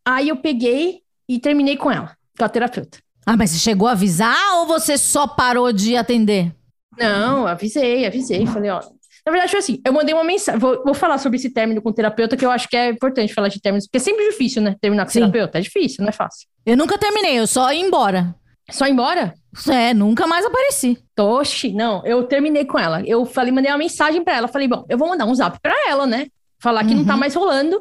Aí 0.05 0.29
eu 0.29 0.37
peguei 0.37 1.03
e 1.35 1.38
terminei 1.38 1.77
com 1.77 1.90
ela, 1.90 2.16
com 2.38 2.45
a 2.45 2.49
terapeuta. 2.49 2.99
Ah, 3.27 3.37
mas 3.37 3.51
você 3.51 3.59
chegou 3.59 3.87
a 3.87 3.93
avisar 3.93 4.37
ou 4.57 4.66
você 4.66 4.99
só 4.99 5.27
parou 5.27 5.73
de 5.73 5.97
atender? 5.97 6.53
Não, 6.99 7.47
avisei, 7.47 8.05
avisei. 8.07 8.47
Falei, 8.47 8.71
ó. 8.71 8.81
Na 9.25 9.31
verdade, 9.33 9.51
foi 9.51 9.61
assim, 9.61 9.81
eu 9.87 9.93
mandei 9.93 10.14
uma 10.14 10.25
mensagem. 10.25 10.59
Vou, 10.59 10.83
vou 10.83 10.95
falar 10.95 11.19
sobre 11.19 11.37
esse 11.38 11.51
término 11.51 11.81
com 11.83 11.90
o 11.90 11.93
terapeuta, 11.93 12.37
que 12.37 12.45
eu 12.45 12.51
acho 12.51 12.69
que 12.69 12.77
é 12.77 12.88
importante 12.90 13.33
falar 13.35 13.49
de 13.49 13.61
términos, 13.61 13.87
porque 13.87 13.99
é 13.99 14.01
sempre 14.01 14.29
difícil, 14.31 14.62
né? 14.62 14.75
Terminar 14.81 15.05
com 15.05 15.11
Sim. 15.12 15.21
terapeuta. 15.21 15.59
É 15.59 15.61
difícil, 15.61 16.03
não 16.03 16.09
é 16.09 16.12
fácil. 16.12 16.49
Eu 16.66 16.77
nunca 16.77 16.99
terminei, 16.99 17.38
eu 17.38 17.47
só 17.47 17.71
ia 17.73 17.81
embora. 17.81 18.35
Só 18.71 18.87
ir 18.87 18.90
embora? 18.93 19.35
É, 19.69 19.93
nunca 19.95 20.27
mais 20.27 20.45
apareci. 20.47 20.99
Oxi, 21.19 21.73
não, 21.73 22.05
eu 22.07 22.25
terminei 22.25 22.64
com 22.64 22.79
ela. 22.79 23.03
Eu 23.07 23.25
falei, 23.27 23.53
mandei 23.53 23.71
uma 23.71 23.79
mensagem 23.79 24.25
pra 24.25 24.37
ela. 24.37 24.49
Falei, 24.49 24.66
bom, 24.66 24.85
eu 24.88 24.97
vou 24.97 25.09
mandar 25.09 25.27
um 25.27 25.35
zap 25.35 25.59
pra 25.61 25.75
ela, 25.88 26.07
né? 26.07 26.27
Falar 26.59 26.85
que 26.85 26.95
não 26.95 27.05
tá 27.05 27.12
Uhum. 27.14 27.21
mais 27.21 27.35
rolando. 27.35 27.81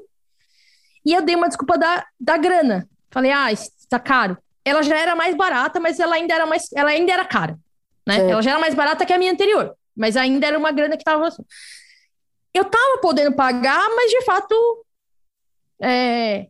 E 1.06 1.14
eu 1.14 1.22
dei 1.22 1.36
uma 1.36 1.48
desculpa 1.48 1.78
da, 1.78 2.04
da 2.20 2.38
grana. 2.38 2.88
Falei, 3.12 3.32
ah, 3.32 3.52
isso 3.52 3.69
tá 3.89 4.00
caro. 4.00 4.38
Ela 4.63 4.84
já 4.84 4.98
era 4.98 5.15
mais 5.15 5.36
barata, 5.36 5.80
mas 5.80 6.00
ela 6.00 6.15
ainda 6.15 6.34
era 6.34 6.45
mais, 6.45 6.67
ela 6.76 6.89
ainda 6.91 7.12
era 7.12 7.26
cara, 7.26 7.58
né? 8.08 8.17
Ela 8.32 8.41
já 8.41 8.52
era 8.52 8.60
mais 8.60 8.76
barata 8.76 9.06
que 9.06 9.13
a 9.13 9.17
minha 9.17 9.32
anterior, 9.32 9.74
mas 9.95 10.15
ainda 10.17 10.45
era 10.45 10.58
uma 10.58 10.72
grana 10.72 10.95
que 10.98 11.04
tava 11.04 11.28
assim. 11.28 11.43
Eu 12.54 12.65
tava 12.65 13.00
podendo 13.02 13.36
pagar, 13.36 13.88
mas 13.95 14.12
de 14.12 14.22
fato 14.24 14.86
é, 15.82 16.48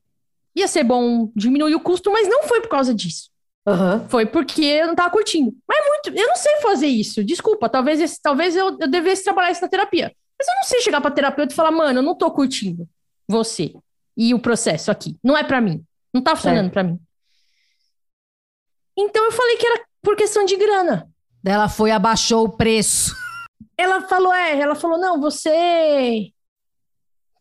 ia 0.56 0.68
ser 0.68 0.84
bom 0.84 1.32
diminuir 1.36 1.76
o 1.76 1.80
custo, 1.80 2.12
mas 2.12 2.28
não 2.28 2.44
foi 2.44 2.62
por 2.62 2.70
causa 2.70 2.94
disso. 2.94 3.30
Aham. 3.68 4.08
Foi 4.10 4.26
porque 4.26 4.64
eu 4.64 4.88
não 4.88 4.96
tava 4.96 5.12
curtindo. 5.12 5.56
Mas 5.68 5.78
é 5.78 5.88
muito, 5.90 6.10
eu 6.20 6.28
não 6.28 6.36
sei 6.36 6.58
fazer 6.62 6.88
isso. 6.88 7.24
Desculpa, 7.24 7.70
talvez, 7.70 8.00
esse- 8.02 8.20
talvez 8.22 8.56
eu, 8.56 8.78
eu 8.80 8.88
devesse 8.90 9.24
trabalhar 9.24 9.52
isso 9.52 9.62
na 9.62 9.68
terapia. 9.68 10.12
Mas 10.38 10.48
eu 10.48 10.56
não 10.56 10.64
sei 10.64 10.82
chegar 10.82 11.02
pra 11.02 11.12
terapeuta 11.12 11.54
e 11.54 11.56
falar, 11.56 11.72
mano, 11.72 12.00
eu 12.00 12.04
não 12.04 12.16
tô 12.16 12.32
curtindo 12.32 12.88
você 13.28 13.74
e 14.18 14.34
o 14.34 14.40
processo 14.40 14.90
aqui. 14.90 15.18
Não 15.24 15.38
é 15.38 15.44
pra 15.44 15.62
mim. 15.62 15.84
Não 16.14 16.22
tá 16.22 16.36
funcionando 16.36 16.72
pra 16.72 16.84
mim. 16.84 17.00
Então 18.98 19.26
eu 19.26 19.32
falei 19.32 19.58
que 19.58 19.66
era 19.66 19.84
por 20.02 20.16
questão 20.16 20.46
de 20.46 20.56
grana. 20.58 21.10
Ela 21.46 21.70
foi 21.70 21.90
e 21.90 21.94
abaixou 21.94 22.46
o 22.46 22.50
preço. 22.50 23.16
Ela 23.78 24.02
falou, 24.02 24.34
é, 24.34 24.60
ela 24.60 24.76
falou, 24.76 24.98
não, 24.98 25.22
você. 25.22 26.32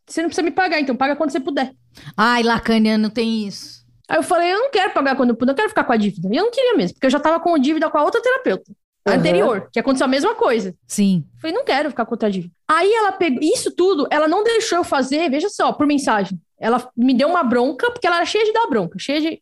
Você 0.06 0.22
não 0.22 0.28
precisa 0.28 0.44
me 0.44 0.52
pagar, 0.52 0.80
então 0.80 0.96
paga 0.96 1.16
quando 1.16 1.30
você 1.30 1.40
puder. 1.40 1.74
Ai, 2.16 2.42
lacaniano 2.42 3.10
tem 3.10 3.46
isso. 3.46 3.84
Aí 4.08 4.16
eu 4.18 4.22
falei, 4.22 4.52
eu 4.52 4.58
não 4.58 4.70
quero 4.70 4.92
pagar 4.92 5.16
quando 5.16 5.30
eu 5.30 5.36
puder, 5.36 5.52
eu 5.52 5.56
quero 5.56 5.68
ficar 5.68 5.84
com 5.84 5.92
a 5.92 5.96
dívida. 5.96 6.28
E 6.32 6.36
eu 6.36 6.44
não 6.44 6.50
queria 6.50 6.74
mesmo, 6.74 6.94
porque 6.94 7.06
eu 7.06 7.10
já 7.10 7.20
tava 7.20 7.40
com 7.40 7.58
dívida 7.58 7.90
com 7.90 7.98
a 7.98 8.04
outra 8.04 8.22
terapeuta. 8.22 8.72
Aham. 9.06 9.18
Anterior, 9.18 9.68
que 9.72 9.80
aconteceu 9.80 10.04
a 10.04 10.08
mesma 10.08 10.34
coisa. 10.34 10.74
Sim. 10.86 11.24
Eu 11.34 11.40
Falei, 11.40 11.56
não 11.56 11.64
quero 11.64 11.90
ficar 11.90 12.06
com 12.06 12.14
outra 12.14 12.30
dívida. 12.30 12.54
Aí 12.68 12.90
ela 12.90 13.12
pegou. 13.12 13.40
Isso 13.42 13.70
tudo, 13.74 14.06
ela 14.10 14.28
não 14.28 14.44
deixou 14.44 14.78
eu 14.78 14.84
fazer, 14.84 15.28
veja 15.28 15.48
só, 15.48 15.72
por 15.72 15.86
mensagem. 15.86 16.40
Ela 16.60 16.90
me 16.96 17.14
deu 17.14 17.28
uma 17.28 17.42
bronca, 17.42 17.90
porque 17.90 18.06
ela 18.06 18.16
era 18.16 18.26
cheia 18.26 18.44
de 18.44 18.52
dar 18.52 18.66
bronca, 18.66 18.98
cheia 18.98 19.20
de. 19.20 19.40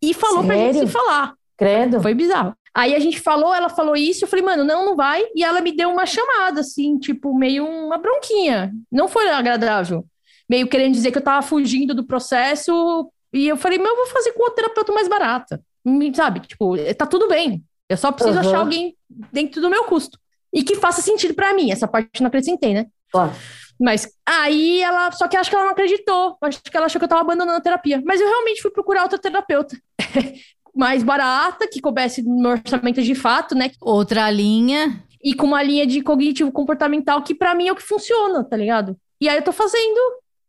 E 0.00 0.14
falou 0.14 0.44
pra 0.44 0.56
gente 0.56 0.72
se 0.74 0.78
Sério? 0.78 0.88
falar. 0.92 1.34
Credo. 1.56 2.00
Foi 2.00 2.14
bizarro. 2.14 2.54
Aí 2.74 2.94
a 2.94 2.98
gente 3.00 3.18
falou, 3.18 3.52
ela 3.52 3.68
falou 3.68 3.96
isso, 3.96 4.24
eu 4.24 4.28
falei, 4.28 4.44
mano, 4.44 4.62
não, 4.62 4.84
não 4.84 4.94
vai. 4.94 5.24
E 5.34 5.42
ela 5.42 5.60
me 5.60 5.72
deu 5.72 5.90
uma 5.90 6.06
chamada, 6.06 6.60
assim, 6.60 6.96
tipo, 6.98 7.36
meio 7.36 7.66
uma 7.66 7.98
bronquinha. 7.98 8.72
Não 8.92 9.08
foi 9.08 9.28
agradável. 9.28 10.04
Meio 10.48 10.68
querendo 10.68 10.92
dizer 10.92 11.10
que 11.10 11.18
eu 11.18 11.22
tava 11.22 11.42
fugindo 11.42 11.94
do 11.94 12.04
processo. 12.06 13.10
E 13.32 13.48
eu 13.48 13.56
falei, 13.56 13.78
mas 13.78 13.88
eu 13.88 13.96
vou 13.96 14.06
fazer 14.06 14.32
com 14.32 14.42
outra 14.42 14.62
terapeuta 14.62 14.92
mais 14.92 15.08
barata. 15.08 15.60
Sabe? 16.14 16.40
Tipo, 16.40 16.76
tá 16.94 17.06
tudo 17.06 17.28
bem. 17.28 17.64
Eu 17.88 17.96
só 17.96 18.12
preciso 18.12 18.38
Aham. 18.38 18.48
achar 18.48 18.58
alguém 18.58 18.94
dentro 19.32 19.60
do 19.60 19.70
meu 19.70 19.84
custo. 19.84 20.18
E 20.52 20.62
que 20.62 20.76
faça 20.76 21.02
sentido 21.02 21.34
pra 21.34 21.54
mim. 21.54 21.72
Essa 21.72 21.88
parte 21.88 22.08
eu 22.14 22.22
não 22.22 22.28
acrescentei, 22.28 22.74
né? 22.74 22.86
Claro. 23.10 23.32
Mas 23.78 24.08
aí 24.26 24.82
ela. 24.82 25.10
Só 25.12 25.28
que 25.28 25.36
acho 25.36 25.48
que 25.48 25.56
ela 25.56 25.66
não 25.66 25.72
acreditou. 25.72 26.36
Acho 26.42 26.62
que 26.62 26.76
ela 26.76 26.86
achou 26.86 26.98
que 26.98 27.04
eu 27.04 27.08
tava 27.08 27.22
abandonando 27.22 27.58
a 27.58 27.60
terapia. 27.60 28.02
Mas 28.04 28.20
eu 28.20 28.26
realmente 28.26 28.62
fui 28.62 28.70
procurar 28.70 29.02
outra 29.02 29.18
terapeuta. 29.18 29.76
Mais 30.74 31.02
barata, 31.02 31.68
que 31.68 31.80
coubesse 31.80 32.22
no 32.22 32.40
meu 32.40 32.50
orçamento 32.52 33.02
de 33.02 33.14
fato, 33.14 33.54
né? 33.54 33.70
Outra 33.80 34.30
linha. 34.30 35.02
E 35.22 35.34
com 35.34 35.46
uma 35.46 35.62
linha 35.62 35.86
de 35.86 36.02
cognitivo 36.02 36.52
comportamental 36.52 37.22
que 37.22 37.34
pra 37.34 37.54
mim 37.54 37.68
é 37.68 37.72
o 37.72 37.76
que 37.76 37.82
funciona, 37.82 38.44
tá 38.44 38.56
ligado? 38.56 38.96
E 39.20 39.28
aí 39.28 39.36
eu 39.36 39.42
tô 39.42 39.52
fazendo. 39.52 39.98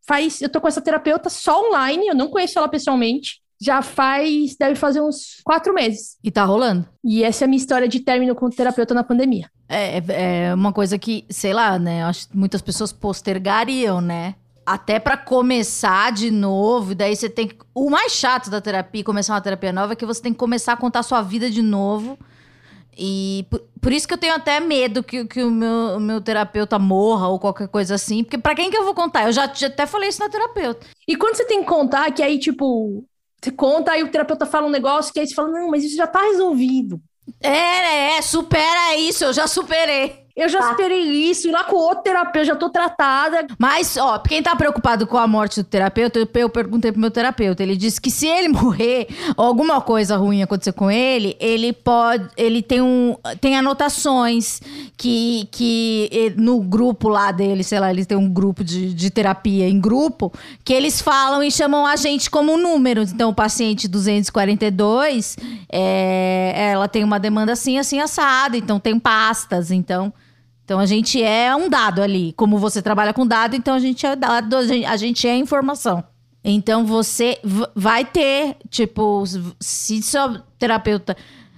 Faz, 0.08 0.42
eu 0.42 0.50
tô 0.50 0.60
com 0.60 0.68
essa 0.68 0.82
terapeuta 0.82 1.30
só 1.30 1.68
online, 1.68 2.08
eu 2.08 2.16
não 2.16 2.30
conheço 2.30 2.58
ela 2.58 2.68
pessoalmente. 2.68 3.42
Já 3.62 3.82
faz, 3.82 4.56
deve 4.58 4.76
fazer 4.76 5.02
uns 5.02 5.42
quatro 5.44 5.74
meses. 5.74 6.18
E 6.24 6.32
tá 6.32 6.46
rolando. 6.46 6.88
E 7.04 7.24
essa 7.24 7.44
é 7.44 7.46
a 7.46 7.48
minha 7.48 7.60
história 7.60 7.88
de 7.88 8.00
término 8.00 8.34
com 8.34 8.50
terapeuta 8.50 8.94
na 8.94 9.04
pandemia. 9.04 9.50
É, 9.68 10.02
é 10.50 10.54
uma 10.54 10.72
coisa 10.72 10.98
que, 10.98 11.26
sei 11.30 11.54
lá, 11.54 11.78
né? 11.78 12.04
Acho 12.04 12.30
que 12.30 12.38
muitas 12.38 12.62
pessoas 12.62 12.94
postergariam, 12.94 14.00
né? 14.00 14.36
Até 14.66 15.00
pra 15.00 15.18
começar 15.18 16.12
de 16.12 16.32
novo, 16.32 16.92
e 16.92 16.96
daí 16.96 17.16
você 17.16 17.30
tem 17.30 17.48
que. 17.48 17.58
O 17.74 17.90
mais 17.90 18.14
chato 18.14 18.50
da 18.50 18.62
terapia, 18.62 19.04
começar 19.04 19.34
uma 19.34 19.42
terapia 19.42 19.74
nova, 19.74 19.94
é 19.94 19.96
que 19.96 20.06
você 20.06 20.22
tem 20.22 20.32
que 20.32 20.40
começar 20.40 20.74
a 20.74 20.78
contar 20.78 21.00
a 21.00 21.04
sua 21.04 21.22
vida 21.22 21.50
de 21.50 21.62
novo. 21.62 22.18
E 22.98 23.46
por, 23.50 23.62
por 23.82 23.94
isso 23.94 24.08
que 24.08 24.14
eu 24.14 24.18
tenho 24.18 24.36
até 24.36 24.60
medo 24.60 25.02
que, 25.02 25.26
que 25.26 25.42
o 25.42 25.50
meu, 25.50 25.98
o 25.98 26.00
meu 26.00 26.20
terapeuta 26.22 26.78
morra 26.78 27.30
ou 27.30 27.40
qualquer 27.40 27.68
coisa 27.70 27.96
assim. 27.96 28.24
Porque 28.24 28.38
pra 28.38 28.54
quem 28.54 28.70
que 28.70 28.78
eu 28.78 28.84
vou 28.84 28.94
contar? 28.94 29.26
Eu 29.26 29.32
já, 29.32 29.52
já 29.54 29.68
até 29.68 29.86
falei 29.86 30.10
isso 30.10 30.20
na 30.20 30.30
terapeuta. 30.30 30.86
E 31.08 31.16
quando 31.16 31.36
você 31.36 31.46
tem 31.46 31.62
que 31.62 31.70
contar, 31.70 32.12
que 32.12 32.22
aí, 32.22 32.38
tipo, 32.38 33.06
você 33.42 33.52
conta, 33.52 33.92
aí 33.92 34.04
o 34.04 34.12
terapeuta 34.12 34.46
fala 34.46 34.68
um 34.68 34.72
negócio, 34.72 35.14
que 35.14 35.20
aí 35.20 35.28
você 35.28 35.34
fala, 35.34 35.50
não, 35.50 35.70
mas 35.70 35.84
isso 35.84 35.96
já 35.96 36.08
tá 36.08 36.22
resolvido. 36.22 37.02
É, 37.42 38.18
é, 38.18 38.22
supera 38.22 38.96
isso, 38.98 39.24
eu 39.24 39.34
já 39.34 39.48
superei. 39.48 40.29
Eu 40.40 40.48
já 40.48 40.60
Tá. 40.60 40.72
esperei 40.72 41.02
isso, 41.02 41.50
ir 41.50 41.52
lá 41.52 41.66
com 41.66 41.76
outro 41.76 42.02
terapeuta, 42.04 42.46
já 42.46 42.56
tô 42.56 42.70
tratada. 42.70 43.46
Mas, 43.58 43.98
ó, 43.98 44.18
quem 44.20 44.42
tá 44.42 44.56
preocupado 44.56 45.06
com 45.06 45.18
a 45.18 45.28
morte 45.28 45.62
do 45.62 45.66
terapeuta, 45.66 46.18
eu, 46.34 46.50
perguntei 46.50 46.94
pro 46.94 47.02
meu 47.02 47.12
terapeuta. 47.12 47.62
Ele 47.62 47.76
disse 47.76 48.00
que 48.00 48.10
se 48.10 48.26
ele 48.26 48.48
morrer, 48.50 49.10
ou 49.36 49.46
alguma 49.46 49.82
coisa 49.82 50.16
ruim 50.16 50.42
acontecer 50.42 50.72
com 50.72 50.90
ele, 50.90 51.36
ele 51.42 51.74
pode. 51.74 52.30
Ele 52.38 52.62
tem 52.62 52.82
um. 52.82 53.18
Tem 53.42 53.58
anotações 53.58 54.62
que, 54.96 55.46
que 55.52 56.34
no 56.38 56.62
grupo 56.62 57.10
lá 57.10 57.34
dele, 57.34 57.62
sei 57.62 57.82
lá, 57.82 57.92
eles 57.92 58.06
têm 58.08 58.18
um 58.18 58.30
grupo 58.30 58.64
de, 58.64 58.94
de 58.94 59.10
terapia 59.10 59.68
em 59.68 59.78
grupo, 59.78 60.32
que 60.64 60.72
eles 60.72 61.02
falam 61.02 61.44
e 61.44 61.52
chamam 61.52 61.86
a 61.86 61.98
gente 61.98 62.30
como 62.30 62.56
números. 62.58 63.12
Então, 63.12 63.30
o 63.30 63.36
paciente 63.36 63.90
242, 63.90 65.36
é, 65.70 66.70
ela 66.72 66.88
tem 66.88 67.04
uma 67.04 67.20
demanda 67.20 67.52
assim, 67.52 67.78
assim, 67.78 68.00
assada. 68.00 68.56
Então, 68.56 68.80
tem 68.80 68.98
pastas. 68.98 69.70
Então. 69.70 70.14
Então 70.70 70.78
a 70.78 70.86
gente 70.86 71.20
é 71.24 71.56
um 71.56 71.68
dado 71.68 72.00
ali. 72.00 72.32
Como 72.34 72.60
você 72.60 72.80
trabalha 72.80 73.12
com 73.12 73.26
dado, 73.26 73.56
então 73.56 73.74
a 73.74 73.80
gente 73.80 74.06
é 74.06 74.16
dado, 74.16 74.56
a 74.56 74.96
gente, 74.98 75.28
é 75.28 75.36
informação. 75.36 76.04
Então 76.44 76.86
você 76.86 77.40
vai 77.76 78.06
ter, 78.06 78.56
tipo, 78.70 79.24
se 79.60 80.00
seu 80.04 80.38
terapeuta. 80.60 81.18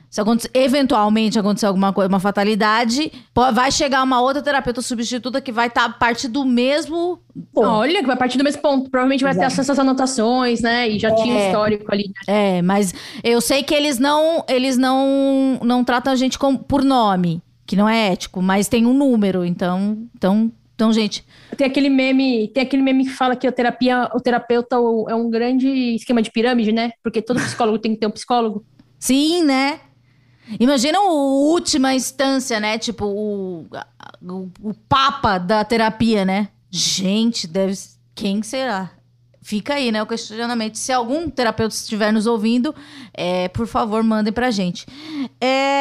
Se 0.10 0.22
aconte- 0.22 0.50
eventualmente 0.54 1.38
acontecer 1.38 1.66
alguma 1.66 1.92
coisa, 1.92 2.08
uma 2.08 2.22
fatalidade, 2.22 3.12
vai 3.54 3.70
chegar 3.70 4.02
uma 4.02 4.22
outra 4.22 4.42
terapeuta 4.42 4.82
substituta 4.82 5.42
que 5.42 5.52
vai 5.52 5.68
estar 5.68 5.90
parte 6.00 6.30
do 6.30 6.46
mesmo. 6.46 7.20
Bom. 7.54 7.66
Olha, 7.66 8.00
que 8.00 8.08
vai 8.08 8.16
partir 8.16 8.38
do 8.38 8.46
mesmo 8.46 8.62
ponto. 8.62 8.90
Provavelmente 8.90 9.26
vai 9.26 9.34
ter 9.34 9.40
Exato. 9.40 9.54
acesso 9.56 9.74
às 9.74 9.80
anotações, 9.80 10.62
né? 10.62 10.88
E 10.90 10.98
já 10.98 11.14
tinha 11.16 11.36
É. 11.38 11.48
histórico 11.48 11.92
ali. 11.92 12.14
né? 12.28 12.58
É, 12.58 12.62
mas 12.62 12.94
eu 13.22 13.42
sei 13.42 13.62
que 13.62 13.76
eles 13.76 14.00
não, 14.00 14.46
eles 14.48 14.78
não, 14.78 15.60
não 15.62 15.84
tratam 15.84 16.14
a 16.14 16.16
gente 16.16 16.40
com, 16.40 16.56
por 16.56 16.82
nome, 16.82 17.42
que 17.72 17.76
não 17.78 17.88
é 17.88 18.12
ético, 18.12 18.42
mas 18.42 18.68
tem 18.68 18.86
um 18.86 18.94
número. 18.94 19.46
Então, 19.46 20.06
então, 20.14 20.52
então 20.76 20.92
gente, 20.92 21.26
Tem 21.56 21.66
aquele 21.66 21.90
meme, 21.90 22.50
tem 22.50 22.64
aquele 22.64 22.82
meme 22.84 23.06
que 23.06 23.12
fala 23.12 23.34
que 23.34 23.48
a 23.48 23.52
terapia, 23.52 24.10
o 24.14 24.20
terapeuta 24.20 24.76
é 24.76 25.16
um 25.16 25.30
grande 25.30 25.70
esquema 25.96 26.22
de 26.22 26.30
pirâmide, 26.30 26.74
né? 26.74 26.92
Porque 27.02 27.22
todo 27.22 27.40
psicólogo 27.40 27.80
tem 27.80 27.94
que 27.94 28.02
ter 28.02 28.08
um 28.08 28.12
psicólogo. 28.12 28.66
Sim, 29.00 29.46
né? 29.46 29.80
Imagina 30.60 31.00
o 31.00 31.50
última 31.50 31.94
instância, 31.94 32.60
né? 32.60 32.78
Tipo, 32.78 33.06
o, 33.06 33.68
o, 34.22 34.52
o 34.62 34.74
papa 34.90 35.38
da 35.38 35.64
terapia, 35.64 36.26
né? 36.26 36.50
Gente, 36.70 37.48
deve. 37.48 37.74
Quem 38.14 38.44
será? 38.44 38.92
Fica 39.42 39.76
aí, 39.76 39.94
né? 39.94 40.04
O 40.04 40.06
questionamento. 40.06 40.76
Se 40.76 40.92
algum 40.92 41.30
terapeuta 41.30 41.74
estiver 41.74 42.12
nos 42.12 42.28
ouvindo, 42.28 42.76
é, 43.14 43.48
por 43.48 43.66
favor, 43.66 44.04
mandem 44.04 44.34
pra 44.34 44.52
gente. 44.52 44.86
É, 45.40 45.81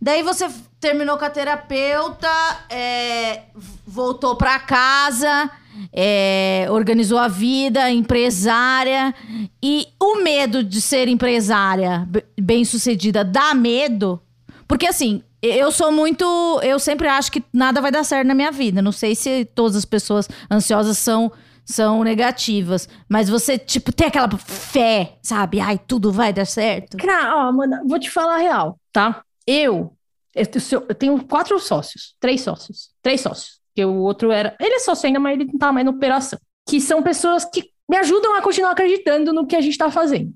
daí 0.00 0.22
você 0.22 0.48
terminou 0.80 1.16
com 1.18 1.24
a 1.24 1.30
terapeuta, 1.30 2.28
é, 2.70 3.42
voltou 3.86 4.36
pra 4.36 4.58
casa, 4.58 5.50
é, 5.92 6.66
organizou 6.70 7.18
a 7.18 7.28
vida, 7.28 7.90
empresária. 7.90 9.14
E 9.62 9.88
o 10.00 10.22
medo 10.22 10.62
de 10.62 10.80
ser 10.80 11.08
empresária 11.08 12.08
bem 12.40 12.64
sucedida 12.64 13.24
dá 13.24 13.54
medo? 13.54 14.20
Porque 14.68 14.86
assim, 14.86 15.22
eu 15.42 15.70
sou 15.70 15.92
muito. 15.92 16.24
Eu 16.62 16.78
sempre 16.78 17.08
acho 17.08 17.30
que 17.30 17.42
nada 17.52 17.80
vai 17.80 17.90
dar 17.90 18.04
certo 18.04 18.26
na 18.26 18.34
minha 18.34 18.50
vida. 18.50 18.82
Não 18.82 18.92
sei 18.92 19.14
se 19.14 19.44
todas 19.44 19.76
as 19.76 19.84
pessoas 19.84 20.28
ansiosas 20.50 20.98
são, 20.98 21.30
são 21.64 22.02
negativas. 22.02 22.88
Mas 23.08 23.28
você, 23.28 23.58
tipo, 23.58 23.92
tem 23.92 24.08
aquela 24.08 24.28
fé, 24.38 25.16
sabe? 25.22 25.60
Ai, 25.60 25.78
tudo 25.78 26.10
vai 26.10 26.32
dar 26.32 26.46
certo. 26.46 26.96
Cara, 26.96 27.48
ó, 27.48 27.52
mano, 27.52 27.86
vou 27.86 27.98
te 27.98 28.10
falar 28.10 28.36
a 28.36 28.38
real, 28.38 28.78
tá? 28.92 29.22
Eu, 29.46 29.96
eu, 30.34 30.46
te- 30.46 30.74
eu 30.74 30.94
tenho 30.94 31.24
quatro 31.26 31.58
sócios, 31.58 32.14
três 32.20 32.40
sócios, 32.40 32.90
três 33.02 33.20
sócios. 33.20 33.60
Porque 33.68 33.84
o 33.84 33.96
outro 33.98 34.30
era. 34.32 34.56
Ele 34.60 34.74
é 34.74 34.78
sócio 34.78 35.06
ainda, 35.06 35.20
mas 35.20 35.38
ele 35.38 35.50
não 35.50 35.58
tá 35.58 35.72
mais 35.72 35.84
na 35.84 35.92
operação. 35.92 36.38
Que 36.68 36.80
são 36.80 37.02
pessoas 37.02 37.44
que 37.44 37.70
me 37.88 37.96
ajudam 37.98 38.34
a 38.34 38.42
continuar 38.42 38.70
acreditando 38.72 39.32
no 39.32 39.46
que 39.46 39.54
a 39.54 39.60
gente 39.60 39.76
tá 39.78 39.90
fazendo. 39.90 40.32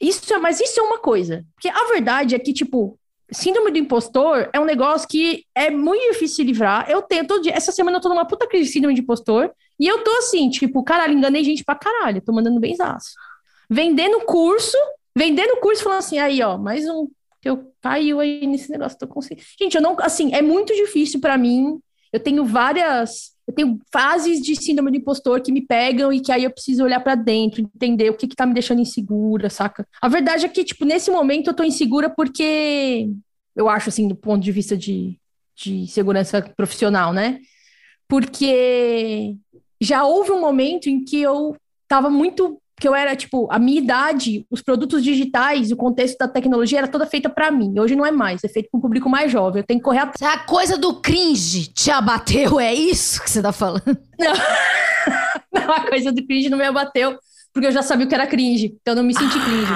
Isso 0.00 0.32
é, 0.32 0.38
mas 0.38 0.60
isso 0.60 0.78
é 0.78 0.82
uma 0.82 0.98
coisa. 0.98 1.44
Porque 1.54 1.68
a 1.68 1.84
verdade 1.88 2.34
é 2.34 2.38
que, 2.38 2.52
tipo, 2.52 2.98
síndrome 3.32 3.70
do 3.70 3.78
impostor 3.78 4.50
é 4.52 4.60
um 4.60 4.64
negócio 4.64 5.08
que 5.08 5.44
é 5.54 5.70
muito 5.70 6.02
difícil 6.12 6.36
se 6.36 6.44
livrar. 6.44 6.88
Eu 6.90 7.00
tenho 7.02 7.26
todo 7.26 7.42
dia. 7.42 7.52
Essa 7.54 7.72
semana 7.72 7.96
eu 7.96 8.00
tô 8.00 8.08
numa 8.08 8.26
puta 8.26 8.46
crise 8.46 8.66
de 8.66 8.72
síndrome 8.72 8.94
de 8.94 9.00
impostor. 9.00 9.50
E 9.80 9.86
eu 9.88 10.04
tô 10.04 10.10
assim, 10.18 10.50
tipo, 10.50 10.84
caralho, 10.84 11.14
enganei 11.14 11.42
gente 11.42 11.64
pra 11.64 11.74
caralho. 11.74 12.20
Tô 12.22 12.32
mandando 12.32 12.60
benzaço. 12.60 13.14
Vendendo 13.70 14.20
curso, 14.20 14.76
vendendo 15.16 15.56
curso, 15.60 15.82
falando 15.82 15.98
assim, 16.00 16.18
aí, 16.18 16.42
ó, 16.42 16.58
mais 16.58 16.86
um 16.88 17.06
que 17.06 17.12
eu 17.48 17.72
caiu 17.80 18.20
aí 18.20 18.46
nesse 18.46 18.70
negócio, 18.70 18.98
tô 18.98 19.06
conseguindo. 19.06 19.46
Gente, 19.58 19.74
eu 19.74 19.82
não, 19.82 19.96
assim, 20.00 20.32
é 20.34 20.42
muito 20.42 20.74
difícil 20.74 21.20
para 21.20 21.36
mim. 21.36 21.78
Eu 22.12 22.20
tenho 22.20 22.44
várias 22.44 23.32
eu 23.46 23.52
tenho 23.52 23.80
fases 23.92 24.40
de 24.40 24.54
síndrome 24.54 24.90
do 24.92 24.96
impostor 24.96 25.40
que 25.40 25.50
me 25.50 25.60
pegam 25.60 26.12
e 26.12 26.20
que 26.20 26.30
aí 26.30 26.44
eu 26.44 26.50
preciso 26.50 26.84
olhar 26.84 27.00
para 27.00 27.14
dentro, 27.14 27.60
entender 27.60 28.08
o 28.10 28.14
que 28.14 28.28
que 28.28 28.36
tá 28.36 28.46
me 28.46 28.54
deixando 28.54 28.80
insegura, 28.80 29.50
saca? 29.50 29.86
A 30.00 30.08
verdade 30.08 30.46
é 30.46 30.48
que, 30.48 30.64
tipo, 30.64 30.84
nesse 30.84 31.10
momento 31.10 31.48
eu 31.48 31.54
tô 31.54 31.64
insegura 31.64 32.08
porque 32.08 33.10
eu 33.56 33.68
acho, 33.68 33.88
assim, 33.88 34.06
do 34.06 34.14
ponto 34.14 34.42
de 34.42 34.52
vista 34.52 34.76
de, 34.76 35.18
de 35.56 35.86
segurança 35.88 36.40
profissional, 36.56 37.12
né? 37.12 37.40
Porque 38.06 39.34
já 39.80 40.04
houve 40.04 40.30
um 40.30 40.40
momento 40.40 40.88
em 40.88 41.04
que 41.04 41.20
eu 41.20 41.56
tava 41.88 42.08
muito 42.08 42.61
que 42.82 42.88
eu 42.88 42.96
era, 42.96 43.14
tipo, 43.14 43.46
a 43.48 43.60
minha 43.60 43.80
idade, 43.80 44.44
os 44.50 44.60
produtos 44.60 45.04
digitais, 45.04 45.70
o 45.70 45.76
contexto 45.76 46.18
da 46.18 46.26
tecnologia 46.26 46.78
era 46.78 46.88
toda 46.88 47.06
feita 47.06 47.30
para 47.30 47.48
mim. 47.48 47.78
Hoje 47.78 47.94
não 47.94 48.04
é 48.04 48.10
mais, 48.10 48.42
é 48.42 48.48
feito 48.48 48.68
com 48.72 48.78
um 48.78 48.80
público 48.80 49.08
mais 49.08 49.30
jovem. 49.30 49.60
Eu 49.60 49.64
tenho 49.64 49.78
que 49.78 49.84
correr 49.84 50.00
atrás. 50.00 50.34
A 50.34 50.40
coisa 50.40 50.76
do 50.76 50.94
cringe 50.94 51.68
te 51.68 51.92
abateu, 51.92 52.58
é 52.58 52.74
isso 52.74 53.22
que 53.22 53.30
você 53.30 53.40
tá 53.40 53.52
falando? 53.52 53.84
Não, 54.18 54.32
não 55.52 55.72
a 55.72 55.80
coisa 55.88 56.10
do 56.12 56.24
cringe 56.24 56.48
não 56.48 56.58
me 56.58 56.64
abateu, 56.64 57.18
porque 57.52 57.66
eu 57.66 57.72
já 57.72 57.82
sabia 57.82 58.06
o 58.06 58.08
que 58.08 58.14
era 58.14 58.26
cringe, 58.26 58.76
então 58.80 58.92
eu 58.92 58.96
não 58.96 59.02
me 59.02 59.12
senti 59.12 59.36
ah, 59.36 59.44
cringe. 59.44 59.72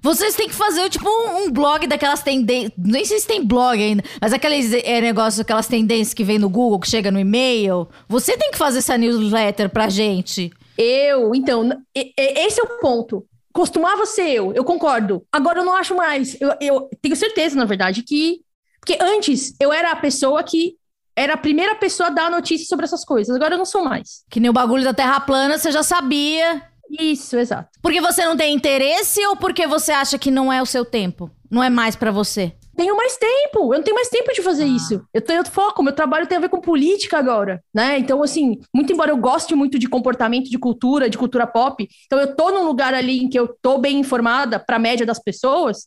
Vocês 0.00 0.34
têm 0.34 0.48
que 0.48 0.54
fazer, 0.54 0.88
tipo, 0.88 1.06
um, 1.08 1.44
um 1.44 1.50
blog 1.50 1.86
daquelas 1.86 2.22
tendências. 2.22 2.72
Nem 2.78 3.04
sei 3.04 3.18
se 3.18 3.26
tem 3.26 3.44
blog 3.44 3.78
ainda, 3.82 4.02
mas 4.20 4.32
aqueles 4.32 4.72
é, 4.72 5.00
negócios, 5.00 5.40
aquelas 5.40 5.66
tendências 5.66 6.14
que 6.14 6.24
vem 6.24 6.38
no 6.38 6.48
Google, 6.48 6.80
que 6.80 6.88
chega 6.88 7.10
no 7.10 7.20
e-mail. 7.20 7.86
Você 8.08 8.36
tem 8.36 8.50
que 8.50 8.58
fazer 8.58 8.78
essa 8.78 8.96
newsletter 8.96 9.68
pra 9.68 9.90
gente. 9.90 10.50
Eu, 10.82 11.34
então, 11.34 11.68
esse 11.94 12.60
é 12.60 12.64
o 12.64 12.78
ponto. 12.80 13.24
Costumava 13.52 14.06
ser 14.06 14.30
eu, 14.30 14.52
eu 14.54 14.64
concordo. 14.64 15.24
Agora 15.30 15.60
eu 15.60 15.64
não 15.64 15.74
acho 15.74 15.94
mais. 15.94 16.40
Eu, 16.40 16.54
eu 16.60 16.90
tenho 17.00 17.14
certeza, 17.14 17.56
na 17.56 17.64
verdade, 17.64 18.02
que. 18.02 18.40
Porque 18.80 18.98
antes 19.00 19.54
eu 19.60 19.72
era 19.72 19.92
a 19.92 19.96
pessoa 19.96 20.42
que 20.42 20.76
era 21.14 21.34
a 21.34 21.36
primeira 21.36 21.74
pessoa 21.76 22.08
a 22.08 22.12
dar 22.12 22.30
notícia 22.30 22.66
sobre 22.66 22.84
essas 22.84 23.04
coisas. 23.04 23.34
Agora 23.36 23.54
eu 23.54 23.58
não 23.58 23.66
sou 23.66 23.84
mais. 23.84 24.24
Que 24.30 24.40
nem 24.40 24.50
o 24.50 24.54
bagulho 24.54 24.82
da 24.82 24.94
Terra 24.94 25.20
plana, 25.20 25.58
você 25.58 25.70
já 25.70 25.82
sabia. 25.82 26.62
Isso, 26.90 27.36
exato. 27.36 27.68
Porque 27.80 28.00
você 28.00 28.24
não 28.24 28.36
tem 28.36 28.54
interesse 28.54 29.24
ou 29.26 29.36
porque 29.36 29.66
você 29.66 29.92
acha 29.92 30.18
que 30.18 30.30
não 30.30 30.52
é 30.52 30.60
o 30.60 30.66
seu 30.66 30.84
tempo? 30.84 31.30
Não 31.50 31.62
é 31.62 31.70
mais 31.70 31.94
para 31.94 32.10
você? 32.10 32.54
Tenho 32.76 32.96
mais 32.96 33.16
tempo, 33.16 33.72
eu 33.72 33.78
não 33.78 33.82
tenho 33.82 33.94
mais 33.94 34.08
tempo 34.08 34.32
de 34.32 34.42
fazer 34.42 34.64
ah. 34.64 34.66
isso. 34.66 35.04
Eu 35.12 35.20
tenho 35.20 35.44
foco, 35.46 35.82
meu 35.82 35.92
trabalho 35.92 36.26
tem 36.26 36.38
a 36.38 36.40
ver 36.40 36.48
com 36.48 36.60
política 36.60 37.18
agora, 37.18 37.62
né? 37.74 37.98
Então, 37.98 38.22
assim, 38.22 38.58
muito 38.74 38.92
embora 38.92 39.10
eu 39.10 39.16
goste 39.16 39.54
muito 39.54 39.78
de 39.78 39.88
comportamento, 39.88 40.50
de 40.50 40.58
cultura, 40.58 41.10
de 41.10 41.18
cultura 41.18 41.46
pop, 41.46 41.86
então 42.06 42.18
eu 42.18 42.34
tô 42.34 42.50
num 42.50 42.64
lugar 42.64 42.94
ali 42.94 43.24
em 43.24 43.28
que 43.28 43.38
eu 43.38 43.54
tô 43.60 43.78
bem 43.78 43.98
informada 43.98 44.58
para 44.58 44.76
a 44.76 44.78
média 44.78 45.06
das 45.06 45.18
pessoas, 45.18 45.86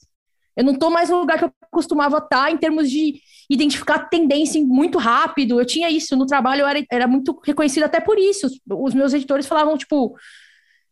eu 0.55 0.63
não 0.63 0.75
tô 0.75 0.89
mais 0.89 1.09
no 1.09 1.19
lugar 1.19 1.37
que 1.37 1.45
eu 1.45 1.51
costumava 1.69 2.17
estar 2.17 2.45
tá 2.45 2.51
em 2.51 2.57
termos 2.57 2.89
de 2.89 3.19
identificar 3.49 4.09
tendência 4.09 4.63
muito 4.63 4.97
rápido. 4.97 5.59
Eu 5.59 5.65
tinha 5.65 5.89
isso 5.89 6.15
no 6.15 6.25
trabalho, 6.25 6.61
eu 6.61 6.67
era, 6.67 6.83
era 6.89 7.07
muito 7.07 7.39
reconhecida 7.43 7.85
até 7.85 7.99
por 7.99 8.17
isso. 8.17 8.47
Os 8.69 8.93
meus 8.93 9.13
editores 9.13 9.45
falavam, 9.45 9.77
tipo, 9.77 10.15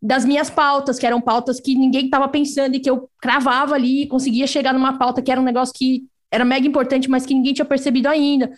das 0.06 0.26
minhas 0.26 0.50
pautas, 0.50 1.00
que 1.00 1.08
eram 1.08 1.22
pautas 1.22 1.62
que 1.62 1.76
ninguém 1.76 2.06
estava 2.06 2.28
pensando 2.28 2.76
e 2.76 2.80
que 2.82 2.90
eu 2.90 3.10
cravava 3.22 3.74
ali, 3.74 4.06
conseguia 4.06 4.46
chegar 4.46 4.74
numa 4.74 4.98
pauta 4.98 5.22
que 5.22 5.32
era 5.32 5.40
um 5.40 5.46
negócio 5.46 5.74
que 5.74 6.04
era 6.30 6.44
mega 6.44 6.68
importante, 6.68 7.10
mas 7.10 7.26
que 7.26 7.34
ninguém 7.34 7.54
tinha 7.54 7.64
percebido 7.64 8.08
ainda. 8.08 8.52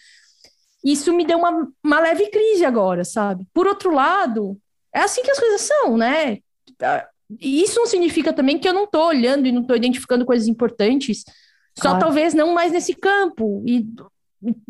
Isso 0.83 1.13
me 1.13 1.23
deu 1.23 1.37
uma, 1.37 1.67
uma 1.83 1.99
leve 1.99 2.31
crise 2.31 2.65
agora, 2.65 3.05
sabe? 3.05 3.45
Por 3.53 3.67
outro 3.67 3.93
lado, 3.93 4.57
é 4.91 5.01
assim 5.01 5.21
que 5.21 5.29
as 5.29 5.39
coisas 5.39 5.61
são, 5.61 5.95
né? 5.95 6.39
E 7.39 7.61
isso 7.61 7.77
não 7.77 7.85
significa 7.85 8.33
também 8.33 8.57
que 8.57 8.67
eu 8.67 8.73
não 8.73 8.85
estou 8.85 9.05
olhando 9.05 9.45
e 9.45 9.51
não 9.51 9.61
estou 9.61 9.75
identificando 9.75 10.25
coisas 10.25 10.47
importantes, 10.47 11.23
só 11.77 11.89
claro. 11.89 11.99
talvez 11.99 12.33
não 12.33 12.55
mais 12.55 12.71
nesse 12.71 12.95
campo. 12.95 13.63
E 13.67 13.85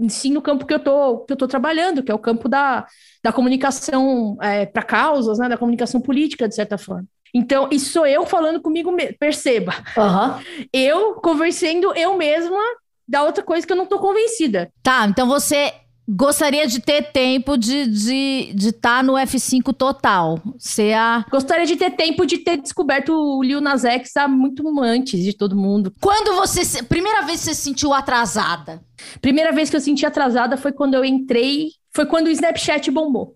sim 0.10 0.32
no 0.32 0.42
campo 0.42 0.66
que 0.66 0.74
eu 0.74 0.80
tô, 0.80 1.20
que 1.20 1.34
eu 1.34 1.38
tô 1.38 1.48
trabalhando, 1.48 2.04
que 2.04 2.12
é 2.12 2.16
o 2.16 2.20
campo 2.20 2.48
da, 2.48 2.86
da 3.24 3.32
comunicação 3.32 4.38
é, 4.42 4.66
para 4.66 4.84
causas, 4.84 5.40
né, 5.40 5.50
da 5.50 5.58
comunicação 5.58 6.00
política, 6.02 6.48
de 6.48 6.56
certa 6.56 6.78
forma. 6.78 7.06
Então, 7.34 7.68
isso 7.72 7.92
sou 7.92 8.08
eu 8.08 8.26
falando 8.26 8.62
comigo 8.62 8.92
mesmo, 8.92 9.18
perceba. 9.20 9.74
Uhum. 9.98 10.68
Eu 10.72 11.16
conversando 11.16 11.94
eu 11.96 12.16
mesma 12.16 12.62
da 13.08 13.24
outra 13.24 13.44
coisa 13.44 13.68
que 13.68 13.74
eu 13.74 13.78
não 13.78 13.86
tô 13.86 14.00
convencida. 14.00 14.72
Tá, 14.82 15.06
então 15.06 15.28
você 15.28 15.74
Gostaria 16.08 16.68
de 16.68 16.80
ter 16.80 17.12
tempo 17.12 17.58
de 17.58 17.82
estar 17.82 17.92
de, 17.92 18.54
de 18.54 18.72
tá 18.72 19.04
no 19.04 19.14
F5 19.14 19.74
total. 19.74 20.40
Ser 20.60 20.94
a... 20.94 21.26
Gostaria 21.32 21.66
de 21.66 21.76
ter 21.76 21.92
tempo 21.92 22.26
de 22.26 22.38
ter 22.38 22.58
descoberto 22.58 23.10
o 23.10 23.42
Lil 23.42 23.60
Nas 23.60 23.84
X 23.84 24.14
muito 24.30 24.64
antes 24.80 25.24
de 25.24 25.34
todo 25.34 25.56
mundo. 25.56 25.92
Quando 26.00 26.36
você. 26.36 26.84
Primeira 26.84 27.24
vez 27.24 27.40
que 27.40 27.46
você 27.46 27.56
se 27.56 27.62
sentiu 27.62 27.94
atrasada? 27.94 28.84
Primeira 29.20 29.52
vez 29.52 29.70
que 29.70 29.76
eu 29.76 29.82
senti 29.82 30.06
atrasada 30.06 30.58
foi 30.58 30.72
quando 30.72 30.94
eu 30.94 31.04
entrei. 31.04 31.70
Foi 31.92 32.06
quando 32.06 32.28
o 32.28 32.32
Snapchat 32.32 32.92
bombou. 32.92 33.36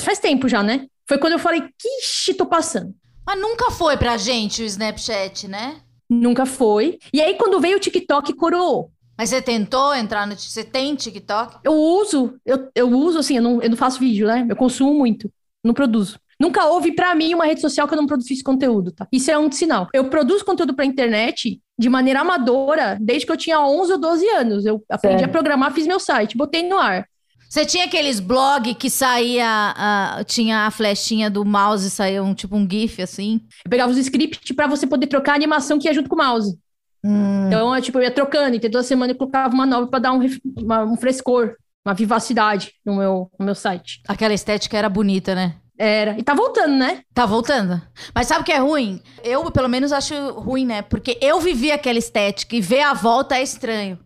Faz 0.00 0.18
tempo 0.18 0.48
já, 0.48 0.62
né? 0.62 0.86
Foi 1.08 1.18
quando 1.18 1.32
eu 1.32 1.38
falei, 1.38 1.62
que 1.62 2.34
tô 2.34 2.46
passando. 2.46 2.94
Mas 3.26 3.40
nunca 3.40 3.70
foi 3.70 3.96
pra 3.96 4.16
gente 4.16 4.62
o 4.62 4.66
Snapchat, 4.66 5.48
né? 5.48 5.80
Nunca 6.08 6.46
foi. 6.46 6.98
E 7.12 7.20
aí, 7.20 7.34
quando 7.34 7.60
veio 7.60 7.78
o 7.78 7.80
TikTok, 7.80 8.32
coroou. 8.34 8.92
Mas 9.16 9.30
você 9.30 9.40
tentou 9.40 9.94
entrar 9.94 10.26
no. 10.26 10.36
Você 10.36 10.62
tem 10.62 10.94
TikTok? 10.94 11.58
Eu 11.64 11.72
uso, 11.72 12.34
eu, 12.44 12.68
eu 12.74 12.90
uso 12.90 13.18
assim, 13.18 13.36
eu 13.36 13.42
não, 13.42 13.62
eu 13.62 13.70
não 13.70 13.76
faço 13.76 13.98
vídeo, 13.98 14.26
né? 14.26 14.46
Eu 14.48 14.56
consumo 14.56 14.94
muito, 14.94 15.32
não 15.64 15.72
produzo. 15.72 16.18
Nunca 16.38 16.66
houve 16.66 16.92
para 16.92 17.14
mim 17.14 17.32
uma 17.32 17.46
rede 17.46 17.62
social 17.62 17.88
que 17.88 17.94
eu 17.94 17.96
não 17.96 18.06
produzisse 18.06 18.44
conteúdo, 18.44 18.92
tá? 18.92 19.08
Isso 19.10 19.30
é 19.30 19.38
um 19.38 19.50
sinal. 19.50 19.88
Eu 19.94 20.10
produzo 20.10 20.44
conteúdo 20.44 20.74
pra 20.74 20.84
internet 20.84 21.60
de 21.78 21.88
maneira 21.88 22.20
amadora 22.20 22.98
desde 23.00 23.24
que 23.24 23.32
eu 23.32 23.36
tinha 23.38 23.58
11 23.60 23.92
ou 23.92 23.98
12 23.98 24.28
anos. 24.28 24.66
Eu 24.66 24.84
aprendi 24.90 25.20
Sério? 25.20 25.30
a 25.30 25.32
programar, 25.32 25.72
fiz 25.72 25.86
meu 25.86 25.98
site, 25.98 26.36
botei 26.36 26.62
no 26.62 26.76
ar. 26.76 27.06
Você 27.48 27.64
tinha 27.64 27.84
aqueles 27.84 28.20
blog 28.20 28.74
que 28.74 28.90
saía, 28.90 29.74
uh, 30.20 30.24
tinha 30.24 30.66
a 30.66 30.70
flechinha 30.70 31.30
do 31.30 31.44
mouse, 31.44 31.88
saía 31.90 32.22
um 32.22 32.34
tipo 32.34 32.56
um 32.56 32.68
GIF 32.68 33.00
assim? 33.00 33.40
Eu 33.64 33.70
pegava 33.70 33.90
os 33.90 33.96
scripts 33.96 34.54
para 34.54 34.66
você 34.66 34.86
poder 34.86 35.06
trocar 35.06 35.32
a 35.32 35.36
animação 35.36 35.78
que 35.78 35.88
ia 35.88 35.94
junto 35.94 36.08
com 36.08 36.16
o 36.16 36.18
mouse. 36.18 36.58
Hum. 37.06 37.46
Então, 37.46 37.74
é, 37.74 37.80
tipo, 37.80 37.98
eu 37.98 38.02
ia 38.02 38.10
trocando, 38.10 38.56
e 38.56 38.60
toda 38.60 38.82
semana 38.82 39.12
eu 39.12 39.16
colocava 39.16 39.54
uma 39.54 39.64
nova 39.64 39.86
para 39.86 40.00
dar 40.00 40.12
um, 40.12 40.20
uma, 40.56 40.82
um 40.82 40.96
frescor, 40.96 41.54
uma 41.86 41.94
vivacidade 41.94 42.72
no 42.84 42.96
meu, 42.96 43.30
no 43.38 43.46
meu 43.46 43.54
site. 43.54 44.00
Aquela 44.08 44.34
estética 44.34 44.76
era 44.76 44.88
bonita, 44.88 45.34
né? 45.34 45.54
Era. 45.78 46.18
E 46.18 46.22
tá 46.22 46.34
voltando, 46.34 46.74
né? 46.74 47.02
Tá 47.14 47.26
voltando. 47.26 47.80
Mas 48.14 48.26
sabe 48.26 48.40
o 48.40 48.44
que 48.44 48.52
é 48.52 48.58
ruim? 48.58 49.00
Eu, 49.22 49.50
pelo 49.52 49.68
menos, 49.68 49.92
acho 49.92 50.14
ruim, 50.32 50.66
né? 50.66 50.82
Porque 50.82 51.18
eu 51.20 51.38
vivi 51.38 51.70
aquela 51.70 51.98
estética 51.98 52.56
e 52.56 52.60
ver 52.60 52.80
a 52.80 52.94
volta 52.94 53.36
é 53.36 53.42
estranho. 53.42 53.98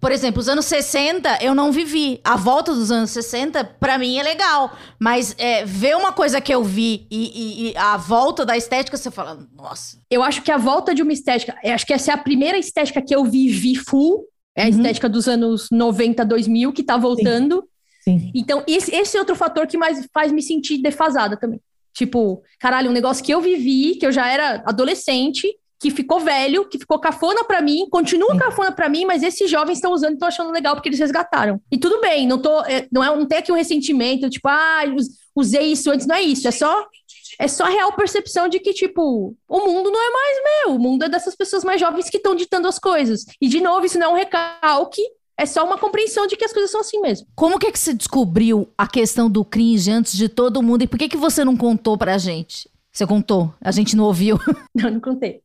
Por 0.00 0.12
exemplo, 0.12 0.40
os 0.40 0.48
anos 0.48 0.64
60 0.66 1.38
eu 1.42 1.54
não 1.54 1.72
vivi. 1.72 2.20
A 2.22 2.36
volta 2.36 2.72
dos 2.72 2.90
anos 2.90 3.10
60, 3.10 3.64
para 3.64 3.98
mim, 3.98 4.18
é 4.18 4.22
legal. 4.22 4.76
Mas 4.98 5.34
é, 5.38 5.64
ver 5.64 5.96
uma 5.96 6.12
coisa 6.12 6.40
que 6.40 6.54
eu 6.54 6.62
vi 6.62 7.06
e, 7.10 7.32
e, 7.34 7.70
e, 7.70 7.76
a 7.76 7.96
volta 7.96 8.46
da 8.46 8.56
estética, 8.56 8.96
você 8.96 9.10
fala, 9.10 9.38
nossa. 9.56 9.98
Eu 10.10 10.22
acho 10.22 10.42
que 10.42 10.52
a 10.52 10.56
volta 10.56 10.94
de 10.94 11.02
uma 11.02 11.12
estética, 11.12 11.56
acho 11.64 11.86
que 11.86 11.92
essa 11.92 12.12
é 12.12 12.14
a 12.14 12.18
primeira 12.18 12.58
estética 12.58 13.02
que 13.02 13.14
eu 13.14 13.24
vivi 13.24 13.74
full. 13.74 14.24
É 14.56 14.62
a 14.62 14.64
uhum. 14.64 14.70
estética 14.70 15.08
dos 15.08 15.28
anos 15.28 15.68
90, 15.70 16.24
2000, 16.24 16.72
que 16.72 16.82
tá 16.82 16.96
voltando. 16.96 17.64
Sim. 18.02 18.18
Sim. 18.18 18.32
Então, 18.34 18.62
esse, 18.66 18.94
esse 18.94 19.16
é 19.16 19.20
outro 19.20 19.36
fator 19.36 19.66
que 19.66 19.76
mais 19.76 20.06
faz 20.14 20.32
me 20.32 20.42
sentir 20.42 20.78
defasada 20.78 21.36
também. 21.36 21.60
Tipo, 21.92 22.42
caralho, 22.58 22.90
um 22.90 22.94
negócio 22.94 23.24
que 23.24 23.34
eu 23.34 23.40
vivi, 23.40 23.96
que 23.96 24.06
eu 24.06 24.12
já 24.12 24.26
era 24.28 24.62
adolescente, 24.64 25.48
que 25.80 25.90
ficou 25.90 26.20
velho, 26.20 26.68
que 26.68 26.78
ficou 26.78 26.98
cafona 26.98 27.44
para 27.44 27.60
mim, 27.60 27.88
continua 27.90 28.36
cafona 28.36 28.72
para 28.72 28.88
mim, 28.88 29.04
mas 29.04 29.22
esses 29.22 29.50
jovens 29.50 29.78
estão 29.78 29.92
usando 29.92 30.10
e 30.10 30.14
estão 30.14 30.28
achando 30.28 30.50
legal 30.50 30.74
porque 30.74 30.88
eles 30.88 30.98
resgataram. 30.98 31.60
E 31.70 31.78
tudo 31.78 32.00
bem, 32.00 32.26
não 32.26 32.38
tô, 32.38 32.60
é, 32.64 32.86
não 32.90 33.02
é, 33.02 33.16
não 33.16 33.26
tem 33.26 33.38
aqui 33.38 33.52
um 33.52 33.56
ressentimento, 33.56 34.28
tipo, 34.28 34.48
ah, 34.48 34.82
usei 35.34 35.72
isso 35.72 35.90
antes, 35.90 36.06
não 36.06 36.16
é 36.16 36.22
isso, 36.22 36.48
é 36.48 36.50
só 36.50 36.86
é 37.40 37.46
só 37.46 37.66
a 37.66 37.68
real 37.68 37.92
percepção 37.92 38.48
de 38.48 38.58
que, 38.58 38.72
tipo, 38.72 39.36
o 39.48 39.60
mundo 39.60 39.92
não 39.92 40.00
é 40.00 40.10
mais 40.10 40.38
meu, 40.42 40.74
o 40.74 40.78
mundo 40.78 41.04
é 41.04 41.08
dessas 41.08 41.36
pessoas 41.36 41.62
mais 41.62 41.80
jovens 41.80 42.10
que 42.10 42.16
estão 42.16 42.34
ditando 42.34 42.66
as 42.66 42.80
coisas. 42.80 43.24
E, 43.40 43.46
de 43.46 43.60
novo, 43.60 43.86
isso 43.86 43.96
não 43.96 44.08
é 44.08 44.10
um 44.10 44.16
recalque, 44.16 45.00
é 45.38 45.46
só 45.46 45.64
uma 45.64 45.78
compreensão 45.78 46.26
de 46.26 46.36
que 46.36 46.44
as 46.44 46.52
coisas 46.52 46.68
são 46.68 46.80
assim 46.80 47.00
mesmo. 47.00 47.28
Como 47.36 47.60
que 47.60 47.68
é 47.68 47.70
que 47.70 47.78
você 47.78 47.94
descobriu 47.94 48.68
a 48.76 48.88
questão 48.88 49.30
do 49.30 49.44
cringe 49.44 49.88
antes 49.88 50.16
de 50.16 50.28
todo 50.28 50.62
mundo? 50.62 50.82
E 50.82 50.88
por 50.88 50.98
que, 50.98 51.08
que 51.08 51.16
você 51.16 51.44
não 51.44 51.56
contou 51.56 51.96
pra 51.96 52.18
gente? 52.18 52.68
Você 52.92 53.06
contou? 53.06 53.54
A 53.60 53.70
gente 53.70 53.94
não 53.94 54.04
ouviu? 54.04 54.36
Não, 54.74 54.90
não 54.90 55.00
contei. 55.00 55.40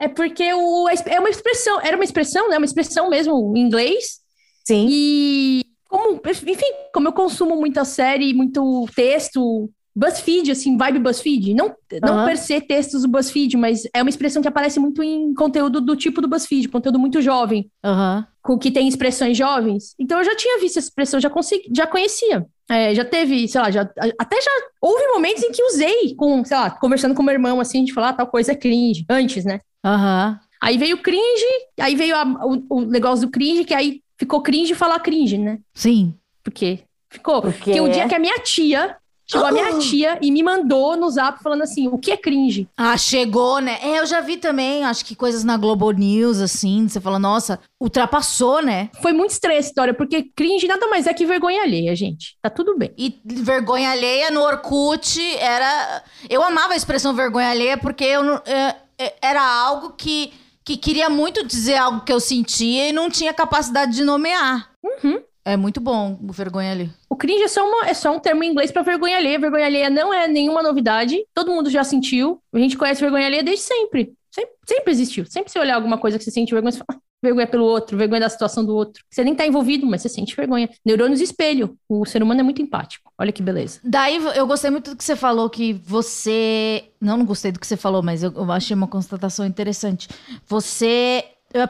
É 0.00 0.08
porque 0.08 0.52
o, 0.54 0.88
é 0.88 1.20
uma 1.20 1.28
expressão, 1.28 1.78
era 1.82 1.94
uma 1.94 2.04
expressão, 2.04 2.48
né? 2.48 2.56
Uma 2.56 2.64
expressão 2.64 3.10
mesmo 3.10 3.52
em 3.54 3.60
inglês. 3.60 4.20
Sim. 4.64 4.88
E 4.90 5.62
como, 5.88 6.20
enfim, 6.24 6.72
como 6.94 7.08
eu 7.08 7.12
consumo 7.12 7.56
muita 7.56 7.84
série, 7.84 8.32
muito 8.32 8.88
texto, 8.94 9.70
BuzzFeed, 9.94 10.52
assim, 10.52 10.76
vibe 10.76 11.00
BuzzFeed. 11.00 11.54
Não, 11.54 11.74
não 12.02 12.14
Aham. 12.14 12.24
per 12.24 12.38
se 12.38 12.60
textos 12.60 13.02
do 13.02 13.08
BuzzFeed, 13.08 13.56
mas 13.56 13.82
é 13.92 14.00
uma 14.00 14.08
expressão 14.08 14.40
que 14.40 14.48
aparece 14.48 14.78
muito 14.78 15.02
em 15.02 15.34
conteúdo 15.34 15.80
do 15.80 15.96
tipo 15.96 16.20
do 16.20 16.28
BuzzFeed, 16.28 16.68
conteúdo 16.68 16.98
muito 16.98 17.20
jovem, 17.20 17.70
Aham. 17.84 18.26
com 18.42 18.58
que 18.58 18.70
tem 18.70 18.88
expressões 18.88 19.36
jovens. 19.36 19.94
Então 19.98 20.18
eu 20.18 20.24
já 20.24 20.34
tinha 20.36 20.60
visto 20.60 20.78
essa 20.78 20.88
expressão, 20.88 21.20
já, 21.20 21.28
consegui, 21.28 21.68
já 21.76 21.86
conhecia. 21.86 22.46
É, 22.70 22.94
já 22.94 23.04
teve, 23.04 23.48
sei 23.48 23.60
lá, 23.60 23.70
já, 23.70 23.82
até 24.18 24.40
já 24.40 24.50
houve 24.80 25.04
momentos 25.08 25.42
em 25.42 25.50
que 25.50 25.62
usei, 25.64 26.14
com, 26.14 26.44
sei 26.44 26.56
lá, 26.56 26.70
conversando 26.70 27.14
com 27.16 27.22
meu 27.22 27.32
irmão, 27.34 27.60
assim, 27.60 27.78
a 27.78 27.80
gente 27.80 27.92
falar, 27.92 28.10
ah, 28.10 28.12
tal 28.12 28.26
coisa 28.28 28.52
é 28.52 28.54
cringe, 28.54 29.04
antes, 29.10 29.44
né? 29.44 29.60
Aham. 29.84 30.38
Aí 30.62 30.78
veio 30.78 30.96
o 30.96 31.02
cringe, 31.02 31.44
aí 31.80 31.96
veio 31.96 32.14
a- 32.14 32.24
o, 32.46 32.62
o 32.76 32.80
negócio 32.82 33.26
do 33.26 33.30
cringe, 33.32 33.64
que 33.64 33.74
aí 33.74 34.00
ficou 34.16 34.40
cringe 34.42 34.74
falar 34.74 35.00
cringe, 35.00 35.36
né? 35.36 35.58
Sim. 35.74 36.14
Por 36.44 36.52
quê? 36.52 36.80
Ficou. 37.10 37.42
Porque 37.42 37.58
Porque 37.72 37.80
o 37.80 37.88
dia 37.88 38.04
é? 38.04 38.08
que 38.08 38.14
a 38.14 38.18
minha 38.20 38.38
tia, 38.38 38.96
chegou 39.30 39.46
a 39.46 39.52
minha 39.52 39.78
tia 39.78 40.18
e 40.20 40.30
me 40.30 40.42
mandou 40.42 40.96
no 40.96 41.08
zap 41.10 41.42
falando 41.42 41.62
assim, 41.62 41.88
o 41.88 41.98
que 41.98 42.10
é 42.10 42.16
cringe? 42.16 42.68
Ah, 42.76 42.96
chegou, 42.96 43.60
né? 43.60 43.78
É, 43.82 43.98
eu 44.00 44.06
já 44.06 44.20
vi 44.20 44.36
também, 44.36 44.84
acho 44.84 45.04
que 45.04 45.14
coisas 45.14 45.44
na 45.44 45.56
Globo 45.56 45.90
News, 45.90 46.40
assim, 46.40 46.88
você 46.88 47.00
fala, 47.00 47.18
nossa, 47.18 47.60
ultrapassou, 47.80 48.62
né? 48.62 48.90
Foi 49.02 49.12
muito 49.12 49.30
estranha 49.30 49.58
essa 49.58 49.68
história, 49.68 49.94
porque 49.94 50.22
cringe 50.34 50.66
nada 50.66 50.86
mais 50.88 51.06
é 51.06 51.14
que 51.14 51.26
vergonha 51.26 51.62
alheia, 51.62 51.94
gente. 51.94 52.36
Tá 52.42 52.48
tudo 52.50 52.76
bem. 52.76 52.92
E 52.96 53.20
vergonha 53.24 53.90
alheia 53.90 54.30
no 54.30 54.40
Orkut 54.42 55.20
era. 55.36 56.02
Eu 56.28 56.42
amava 56.42 56.72
a 56.72 56.76
expressão 56.76 57.14
vergonha 57.14 57.50
alheia 57.50 57.76
porque 57.76 58.04
eu, 58.04 58.22
não- 58.22 58.42
é, 58.46 58.76
é, 58.98 59.14
era 59.22 59.42
algo 59.42 59.90
que, 59.96 60.32
que 60.64 60.76
queria 60.76 61.08
muito 61.08 61.46
dizer 61.46 61.76
algo 61.76 62.00
que 62.04 62.12
eu 62.12 62.20
sentia 62.20 62.88
e 62.88 62.92
não 62.92 63.10
tinha 63.10 63.32
capacidade 63.34 63.92
de 63.94 64.04
nomear. 64.04 64.70
Uhum. 64.82 65.20
É 65.44 65.56
muito 65.56 65.80
bom 65.80 66.18
o 66.22 66.32
vergonha 66.32 66.72
alheia. 66.72 66.90
O 67.08 67.16
cringe 67.16 67.42
é 67.42 67.48
só, 67.48 67.66
uma- 67.66 67.88
é 67.88 67.94
só 67.94 68.14
um 68.14 68.20
termo 68.20 68.44
em 68.44 68.50
inglês 68.50 68.70
pra 68.70 68.82
vergonha 68.82 69.16
alheia. 69.16 69.38
Vergonha 69.38 69.66
alheia 69.66 69.90
não 69.90 70.12
é 70.12 70.28
nenhuma 70.28 70.62
novidade. 70.62 71.24
Todo 71.34 71.50
mundo 71.50 71.70
já 71.70 71.82
sentiu. 71.82 72.40
A 72.52 72.58
gente 72.58 72.76
conhece 72.76 73.00
vergonha 73.00 73.26
alheia 73.26 73.42
desde 73.42 73.64
sempre. 73.64 74.12
Sempre, 74.30 74.52
sempre 74.66 74.92
existiu. 74.92 75.24
Sempre 75.26 75.50
você 75.50 75.58
olhar 75.58 75.74
alguma 75.76 75.98
coisa 75.98 76.18
que 76.18 76.24
você 76.24 76.30
sente 76.30 76.52
vergonha, 76.52 76.70
você 76.72 76.78
fala, 76.78 76.98
"Ah, 76.98 77.02
vergonha 77.22 77.46
pelo 77.46 77.64
outro, 77.64 77.96
vergonha 77.98 78.20
da 78.20 78.28
situação 78.28 78.64
do 78.64 78.74
outro. 78.76 79.02
Você 79.10 79.24
nem 79.24 79.34
tá 79.34 79.44
envolvido, 79.46 79.84
mas 79.86 80.02
você 80.02 80.08
sente 80.08 80.36
vergonha. 80.36 80.68
Neurônios 80.86 81.20
espelho. 81.20 81.76
O 81.88 82.04
ser 82.06 82.22
humano 82.22 82.40
é 82.40 82.42
muito 82.44 82.62
empático. 82.62 83.10
Olha 83.18 83.32
que 83.32 83.42
beleza. 83.42 83.80
Daí 83.82 84.16
eu 84.36 84.46
gostei 84.46 84.70
muito 84.70 84.90
do 84.90 84.96
que 84.96 85.02
você 85.02 85.16
falou, 85.16 85.50
que 85.50 85.72
você. 85.72 86.84
Não, 87.00 87.16
não 87.16 87.24
gostei 87.24 87.50
do 87.50 87.58
que 87.58 87.66
você 87.66 87.76
falou, 87.76 88.02
mas 88.02 88.22
eu, 88.22 88.30
eu 88.36 88.52
achei 88.52 88.74
uma 88.76 88.86
constatação 88.86 89.44
interessante. 89.46 90.06
Você. 90.46 91.24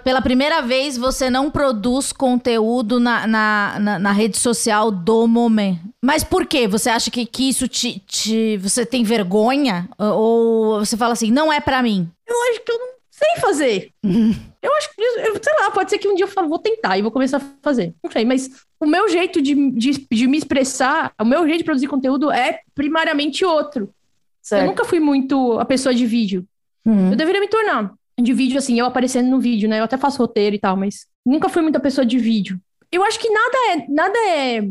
Pela 0.05 0.20
primeira 0.20 0.61
vez, 0.61 0.99
você 0.99 1.31
não 1.31 1.51
produz 1.51 2.12
conteúdo 2.12 3.01
na, 3.01 3.26
na, 3.26 3.78
na, 3.81 3.99
na 3.99 4.12
rede 4.12 4.37
social 4.37 4.91
do 4.91 5.26
momento. 5.26 5.81
Mas 6.05 6.22
por 6.22 6.45
quê? 6.45 6.68
Você 6.68 6.91
acha 6.91 7.11
que, 7.11 7.24
que 7.24 7.49
isso 7.49 7.66
te, 7.66 7.99
te. 8.01 8.59
Você 8.59 8.85
tem 8.85 9.03
vergonha? 9.03 9.89
Ou 9.99 10.81
você 10.81 10.99
fala 10.99 11.14
assim, 11.14 11.31
não 11.31 11.51
é 11.51 11.61
pra 11.61 11.83
mim? 11.83 12.11
Eu 12.28 12.37
acho 12.51 12.61
que 12.62 12.70
eu 12.70 12.78
não 12.78 12.89
sei 13.11 13.41
fazer. 13.41 13.91
eu 14.05 14.74
acho 14.76 14.95
que, 14.95 15.03
eu- 15.03 15.41
sei 15.43 15.55
lá, 15.61 15.70
pode 15.70 15.89
ser 15.89 15.97
que 15.99 16.09
um 16.09 16.14
dia 16.14 16.24
eu 16.24 16.28
falo, 16.31 16.49
vou 16.49 16.59
tentar 16.59 16.99
e 16.99 17.03
vou 17.03 17.11
começar 17.11 17.39
a 17.39 17.43
fazer. 17.62 17.95
Não 18.05 18.11
sei, 18.11 18.26
mas 18.26 18.51
o 18.78 18.85
meu 18.87 19.09
jeito 19.09 19.41
de, 19.41 19.70
de, 19.70 20.07
de 20.12 20.26
me 20.26 20.37
expressar, 20.37 21.11
o 21.18 21.24
meu 21.24 21.47
jeito 21.47 21.59
de 21.61 21.64
produzir 21.64 21.87
conteúdo 21.89 22.31
é 22.31 22.61
primariamente 22.74 23.47
outro. 23.47 23.85
Eu 23.85 23.95
Certo. 24.43 24.66
nunca 24.66 24.85
fui 24.85 25.01
muito 25.01 25.59
a 25.59 25.64
pessoa 25.64 25.95
de 25.95 26.05
vídeo. 26.05 26.45
Uhum. 26.85 27.11
Eu 27.12 27.16
deveria 27.16 27.41
me 27.41 27.49
tornar 27.49 27.93
de 28.19 28.33
vídeo, 28.33 28.59
assim, 28.59 28.79
eu 28.79 28.87
aparecendo 28.87 29.29
no 29.29 29.41
vídeo, 29.41 29.69
né? 29.69 29.81
Eu 29.81 29.85
até 29.85 29.97
faço 29.97 30.19
roteiro 30.19 30.57
e 30.57 30.59
tal, 30.59 30.77
mas 30.77 31.07
nunca 31.25 31.49
fui 31.49 31.63
muita 31.63 31.81
pessoa 31.81 32.05
de 32.05 32.19
vídeo. 32.19 32.61
Eu 32.93 33.05
acho 33.05 33.19
que 33.19 33.31
nada 33.31 33.57
é, 33.71 33.87
nada 33.89 34.19
é, 34.29 34.63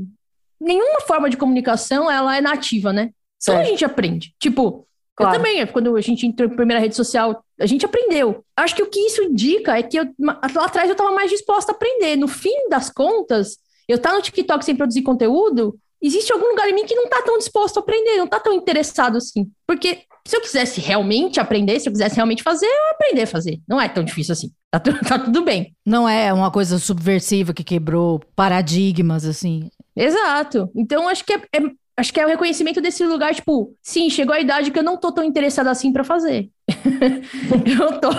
nenhuma 0.60 1.02
forma 1.02 1.30
de 1.30 1.38
comunicação, 1.38 2.10
ela 2.10 2.36
é 2.36 2.42
nativa, 2.42 2.92
né? 2.92 3.12
Então 3.42 3.58
a 3.58 3.64
gente 3.64 3.86
aprende. 3.86 4.34
Tipo, 4.40 4.86
Claro. 5.16 5.36
eu 5.36 5.38
também, 5.38 5.68
quando 5.68 5.96
a 5.98 6.02
gente 6.02 6.26
entrou 6.26 6.50
em 6.50 6.56
primeira 6.56 6.80
rede 6.82 6.96
social, 6.96 7.44
a 7.60 7.66
gente 7.66 7.86
aprendeu. 7.86 8.42
Acho 8.56 8.74
que 8.74 8.84
o 8.84 8.90
que 8.90 9.02
isso 9.02 9.22
indica 9.22 9.78
é 9.78 9.84
que 9.84 10.00
eu, 10.00 10.06
lá 10.18 10.40
atrás 10.66 10.90
eu 10.90 10.96
tava 10.96 11.12
mais 11.12 11.30
disposta 11.30 11.74
a 11.74 11.76
aprender. 11.76 12.16
No 12.16 12.28
fim 12.30 12.70
das 12.70 12.90
contas, 12.90 13.58
eu 13.86 13.98
tá 13.98 14.14
no 14.14 14.22
TikTok 14.22 14.64
sem 14.64 14.78
produzir 14.78 15.02
conteúdo, 15.02 15.78
existe 16.02 16.32
algum 16.32 16.48
lugar 16.50 16.70
em 16.70 16.74
mim 16.74 16.86
que 16.86 16.96
não 16.96 17.08
tá 17.10 17.22
tão 17.24 17.38
disposto 17.38 17.78
a 17.78 17.80
aprender, 17.82 18.18
não 18.18 18.28
tá 18.28 18.40
tão 18.40 18.54
interessado 18.54 19.18
assim. 19.18 19.50
Porque 19.68 20.04
se 20.28 20.36
eu 20.36 20.42
quisesse 20.42 20.80
realmente 20.80 21.40
aprender, 21.40 21.80
se 21.80 21.90
eu 21.90 21.94
quisesse 21.94 22.16
realmente 22.16 22.44
fazer, 22.44 22.66
eu 22.68 22.92
aprender 22.92 23.24
a 23.24 23.28
fazer. 23.28 23.60
Não 23.68 23.82
é 23.82 23.90
tão 23.90 24.04
difícil 24.04 24.34
assim. 24.34 24.52
Tá, 24.72 24.80
tá 25.08 25.20
tudo 25.20 25.44
bem. 25.44 25.76
Não 25.86 26.08
é 26.08 26.32
uma 26.32 26.52
coisa 26.52 26.78
subversiva 26.78 27.54
que 27.54 27.64
quebrou 27.64 28.22
paradigmas, 28.36 29.26
assim. 29.26 29.70
Exato. 29.96 30.70
Então, 30.76 31.08
acho 31.10 31.26
que 31.26 31.34
é, 31.34 31.38
é- 31.38 31.72
acho 31.98 32.14
que 32.14 32.20
é 32.20 32.26
o 32.26 32.30
reconhecimento 32.30 32.80
desse 32.80 33.06
lugar, 33.06 33.34
tipo, 33.34 33.76
sim, 33.82 34.10
chegou 34.10 34.34
a 34.34 34.40
idade 34.40 34.72
que 34.72 34.80
eu 34.80 34.84
não 34.84 34.98
tô 34.98 35.12
tão 35.12 35.24
interessada 35.24 35.70
assim 35.72 35.92
pra 35.92 36.04
fazer. 36.04 36.50
eu 37.80 38.00
tô, 38.00 38.10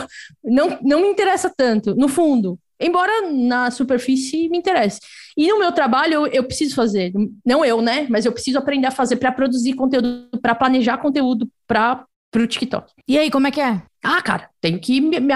não, 0.45 0.78
não 0.83 1.01
me 1.01 1.09
interessa 1.09 1.53
tanto, 1.57 1.95
no 1.95 2.09
fundo. 2.09 2.59
Embora 2.81 3.31
na 3.31 3.70
superfície 3.70 4.49
me 4.49 4.59
interesse. 4.59 5.01
E 5.41 5.49
no 5.49 5.59
meu 5.59 5.72
trabalho 5.72 6.12
eu, 6.14 6.26
eu 6.26 6.45
preciso 6.45 6.74
fazer, 6.74 7.12
não 7.47 7.64
eu, 7.64 7.80
né? 7.80 8.07
Mas 8.11 8.26
eu 8.26 8.32
preciso 8.32 8.59
aprender 8.59 8.86
a 8.88 8.91
fazer 8.91 9.16
pra 9.16 9.32
produzir 9.32 9.72
conteúdo, 9.72 10.28
pra 10.43 10.55
planejar 10.55 10.99
conteúdo 10.99 11.49
para 11.66 12.05
pro 12.30 12.47
TikTok. 12.47 12.93
E 13.09 13.18
aí, 13.18 13.30
como 13.30 13.47
é 13.47 13.51
que 13.51 13.61
é? 13.61 13.82
Ah, 14.05 14.20
cara, 14.20 14.51
tenho 14.61 14.78
que 14.78 15.01
me, 15.01 15.18
me- 15.18 15.34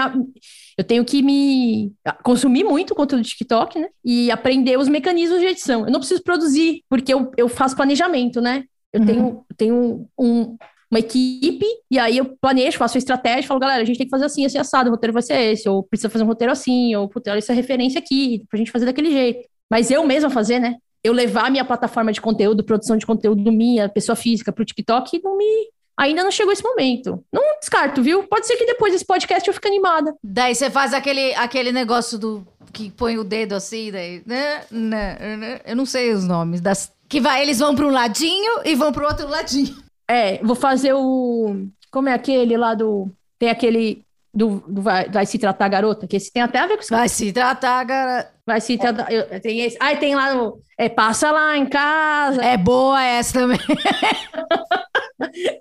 eu 0.77 0.83
tenho 0.83 1.03
que 1.03 1.21
me 1.23 1.91
consumir 2.23 2.63
muito 2.63 2.93
conteúdo 2.93 3.23
do 3.23 3.27
TikTok, 3.27 3.79
né? 3.79 3.87
E 4.03 4.29
aprender 4.29 4.77
os 4.77 4.87
mecanismos 4.87 5.39
de 5.39 5.47
edição. 5.47 5.85
Eu 5.85 5.91
não 5.91 5.99
preciso 5.99 6.21
produzir, 6.23 6.83
porque 6.87 7.11
eu, 7.13 7.31
eu 7.35 7.49
faço 7.49 7.75
planejamento, 7.75 8.39
né? 8.39 8.63
Eu 8.93 8.99
Uhum. 9.01 9.05
tenho, 9.07 9.45
tenho 9.57 10.07
um- 10.17 10.55
uma 10.89 10.99
equipe, 10.99 11.65
e 11.91 11.97
aí 11.97 12.17
eu 12.17 12.37
planejo, 12.39 12.77
faço 12.77 12.95
a 12.95 12.99
estratégia, 12.99 13.47
falo, 13.47 13.59
galera, 13.59 13.81
a 13.81 13.85
gente 13.85 13.97
tem 13.97 14.05
que 14.05 14.11
fazer 14.11 14.25
assim, 14.25 14.45
assim, 14.45 14.57
assado, 14.59 14.87
o 14.89 14.91
roteiro 14.93 15.11
vai 15.13 15.23
ser 15.23 15.33
esse, 15.51 15.67
ou 15.67 15.81
precisa 15.83 16.09
fazer 16.11 16.23
um 16.23 16.27
roteiro 16.27 16.53
assim, 16.53 16.95
ou 16.95 17.09
puta, 17.09 17.31
olha 17.31 17.39
essa 17.39 17.53
referência 17.53 17.99
aqui, 17.99 18.43
pra 18.49 18.57
gente 18.57 18.71
fazer 18.71 18.85
daquele 18.85 19.11
jeito. 19.11 19.49
Mas 19.69 19.91
eu 19.91 20.05
mesma 20.05 20.29
fazer, 20.29 20.59
né? 20.59 20.75
Eu 21.03 21.13
levar 21.13 21.47
a 21.47 21.49
minha 21.49 21.65
plataforma 21.65 22.11
de 22.11 22.21
conteúdo, 22.21 22.63
produção 22.63 22.97
de 22.97 23.05
conteúdo 23.05 23.51
minha, 23.51 23.89
pessoa 23.89 24.15
física, 24.15 24.51
pro 24.51 24.65
TikTok, 24.65 25.21
não 25.23 25.37
me. 25.37 25.69
Ainda 25.97 26.23
não 26.23 26.31
chegou 26.31 26.51
esse 26.51 26.63
momento. 26.63 27.23
Não 27.31 27.59
descarto, 27.59 28.03
viu? 28.03 28.23
Pode 28.23 28.47
ser 28.47 28.57
que 28.57 28.65
depois 28.65 28.91
desse 28.91 29.05
podcast 29.05 29.47
eu 29.47 29.53
fique 29.53 29.67
animada. 29.67 30.13
Daí 30.23 30.53
você 30.53 30.69
faz 30.69 30.93
aquele, 30.93 31.33
aquele 31.35 31.71
negócio 31.71 32.17
do 32.17 32.45
que 32.73 32.91
põe 32.91 33.17
o 33.17 33.23
dedo 33.23 33.53
assim, 33.53 33.91
daí. 33.91 34.21
né, 34.25 34.63
né, 34.69 35.37
né, 35.37 35.61
Eu 35.65 35.75
não 35.75 35.85
sei 35.85 36.11
os 36.11 36.25
nomes 36.25 36.59
das. 36.59 36.91
Que 37.07 37.21
vai, 37.21 37.41
eles 37.41 37.59
vão 37.59 37.73
para 37.73 37.85
um 37.85 37.91
ladinho 37.91 38.61
e 38.65 38.75
vão 38.75 38.91
pro 38.91 39.05
outro 39.05 39.27
ladinho. 39.29 39.75
É, 40.07 40.43
vou 40.43 40.55
fazer 40.55 40.93
o. 40.93 41.55
Como 41.89 42.09
é 42.09 42.13
aquele 42.13 42.57
lá 42.57 42.73
do. 42.73 43.09
Tem 43.39 43.49
aquele. 43.49 44.04
Do, 44.35 44.61
do 44.67 44.81
vai, 44.81 45.09
vai 45.09 45.25
se 45.25 45.39
tratar 45.39 45.69
garota, 45.69 46.05
que 46.05 46.17
esse 46.17 46.31
tem 46.31 46.43
até 46.43 46.59
a 46.59 46.67
ver 46.67 46.75
com 46.75 46.81
isso. 46.81 46.93
Vai 46.93 47.07
se 47.07 47.31
tratar, 47.31 47.85
cara. 47.85 48.29
Vai 48.45 48.59
se 48.59 48.77
tratar. 48.77 49.09
eu- 49.11 49.39
tem 49.39 49.61
esse. 49.61 49.77
Ai, 49.79 49.97
tem 49.97 50.13
lá 50.13 50.35
o. 50.35 50.59
É, 50.77 50.89
passa 50.89 51.31
lá 51.31 51.57
em 51.57 51.65
casa. 51.65 52.43
É 52.43 52.57
boa 52.57 53.01
essa 53.01 53.39
também. 53.39 53.59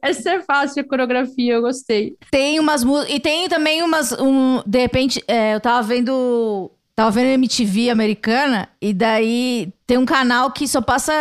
Essa 0.03 0.31
é 0.33 0.43
fácil 0.43 0.83
a 0.83 0.89
coreografia, 0.89 1.55
eu 1.55 1.63
gostei. 1.63 2.17
Tem 2.31 2.59
umas 2.59 2.83
músicas. 2.85 3.15
E 3.15 3.21
tem 3.21 3.49
também 3.49 3.83
umas. 3.83 4.13
Um, 4.13 4.61
de 4.67 4.79
repente, 4.81 5.23
é, 5.29 5.55
eu 5.55 5.61
tava 5.61 5.83
vendo. 5.87 6.71
Tava 6.97 7.11
vendo 7.11 7.27
MTV 7.27 7.91
americana, 7.91 8.69
e 8.81 8.95
daí 8.95 9.73
tem 9.85 9.99
um 9.99 10.07
canal 10.07 10.53
que 10.53 10.69
só 10.69 10.81
passa 10.81 11.13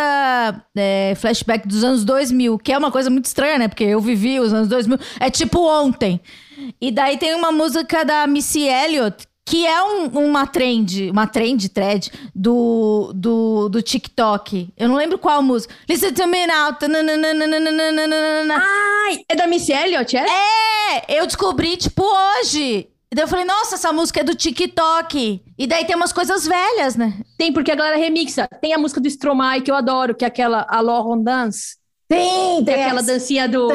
é, 0.78 1.16
flashback 1.16 1.68
dos 1.68 1.84
anos 1.84 2.06
2000, 2.06 2.60
que 2.60 2.72
é 2.72 2.78
uma 2.78 2.91
coisa 2.91 3.10
muito 3.10 3.26
estranha, 3.26 3.58
né? 3.58 3.68
Porque 3.68 3.84
eu 3.84 3.99
vivi 3.99 4.39
os 4.39 4.54
anos 4.54 4.68
2000, 4.68 4.99
é 5.20 5.32
tipo 5.32 5.60
ontem. 5.68 6.22
E 6.80 6.91
daí 6.91 7.18
tem 7.18 7.36
uma 7.36 7.51
música 7.51 8.03
da 8.03 8.26
Missy 8.28 8.68
Elliott, 8.68 9.28
que 9.45 9.66
é 9.66 9.84
um- 9.84 10.07
uma 10.28 10.47
trend, 10.47 11.09
uma 11.11 11.28
trend, 11.28 11.68
thread, 11.70 12.11
do, 12.34 13.11
do, 13.14 13.70
do 13.70 13.82
TikTok. 13.82 14.70
Eu 14.78 14.88
não 14.88 14.95
lembro 14.95 15.18
qual 15.18 15.41
música. 15.43 15.74
Listen 15.89 16.14
to 16.14 16.28
me 16.28 16.47
now. 16.47 16.76
Ai, 18.55 19.20
é 19.30 19.36
da 19.36 19.47
Missy 19.47 19.72
Elliott, 19.74 20.16
é? 20.16 20.26
É, 20.26 21.20
eu 21.20 21.26
descobri, 21.26 21.76
tipo, 21.78 22.03
hoje. 22.03 22.88
E 23.11 23.16
daí 23.16 23.26
eu 23.26 23.28
falei, 23.28 23.45
nossa, 23.45 23.76
essa 23.76 23.91
música 23.93 24.22
é 24.22 24.24
do 24.24 24.34
TikTok. 24.34 25.41
E 25.57 25.68
daí 25.68 25.86
tem 25.86 25.95
umas 25.95 26.11
coisas 26.11 26.47
velhas, 26.47 26.95
né? 26.95 27.14
Tem, 27.38 27.53
porque 27.53 27.72
a 27.72 27.76
galera 27.76 27.97
remixa. 27.97 28.47
Tem 28.59 28.74
a 28.74 28.78
música 28.80 28.99
do 28.99 29.07
Stromae, 29.07 29.61
que 29.61 29.70
eu 29.70 29.76
adoro, 29.76 30.16
que 30.16 30.26
é 30.26 30.28
aquela 30.28 30.66
A 30.68 30.82
Laurent 30.82 31.24
Dance. 31.24 31.76
Tem, 32.16 32.66
Tem 32.66 32.84
aquela 32.84 33.01
dancinha 33.01 33.47
do. 33.47 33.68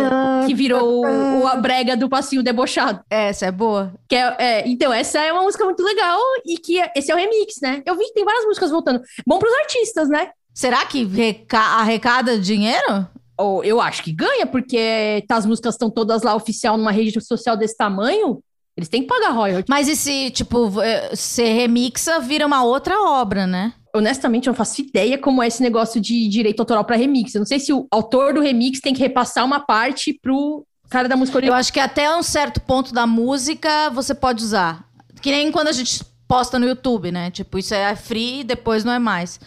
que 0.47 0.55
virou 0.55 1.05
o, 1.05 1.47
a 1.47 1.57
brega 1.57 1.97
do 1.97 2.09
passinho 2.09 2.43
debochado. 2.43 3.01
Essa 3.11 3.47
é 3.47 3.53
boa. 3.53 3.93
Que 4.09 4.17
é, 4.17 4.37
é, 4.39 4.69
então, 4.69 4.93
essa 4.93 5.19
é 5.21 5.33
uma 5.33 5.43
música 5.43 5.65
muito 5.65 5.83
legal 5.83 6.19
e 6.47 6.59
que 6.59 6.81
é- 6.81 6.93
esse 6.97 7.11
é 7.11 7.15
o 7.15 7.19
remix, 7.19 7.57
né? 7.63 7.83
Eu 7.85 7.97
vi 7.97 8.05
que 8.05 8.15
tem 8.15 8.25
várias 8.25 8.45
músicas 8.45 8.71
voltando. 8.71 9.01
Bom 9.27 9.39
pros 9.39 9.53
artistas, 9.55 10.09
né? 10.09 10.31
Será 10.55 10.85
que 10.87 11.05
reca 11.05 11.59
arrecada 11.59 12.39
dinheiro? 12.39 13.07
Ou 13.39 13.63
eu 13.63 13.81
acho 13.81 14.03
que 14.03 14.13
ganha, 14.13 14.47
porque 14.47 15.25
tá, 15.29 15.37
as 15.37 15.47
músicas 15.47 15.75
estão 15.75 15.89
todas 15.89 16.23
lá 16.23 16.35
oficial 16.35 16.77
numa 16.77 16.91
rede 16.91 17.21
social 17.21 17.57
desse 17.57 17.77
tamanho, 17.77 18.41
eles 18.77 18.89
têm 18.89 19.03
que 19.03 19.09
pagar 19.09 19.31
royalty. 19.31 19.67
Mas 19.69 19.87
e 19.89 19.95
se, 19.95 20.31
tipo, 20.31 20.81
eh, 20.81 21.11
você 21.15 21.53
remixa, 21.53 22.19
vira 22.19 22.47
uma 22.47 22.65
outra 22.65 23.01
obra, 23.01 23.47
né? 23.47 23.73
Honestamente, 23.99 24.47
eu 24.47 24.53
não 24.53 24.57
faço 24.57 24.81
ideia 24.81 25.19
como 25.19 25.43
é 25.43 25.47
esse 25.47 25.63
negócio 25.63 26.01
de 26.01 26.29
direito 26.29 26.61
autoral 26.61 26.85
para 26.85 26.97
remix. 26.97 27.35
Eu 27.35 27.41
não 27.41 27.47
sei 27.47 27.61
se 27.61 27.73
o 27.73 27.87
autor 27.91 28.35
do 28.35 28.41
remix 28.41 28.81
tem 28.81 28.95
que 28.95 29.01
repassar 29.01 29.45
uma 29.45 29.61
parte 29.61 30.13
pro 30.13 30.65
cara 30.89 31.09
da 31.09 31.17
música 31.17 31.37
Eu 31.37 31.41
original. 31.41 31.59
acho 31.59 31.73
que 31.73 31.81
até 31.81 32.15
um 32.15 32.23
certo 32.23 32.61
ponto 32.61 32.93
da 32.95 33.07
música 33.07 33.91
você 33.91 34.15
pode 34.15 34.43
usar. 34.43 34.85
Que 35.21 35.31
nem 35.31 35.53
quando 35.53 35.69
a 35.69 35.73
gente 35.73 36.03
posta 36.27 36.59
no 36.59 36.67
YouTube, 36.67 37.11
né? 37.11 37.31
Tipo, 37.31 37.59
isso 37.59 37.75
é 37.75 37.95
free, 37.97 38.45
depois 38.45 38.85
não 38.85 38.93
é 38.93 38.99
mais. 38.99 39.41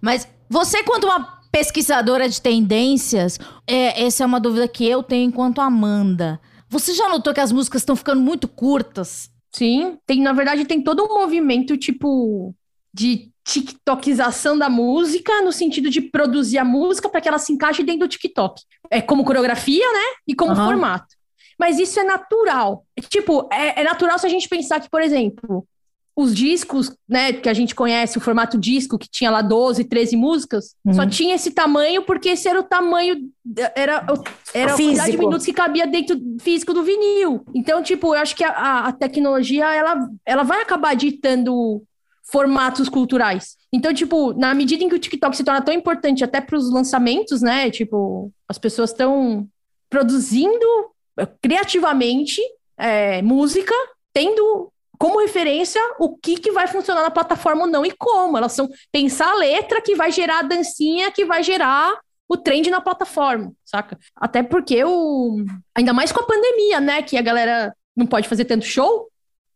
Mas 0.00 0.28
você, 0.48 0.82
quanto 0.82 1.06
uma 1.06 1.40
pesquisadora 1.50 2.28
de 2.28 2.40
tendências, 2.40 3.38
é, 3.66 4.04
essa 4.04 4.24
é 4.24 4.26
uma 4.26 4.40
dúvida 4.40 4.66
que 4.66 4.84
eu 4.84 5.02
tenho 5.02 5.28
enquanto 5.28 5.60
Amanda. 5.60 6.40
Você 6.68 6.92
já 6.92 7.08
notou 7.08 7.32
que 7.32 7.40
as 7.40 7.52
músicas 7.52 7.82
estão 7.82 7.94
ficando 7.94 8.20
muito 8.20 8.48
curtas? 8.48 9.30
Sim, 9.52 9.96
tem, 10.04 10.20
na 10.20 10.32
verdade, 10.32 10.64
tem 10.64 10.82
todo 10.82 11.04
um 11.04 11.20
movimento, 11.20 11.76
tipo, 11.76 12.52
de 12.92 13.30
tiktokização 13.44 14.56
da 14.58 14.68
música, 14.68 15.42
no 15.42 15.52
sentido 15.52 15.90
de 15.90 16.00
produzir 16.00 16.58
a 16.58 16.64
música 16.64 17.08
para 17.08 17.20
que 17.20 17.28
ela 17.28 17.38
se 17.38 17.52
encaixe 17.52 17.82
dentro 17.82 18.00
do 18.06 18.08
TikTok. 18.08 18.62
É 18.90 19.00
como 19.00 19.24
coreografia, 19.24 19.84
né? 19.92 20.04
E 20.26 20.34
como 20.34 20.52
Aham. 20.52 20.66
formato. 20.66 21.14
Mas 21.58 21.78
isso 21.78 22.00
é 22.00 22.04
natural. 22.04 22.84
Tipo, 23.08 23.48
é, 23.52 23.80
é 23.80 23.84
natural 23.84 24.18
se 24.18 24.26
a 24.26 24.30
gente 24.30 24.48
pensar 24.48 24.80
que, 24.80 24.90
por 24.90 25.00
exemplo, 25.02 25.64
os 26.16 26.34
discos, 26.34 26.96
né, 27.08 27.32
que 27.32 27.48
a 27.48 27.54
gente 27.54 27.74
conhece, 27.74 28.16
o 28.18 28.20
formato 28.20 28.56
disco, 28.58 28.96
que 28.98 29.08
tinha 29.08 29.30
lá 29.30 29.42
12, 29.42 29.84
13 29.84 30.16
músicas, 30.16 30.74
Uhum. 30.84 30.94
só 30.94 31.06
tinha 31.06 31.34
esse 31.34 31.50
tamanho 31.50 32.02
porque 32.02 32.30
esse 32.30 32.48
era 32.48 32.58
o 32.60 32.62
tamanho, 32.64 33.16
era, 33.74 34.04
era 34.52 34.72
a 34.72 34.76
quantidade 34.76 35.10
de 35.12 35.18
minutos 35.18 35.44
que 35.44 35.52
cabia 35.52 35.86
dentro 35.86 36.16
físico 36.40 36.72
do 36.72 36.82
vinil. 36.84 37.44
Então, 37.54 37.82
tipo, 37.82 38.14
eu 38.14 38.20
acho 38.20 38.34
que 38.36 38.44
a- 38.44 38.50
a, 38.50 38.88
a 38.88 38.92
tecnologia, 38.92 39.66
ela, 39.74 40.08
ela 40.24 40.42
vai 40.44 40.62
acabar 40.62 40.94
ditando 40.94 41.82
formatos 42.30 42.88
culturais. 42.88 43.56
Então, 43.72 43.92
tipo, 43.92 44.32
na 44.32 44.54
medida 44.54 44.82
em 44.82 44.88
que 44.88 44.94
o 44.94 44.98
TikTok 44.98 45.36
se 45.36 45.44
torna 45.44 45.62
tão 45.62 45.74
importante 45.74 46.24
até 46.24 46.40
para 46.40 46.56
os 46.56 46.72
lançamentos, 46.72 47.42
né? 47.42 47.70
Tipo, 47.70 48.32
as 48.48 48.58
pessoas 48.58 48.90
estão 48.90 49.46
produzindo 49.90 50.66
eh, 51.18 51.28
criativamente 51.42 52.40
eh, 52.78 53.20
música, 53.22 53.74
tendo 54.12 54.72
como 54.98 55.20
referência 55.20 55.80
o 55.98 56.16
que, 56.16 56.36
que 56.36 56.52
vai 56.52 56.66
funcionar 56.66 57.02
na 57.02 57.10
plataforma 57.10 57.62
ou 57.62 57.70
não 57.70 57.84
e 57.84 57.90
como. 57.90 58.36
Elas 58.38 58.52
são 58.52 58.68
pensar 58.90 59.30
a 59.30 59.36
letra 59.36 59.82
que 59.82 59.94
vai 59.94 60.10
gerar 60.10 60.38
a 60.40 60.42
dancinha, 60.42 61.10
que 61.10 61.24
vai 61.24 61.42
gerar 61.42 61.98
o 62.28 62.36
trend 62.36 62.70
na 62.70 62.80
plataforma, 62.80 63.52
saca? 63.64 63.98
Até 64.16 64.42
porque 64.42 64.82
o. 64.84 65.44
Ainda 65.74 65.92
mais 65.92 66.10
com 66.10 66.20
a 66.20 66.26
pandemia, 66.26 66.80
né? 66.80 67.02
Que 67.02 67.16
a 67.16 67.22
galera 67.22 67.74
não 67.94 68.06
pode 68.06 68.28
fazer 68.28 68.44
tanto 68.46 68.64
show, 68.64 69.08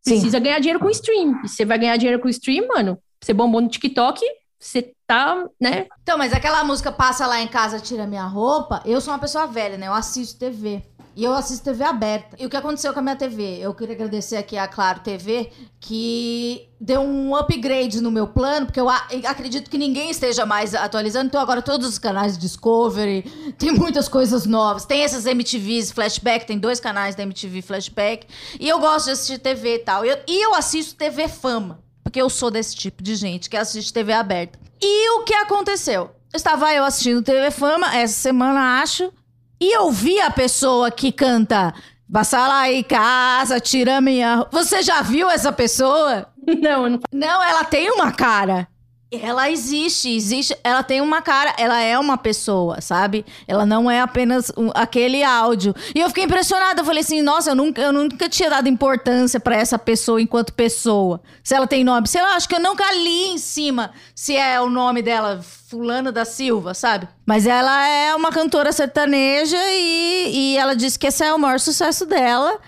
Sim. 0.08 0.14
precisa 0.16 0.38
ganhar 0.38 0.58
dinheiro 0.58 0.80
com 0.80 0.90
stream. 0.90 1.40
E 1.44 1.48
você 1.48 1.64
vai 1.64 1.78
ganhar 1.78 1.96
dinheiro 1.96 2.20
com 2.20 2.28
stream, 2.28 2.66
mano. 2.68 2.98
Você 3.22 3.32
bombou 3.32 3.60
no 3.60 3.68
TikTok, 3.68 4.20
você 4.58 4.92
tá, 5.06 5.44
né? 5.60 5.86
Então, 6.02 6.18
mas 6.18 6.32
aquela 6.32 6.64
música 6.64 6.90
Passa 6.90 7.26
Lá 7.26 7.40
em 7.40 7.48
Casa, 7.48 7.80
Tira 7.80 8.06
Minha 8.06 8.26
Roupa, 8.26 8.82
eu 8.84 9.00
sou 9.00 9.12
uma 9.12 9.18
pessoa 9.18 9.46
velha, 9.46 9.76
né? 9.76 9.86
Eu 9.86 9.94
assisto 9.94 10.38
TV. 10.38 10.82
E 11.18 11.24
eu 11.24 11.34
assisto 11.34 11.64
TV 11.64 11.82
aberta. 11.82 12.36
E 12.38 12.46
o 12.46 12.48
que 12.48 12.56
aconteceu 12.56 12.92
com 12.92 13.00
a 13.00 13.02
minha 13.02 13.16
TV? 13.16 13.58
Eu 13.60 13.74
queria 13.74 13.96
agradecer 13.96 14.36
aqui 14.36 14.56
a 14.56 14.68
Claro 14.68 15.00
TV, 15.00 15.50
que 15.80 16.68
deu 16.80 17.00
um 17.00 17.34
upgrade 17.34 18.00
no 18.00 18.08
meu 18.08 18.28
plano, 18.28 18.66
porque 18.66 18.78
eu 18.78 18.88
acredito 18.88 19.68
que 19.68 19.76
ninguém 19.76 20.10
esteja 20.10 20.46
mais 20.46 20.76
atualizando. 20.76 21.26
Então, 21.26 21.40
agora 21.40 21.60
todos 21.60 21.88
os 21.88 21.98
canais 21.98 22.38
Discovery, 22.38 23.22
tem 23.58 23.72
muitas 23.72 24.08
coisas 24.08 24.46
novas. 24.46 24.84
Tem 24.84 25.02
essas 25.02 25.26
MTVs 25.26 25.90
Flashback, 25.90 26.46
tem 26.46 26.56
dois 26.56 26.78
canais 26.78 27.16
da 27.16 27.24
MTV 27.24 27.62
Flashback. 27.62 28.28
E 28.60 28.68
eu 28.68 28.78
gosto 28.78 29.06
de 29.06 29.10
assistir 29.10 29.38
TV 29.38 29.74
e 29.74 29.78
tal. 29.80 30.04
Eu, 30.04 30.20
e 30.24 30.46
eu 30.46 30.54
assisto 30.54 30.94
TV 30.94 31.26
Fama. 31.26 31.80
Porque 32.04 32.22
eu 32.22 32.30
sou 32.30 32.48
desse 32.48 32.76
tipo 32.76 33.02
de 33.02 33.16
gente 33.16 33.50
que 33.50 33.56
assiste 33.56 33.92
TV 33.92 34.12
aberta. 34.12 34.56
E 34.80 35.10
o 35.18 35.24
que 35.24 35.34
aconteceu? 35.34 36.12
Estava 36.32 36.72
eu 36.72 36.84
assistindo 36.84 37.22
TV 37.22 37.50
Fama 37.50 37.92
essa 37.96 38.14
semana, 38.14 38.80
acho, 38.80 39.12
e 39.60 39.76
eu 39.76 39.90
vi 39.90 40.20
a 40.20 40.30
pessoa 40.30 40.90
que 40.90 41.10
canta 41.12 41.74
Passa 42.10 42.48
lá 42.48 42.70
em 42.72 42.82
casa, 42.82 43.60
tira 43.60 44.00
minha. 44.00 44.36
ro-". 44.36 44.46
Você 44.50 44.82
já 44.82 45.02
viu 45.02 45.28
essa 45.28 45.52
pessoa? 45.52 46.26
Não, 46.58 46.84
eu 46.84 46.90
não 46.90 47.00
Não, 47.12 47.42
ela 47.42 47.64
tem 47.64 47.90
uma 47.90 48.10
cara. 48.10 48.66
Ela 49.10 49.50
existe, 49.50 50.14
existe. 50.14 50.54
Ela 50.62 50.82
tem 50.82 51.00
uma 51.00 51.22
cara, 51.22 51.54
ela 51.56 51.80
é 51.80 51.98
uma 51.98 52.18
pessoa, 52.18 52.78
sabe? 52.82 53.24
Ela 53.46 53.64
não 53.64 53.90
é 53.90 54.02
apenas 54.02 54.52
um- 54.54 54.70
aquele 54.74 55.22
áudio. 55.24 55.74
E 55.94 56.00
eu 56.00 56.08
fiquei 56.08 56.24
impressionada. 56.24 56.82
Eu 56.82 56.84
falei 56.84 57.00
assim: 57.00 57.22
nossa, 57.22 57.50
eu 57.50 57.54
nunca, 57.54 57.80
eu 57.80 57.90
nunca 57.90 58.28
tinha 58.28 58.50
dado 58.50 58.68
importância 58.68 59.40
pra 59.40 59.56
essa 59.56 59.78
pessoa 59.78 60.20
enquanto 60.20 60.52
pessoa. 60.52 61.22
Se 61.42 61.54
ela 61.54 61.66
tem 61.66 61.82
nome. 61.82 62.06
Sei 62.06 62.20
lá, 62.20 62.36
acho 62.36 62.46
que 62.46 62.54
eu 62.54 62.60
nunca 62.60 62.84
li 62.92 63.28
em 63.28 63.38
cima 63.38 63.92
se 64.14 64.36
é 64.36 64.60
o 64.60 64.68
nome 64.68 65.00
dela, 65.00 65.40
Fulana 65.68 66.12
da 66.12 66.26
Silva, 66.26 66.74
sabe? 66.74 67.08
Mas 67.24 67.46
ela 67.46 67.88
é 67.88 68.14
uma 68.14 68.30
cantora 68.30 68.72
sertaneja 68.72 69.56
e, 69.70 70.30
e 70.34 70.56
ela 70.58 70.76
disse 70.76 70.98
que 70.98 71.06
esse 71.06 71.24
é 71.24 71.32
o 71.32 71.38
maior 71.38 71.58
sucesso 71.60 72.04
dela. 72.04 72.58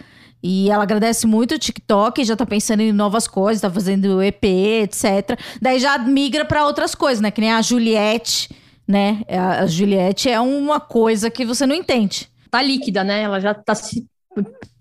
E 0.42 0.70
ela 0.70 0.82
agradece 0.84 1.26
muito 1.26 1.54
o 1.54 1.58
TikTok, 1.58 2.24
já 2.24 2.34
tá 2.34 2.46
pensando 2.46 2.80
em 2.80 2.92
novas 2.92 3.28
coisas, 3.28 3.60
tá 3.60 3.70
fazendo 3.70 4.22
EP, 4.22 4.44
etc. 4.84 5.38
Daí 5.60 5.78
já 5.78 5.98
migra 5.98 6.44
pra 6.44 6.64
outras 6.64 6.94
coisas, 6.94 7.20
né? 7.20 7.30
Que 7.30 7.40
nem 7.40 7.52
a 7.52 7.60
Juliette, 7.60 8.48
né? 8.88 9.22
A 9.28 9.60
a 9.62 9.66
Juliette 9.66 10.30
é 10.30 10.40
uma 10.40 10.80
coisa 10.80 11.30
que 11.30 11.44
você 11.44 11.66
não 11.66 11.74
entende. 11.74 12.28
tá 12.50 12.62
líquida, 12.62 13.04
né? 13.04 13.22
Ela 13.22 13.38
já 13.40 13.52
tá 13.54 13.74
se. 13.74 14.06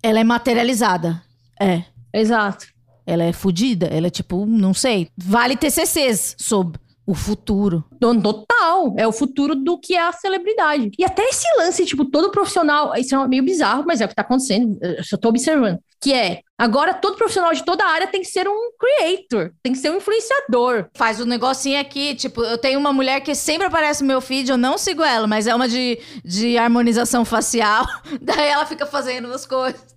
Ela 0.02 0.20
é 0.20 0.24
materializada. 0.24 1.22
É. 1.60 1.82
Exato. 2.12 2.66
Ela 3.06 3.24
é 3.24 3.32
fodida. 3.32 3.86
Ela 3.86 4.06
é 4.06 4.10
tipo, 4.10 4.46
não 4.46 4.72
sei. 4.72 5.08
Vale 5.16 5.56
TCCs 5.56 6.36
sobre 6.38 6.80
o 7.10 7.14
futuro. 7.14 7.84
Total. 8.22 8.94
É 8.96 9.06
o 9.06 9.12
futuro 9.12 9.56
do 9.56 9.78
que 9.78 9.96
é 9.96 10.00
a 10.00 10.12
celebridade. 10.12 10.90
E 10.96 11.04
até 11.04 11.24
esse 11.24 11.46
lance, 11.58 11.84
tipo, 11.84 12.04
todo 12.04 12.30
profissional. 12.30 12.94
Isso 12.96 13.16
é 13.16 13.28
meio 13.28 13.42
bizarro, 13.42 13.84
mas 13.84 14.00
é 14.00 14.04
o 14.04 14.08
que 14.08 14.14
tá 14.14 14.22
acontecendo. 14.22 14.78
Eu 14.80 15.02
só 15.02 15.16
tô 15.16 15.28
observando. 15.28 15.78
Que 16.00 16.14
é, 16.14 16.40
agora 16.56 16.94
todo 16.94 17.16
profissional 17.16 17.52
de 17.52 17.64
toda 17.64 17.84
área 17.84 18.06
tem 18.06 18.22
que 18.22 18.28
ser 18.28 18.48
um 18.48 18.70
creator, 18.78 19.52
tem 19.62 19.72
que 19.72 19.78
ser 19.78 19.90
um 19.90 19.96
influenciador. 19.96 20.86
Faz 20.94 21.20
o 21.20 21.26
negocinho 21.26 21.78
aqui, 21.78 22.14
tipo, 22.14 22.42
eu 22.42 22.56
tenho 22.56 22.78
uma 22.78 22.92
mulher 22.92 23.20
que 23.20 23.34
sempre 23.34 23.66
aparece 23.66 24.00
no 24.02 24.08
meu 24.08 24.20
feed, 24.20 24.50
eu 24.50 24.56
não 24.56 24.78
sigo 24.78 25.02
ela, 25.02 25.26
mas 25.26 25.46
é 25.46 25.54
uma 25.54 25.68
de, 25.68 25.98
de 26.24 26.56
harmonização 26.56 27.22
facial. 27.24 27.84
Daí 28.22 28.48
ela 28.48 28.64
fica 28.64 28.86
fazendo 28.86 29.26
umas 29.26 29.44
coisas. 29.44 29.90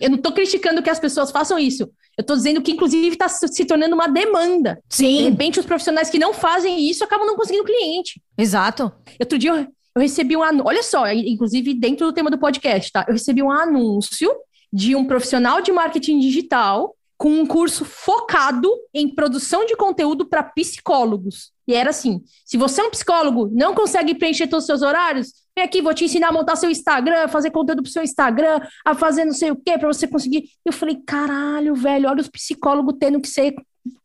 Eu 0.00 0.10
não 0.10 0.18
tô 0.18 0.32
criticando 0.32 0.82
que 0.82 0.90
as 0.90 0.98
pessoas 0.98 1.30
façam 1.30 1.56
isso. 1.56 1.88
Eu 2.18 2.24
tô 2.24 2.34
dizendo 2.34 2.60
que, 2.60 2.72
inclusive, 2.72 3.14
tá 3.16 3.28
se 3.28 3.64
tornando 3.64 3.94
uma 3.94 4.08
demanda. 4.08 4.82
De 4.88 4.96
Sim, 4.96 5.22
repente, 5.22 5.60
os 5.60 5.66
profissionais 5.66 6.10
que 6.10 6.18
não 6.18 6.34
fazem 6.34 6.90
isso 6.90 7.04
acabam 7.04 7.24
não 7.24 7.36
conseguindo 7.36 7.64
cliente. 7.64 8.20
exato. 8.36 8.92
Outro 9.20 9.38
dia 9.38 9.50
eu, 9.50 9.56
eu 9.94 10.02
recebi 10.02 10.36
um 10.36 10.42
anúncio. 10.42 10.66
Olha 10.66 10.82
só, 10.82 11.08
inclusive 11.12 11.74
dentro 11.74 12.06
do 12.06 12.12
tema 12.12 12.28
do 12.28 12.38
podcast, 12.38 12.90
tá? 12.90 13.04
Eu 13.06 13.12
recebi 13.12 13.40
um 13.40 13.50
anúncio 13.52 14.34
de 14.72 14.96
um 14.96 15.04
profissional 15.04 15.60
de 15.60 15.70
marketing 15.70 16.18
digital 16.18 16.96
com 17.16 17.30
um 17.30 17.46
curso 17.46 17.84
focado 17.84 18.70
em 18.94 19.12
produção 19.12 19.64
de 19.64 19.76
conteúdo 19.76 20.26
para 20.26 20.42
psicólogos. 20.42 21.52
E 21.66 21.74
era 21.74 21.90
assim: 21.90 22.22
se 22.44 22.56
você 22.56 22.80
é 22.80 22.84
um 22.84 22.90
psicólogo, 22.90 23.48
não 23.52 23.74
consegue 23.74 24.14
preencher 24.14 24.46
todos 24.46 24.64
os 24.64 24.66
seus 24.66 24.82
horários, 24.82 25.32
vem 25.58 25.64
aqui, 25.64 25.82
vou 25.82 25.92
te 25.92 26.04
ensinar 26.04 26.28
a 26.28 26.32
montar 26.32 26.56
seu 26.56 26.70
Instagram, 26.70 27.24
a 27.24 27.28
fazer 27.28 27.50
conteúdo 27.50 27.82
pro 27.82 27.90
seu 27.90 28.02
Instagram, 28.02 28.60
a 28.84 28.94
fazer 28.94 29.24
não 29.24 29.32
sei 29.32 29.50
o 29.50 29.56
quê, 29.56 29.76
para 29.76 29.88
você 29.88 30.06
conseguir. 30.06 30.44
Eu 30.64 30.72
falei, 30.72 30.96
caralho, 31.06 31.74
velho, 31.74 32.08
olha 32.08 32.20
os 32.20 32.28
psicólogos 32.28 32.94
tendo 32.98 33.20
que 33.20 33.28
ser. 33.28 33.54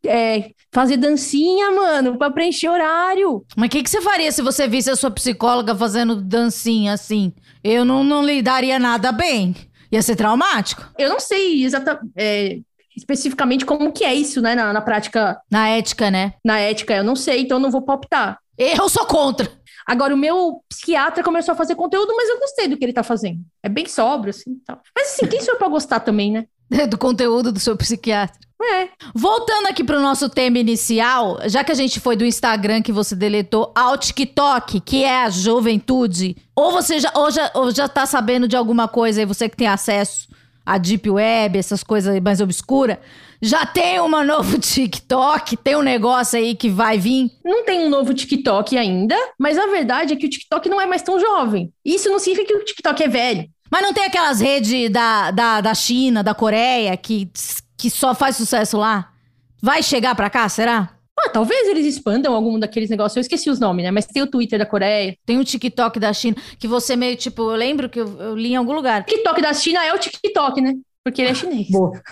é, 0.06 0.52
fazer 0.72 0.98
dancinha, 0.98 1.72
mano, 1.72 2.18
para 2.18 2.32
preencher 2.32 2.70
horário. 2.70 3.46
Mas 3.56 3.68
o 3.68 3.70
que, 3.72 3.84
que 3.84 3.90
você 3.90 4.02
faria 4.02 4.32
se 4.32 4.42
você 4.42 4.68
visse 4.68 4.90
a 4.90 4.96
sua 4.96 5.12
psicóloga 5.12 5.76
fazendo 5.76 6.16
dancinha 6.16 6.94
assim? 6.94 7.34
Eu 7.64 7.86
não, 7.86 8.04
não 8.04 8.26
lidaria 8.26 8.80
nada 8.80 9.12
bem. 9.12 9.56
Ia 9.92 10.02
ser 10.02 10.16
traumático. 10.16 10.90
Eu 10.98 11.10
não 11.10 11.20
sei 11.20 11.64
exata, 11.64 12.00
é, 12.16 12.60
especificamente 12.98 13.66
como 13.66 13.92
que 13.92 14.04
é 14.04 14.14
isso, 14.14 14.42
né, 14.42 14.56
na, 14.56 14.74
na 14.74 14.82
prática, 14.82 15.40
Na 15.52 15.70
ética, 15.70 16.10
né? 16.10 16.34
na 16.44 16.60
ética, 16.60 16.96
eu 16.96 17.04
não 17.04 17.16
sei, 17.16 17.42
então 17.42 17.58
eu 17.58 17.62
não 17.62 17.70
vou 17.72 17.82
palpitar. 17.82 18.40
Eu 18.58 18.88
sou 18.88 19.06
contra. 19.06 19.50
Agora, 19.86 20.14
o 20.14 20.18
meu 20.18 20.62
psiquiatra 20.70 21.24
começou 21.24 21.54
a 21.54 21.56
fazer 21.56 21.76
conteúdo, 21.76 22.14
mas 22.16 22.30
eu 22.30 22.40
gostei 22.40 22.68
do 22.68 22.78
que 22.78 22.86
ele 22.86 22.94
tá 22.94 23.04
fazendo. 23.04 23.40
É 23.62 23.70
bem 23.70 23.86
sóbrio, 23.86 24.32
assim, 24.32 24.52
e 24.52 24.66
tal. 24.66 24.82
Mas, 24.96 25.14
assim, 25.14 25.28
quem 25.28 25.42
sou 25.42 25.54
eu 25.54 25.58
pra 25.58 25.68
gostar 25.68 26.00
também, 26.00 26.32
né? 26.32 26.46
Do 26.90 26.98
conteúdo 26.98 27.52
do 27.52 27.60
seu 27.60 27.76
psiquiatra. 27.78 28.40
É. 28.62 28.88
Voltando 29.14 29.68
aqui 29.68 29.84
pro 29.84 30.00
nosso 30.00 30.30
tema 30.30 30.58
inicial, 30.58 31.38
já 31.48 31.64
que 31.64 31.72
a 31.72 31.76
gente 31.76 32.00
foi 32.00 32.16
do 32.16 32.26
Instagram 32.26 32.82
que 32.82 32.94
você 32.94 33.14
deletou 33.14 33.74
ao 33.76 33.98
TikTok, 33.98 34.80
que 34.80 35.04
é 35.04 35.24
a 35.24 35.30
juventude, 35.30 36.38
ou 36.56 36.72
você 36.72 37.00
já, 37.00 37.12
ou 37.14 37.30
já, 37.30 37.52
ou 37.54 37.72
já 37.72 37.90
tá 37.90 38.06
sabendo 38.06 38.48
de 38.48 38.56
alguma 38.56 38.88
coisa 38.88 39.20
aí, 39.20 39.26
você 39.26 39.50
que 39.50 39.58
tem 39.58 39.68
acesso 39.68 40.33
à 40.66 40.78
Deep 40.78 41.10
Web, 41.10 41.58
essas 41.58 41.84
coisas 41.84 42.20
mais 42.22 42.40
obscuras, 42.40 42.98
já 43.42 43.66
tem 43.66 44.00
uma 44.00 44.24
novo 44.24 44.58
TikTok, 44.60 45.58
tem 45.58 45.76
um 45.76 45.82
negócio 45.82 46.40
aí 46.40 46.56
que 46.56 46.70
vai 46.70 46.98
vir. 46.98 47.32
Não 47.44 47.66
tem 47.66 47.86
um 47.86 47.90
novo 47.90 48.14
TikTok 48.14 48.78
ainda, 48.78 49.16
mas 49.38 49.58
a 49.58 49.68
verdade 49.68 50.14
é 50.14 50.16
que 50.16 50.26
o 50.26 50.30
TikTok 50.30 50.70
não 50.70 50.80
é 50.80 50.86
mais 50.86 51.02
tão 51.02 51.20
jovem. 51.20 51.72
Isso 51.84 52.10
não 52.10 52.20
significa 52.20 52.48
que 52.48 52.60
o 52.60 52.66
TikTok 52.66 53.04
é 53.04 53.08
velho. 53.08 53.50
Mas 53.70 53.82
não 53.82 53.94
tem 53.94 54.06
aquelas 54.06 54.40
redes 54.40 54.90
da, 54.92 55.32
da, 55.32 55.60
da 55.60 55.74
China, 55.74 56.24
da 56.24 56.36
Coreia, 56.36 56.96
que, 56.96 57.30
que 57.78 57.90
só 57.90 58.14
faz 58.14 58.38
sucesso 58.38 58.78
lá? 58.78 59.12
Vai 59.62 59.82
chegar 59.82 60.14
pra 60.14 60.30
cá, 60.30 60.48
será? 60.48 60.93
Ah, 61.26 61.30
talvez 61.30 61.68
eles 61.68 61.86
expandam 61.86 62.34
algum 62.34 62.60
daqueles 62.60 62.90
negócios. 62.90 63.16
Eu 63.16 63.22
esqueci 63.22 63.50
os 63.50 63.60
nomes, 63.60 63.86
né? 63.86 63.92
Mas 63.92 64.06
tem 64.06 64.22
o 64.22 64.28
Twitter 64.28 64.60
da 64.60 64.66
Coreia. 64.66 65.16
Tem 65.26 65.40
o 65.40 65.44
TikTok 65.44 66.00
da 66.00 66.12
China, 66.14 66.36
que 66.60 66.68
você 66.68 66.96
meio, 66.96 67.16
tipo, 67.16 67.42
eu 67.44 67.56
lembro 67.56 67.90
que 67.90 68.00
eu, 68.00 68.08
eu 68.22 68.36
li 68.36 68.54
em 68.54 68.56
algum 68.56 68.74
lugar. 68.74 69.02
O 69.02 69.06
TikTok 69.06 69.42
da 69.42 69.54
China 69.54 69.84
é 69.86 69.94
o 69.94 69.98
TikTok, 70.00 70.60
né? 70.62 70.74
Porque 71.04 71.22
ele 71.22 71.32
é 71.32 71.36
chinês. 71.36 71.68
Boa. 71.70 71.92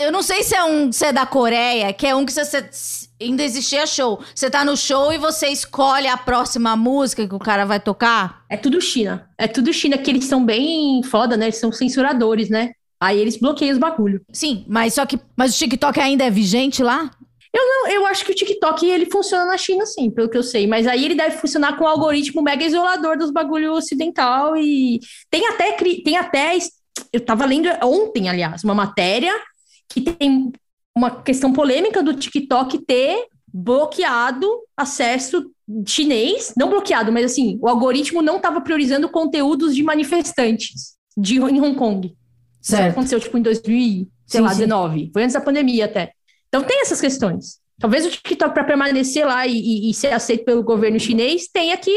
Eu 0.00 0.10
não 0.10 0.22
sei 0.22 0.42
se 0.42 0.56
é 0.56 0.64
um 0.64 0.90
se 0.90 1.06
é 1.06 1.12
da 1.12 1.24
Coreia, 1.24 1.92
que 1.92 2.04
é 2.04 2.16
um 2.16 2.26
que 2.26 2.32
você, 2.32 2.44
você- 2.44 3.06
ainda 3.22 3.44
existia 3.44 3.86
show. 3.86 4.20
Você 4.34 4.50
tá 4.50 4.64
no 4.64 4.76
show 4.76 5.12
e 5.12 5.18
você 5.18 5.46
escolhe 5.46 6.08
a 6.08 6.16
próxima 6.16 6.74
música 6.76 7.26
que 7.28 7.34
o 7.34 7.38
cara 7.38 7.64
vai 7.64 7.78
tocar. 7.78 8.42
É 8.50 8.56
tudo 8.56 8.80
China. 8.80 9.28
É 9.38 9.46
tudo 9.46 9.72
China, 9.72 9.96
que 9.96 10.10
eles 10.10 10.24
são 10.24 10.44
bem 10.44 11.00
foda, 11.04 11.36
né? 11.36 11.44
Eles 11.46 11.58
são 11.58 11.70
censuradores, 11.70 12.48
né? 12.50 12.72
Aí 13.00 13.20
eles 13.20 13.36
bloqueiam 13.36 13.72
os 13.72 13.78
bagulho. 13.78 14.20
Sim, 14.32 14.64
mas 14.66 14.94
só 14.94 15.06
que. 15.06 15.16
Mas 15.36 15.54
o 15.54 15.58
TikTok 15.58 16.00
ainda 16.00 16.24
é 16.24 16.30
vigente 16.30 16.82
lá? 16.82 17.10
Não, 17.54 17.88
eu 17.88 18.04
acho 18.06 18.24
que 18.24 18.32
o 18.32 18.34
TikTok 18.34 18.84
ele 18.84 19.06
funciona 19.06 19.44
na 19.44 19.56
China, 19.56 19.86
sim, 19.86 20.10
pelo 20.10 20.28
que 20.28 20.36
eu 20.36 20.42
sei. 20.42 20.66
Mas 20.66 20.86
aí 20.86 21.04
ele 21.04 21.14
deve 21.14 21.38
funcionar 21.38 21.76
com 21.76 21.84
o 21.84 21.88
algoritmo 21.88 22.42
mega 22.42 22.64
isolador 22.64 23.16
dos 23.16 23.30
bagulho 23.30 23.72
ocidental 23.72 24.56
e 24.56 24.98
tem 25.30 25.46
até 25.46 25.72
tem 25.72 26.16
até 26.16 26.58
eu 27.12 27.20
tava 27.20 27.44
lendo 27.44 27.68
ontem, 27.82 28.28
aliás, 28.28 28.64
uma 28.64 28.74
matéria 28.74 29.32
que 29.88 30.00
tem 30.00 30.52
uma 30.96 31.22
questão 31.22 31.52
polêmica 31.52 32.02
do 32.02 32.14
TikTok 32.14 32.78
ter 32.84 33.26
bloqueado 33.52 34.48
acesso 34.76 35.50
chinês, 35.86 36.52
não 36.56 36.68
bloqueado, 36.68 37.12
mas 37.12 37.24
assim, 37.24 37.58
o 37.60 37.68
algoritmo 37.68 38.20
não 38.20 38.36
estava 38.36 38.60
priorizando 38.60 39.08
conteúdos 39.08 39.74
de 39.74 39.82
manifestantes 39.82 40.94
de 41.16 41.36
em 41.36 41.60
Hong 41.60 41.74
Kong. 41.74 42.14
Isso 42.60 42.76
aconteceu 42.76 43.20
tipo 43.20 43.38
em 43.38 43.42
2000, 43.42 44.08
sei 44.26 44.40
Sim, 44.40 44.40
lá, 44.40 44.48
sim. 44.50 44.60
19. 44.60 45.10
Foi 45.12 45.22
antes 45.22 45.34
da 45.34 45.40
pandemia 45.40 45.84
até. 45.84 46.12
Então 46.54 46.62
tem 46.62 46.82
essas 46.82 47.00
questões. 47.00 47.58
Talvez 47.80 48.06
o 48.06 48.10
TikTok, 48.10 48.54
para 48.54 48.62
permanecer 48.62 49.26
lá 49.26 49.44
e, 49.44 49.90
e- 49.90 49.92
ser 49.92 50.12
aceito 50.12 50.44
pelo 50.44 50.62
governo 50.62 51.00
chinês, 51.00 51.48
tenha 51.52 51.76
que 51.76 51.90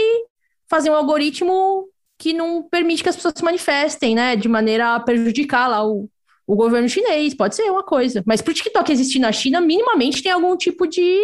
fazer 0.67 0.89
um 0.89 0.95
algoritmo 0.95 1.87
que 2.17 2.33
não 2.33 2.63
permite 2.63 3.03
que 3.03 3.09
as 3.09 3.15
pessoas 3.15 3.35
se 3.37 3.43
manifestem, 3.43 4.15
né? 4.15 4.35
De 4.35 4.49
maneira 4.49 4.95
a 4.95 4.99
prejudicar 4.99 5.67
lá 5.67 5.87
o, 5.87 6.09
o 6.47 6.55
governo 6.55 6.89
chinês. 6.89 7.35
Pode 7.35 7.55
ser 7.55 7.69
uma 7.69 7.83
coisa. 7.83 8.23
Mas 8.25 8.41
para 8.41 8.49
o 8.49 8.53
TikTok 8.55 8.91
existir 8.91 9.19
na 9.19 9.31
China, 9.31 9.61
minimamente 9.61 10.23
tem 10.23 10.31
algum 10.31 10.57
tipo 10.57 10.87
de 10.87 11.19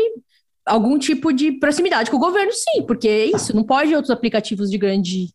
algum 0.64 1.00
tipo 1.00 1.34
de 1.34 1.54
proximidade 1.54 2.12
com 2.12 2.18
o 2.18 2.20
governo, 2.20 2.52
sim, 2.54 2.84
porque 2.86 3.08
é 3.08 3.26
isso, 3.26 3.54
não 3.54 3.64
pode 3.66 3.94
outros 3.94 4.12
aplicativos 4.12 4.70
de 4.70 4.78
grande 4.78 5.34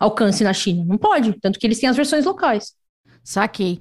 alcance 0.00 0.42
na 0.42 0.52
China. 0.52 0.84
Não 0.84 0.98
pode. 0.98 1.38
Tanto 1.40 1.56
que 1.56 1.66
eles 1.68 1.78
têm 1.78 1.88
as 1.88 1.96
versões 1.96 2.24
locais. 2.24 2.72
Saquei. 3.22 3.78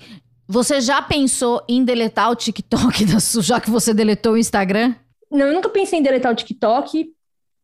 Você 0.47 0.79
já 0.81 1.01
pensou 1.01 1.63
em 1.67 1.83
deletar 1.83 2.31
o 2.31 2.35
TikTok, 2.35 3.05
da 3.11 3.19
sua- 3.19 3.41
já 3.41 3.59
que 3.59 3.69
você 3.69 3.93
deletou 3.93 4.33
o 4.33 4.37
Instagram? 4.37 4.95
Não, 5.31 5.47
eu 5.47 5.53
nunca 5.53 5.69
pensei 5.69 5.99
em 5.99 6.03
deletar 6.03 6.31
o 6.31 6.35
TikTok, 6.35 7.07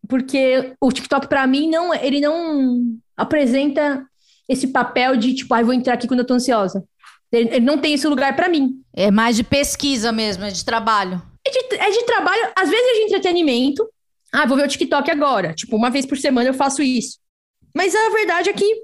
porque 0.07 0.73
o 0.81 0.91
TikTok, 0.91 1.27
pra 1.27 1.47
mim, 1.47 1.69
não, 1.69 1.93
ele 1.93 2.19
não 2.19 2.81
apresenta 3.15 4.05
esse 4.49 4.67
papel 4.67 5.15
de, 5.15 5.33
tipo, 5.33 5.53
ai, 5.53 5.63
vou 5.63 5.73
entrar 5.73 5.93
aqui 5.93 6.07
quando 6.07 6.19
eu 6.19 6.27
tô 6.27 6.33
ansiosa. 6.33 6.83
Ele, 7.31 7.49
ele 7.49 7.65
não 7.65 7.77
tem 7.77 7.93
esse 7.93 8.05
lugar 8.07 8.35
pra 8.35 8.49
mim. 8.49 8.81
É 8.93 9.09
mais 9.09 9.35
de 9.37 9.43
pesquisa 9.43 10.11
mesmo, 10.11 10.43
é 10.43 10.51
de 10.51 10.63
trabalho. 10.65 11.21
É 11.45 11.49
de, 11.49 11.75
é 11.75 11.89
de 11.89 12.03
trabalho, 12.05 12.51
às 12.55 12.69
vezes 12.69 12.85
é 12.85 12.93
de 12.95 13.01
entretenimento. 13.05 13.87
Ah, 14.31 14.45
vou 14.45 14.57
ver 14.57 14.65
o 14.65 14.67
TikTok 14.67 15.09
agora. 15.09 15.53
Tipo, 15.53 15.77
uma 15.77 15.89
vez 15.89 16.05
por 16.05 16.17
semana 16.17 16.49
eu 16.49 16.53
faço 16.53 16.81
isso. 16.83 17.17
Mas 17.73 17.95
a 17.95 18.09
verdade 18.09 18.49
é 18.49 18.53
que 18.53 18.83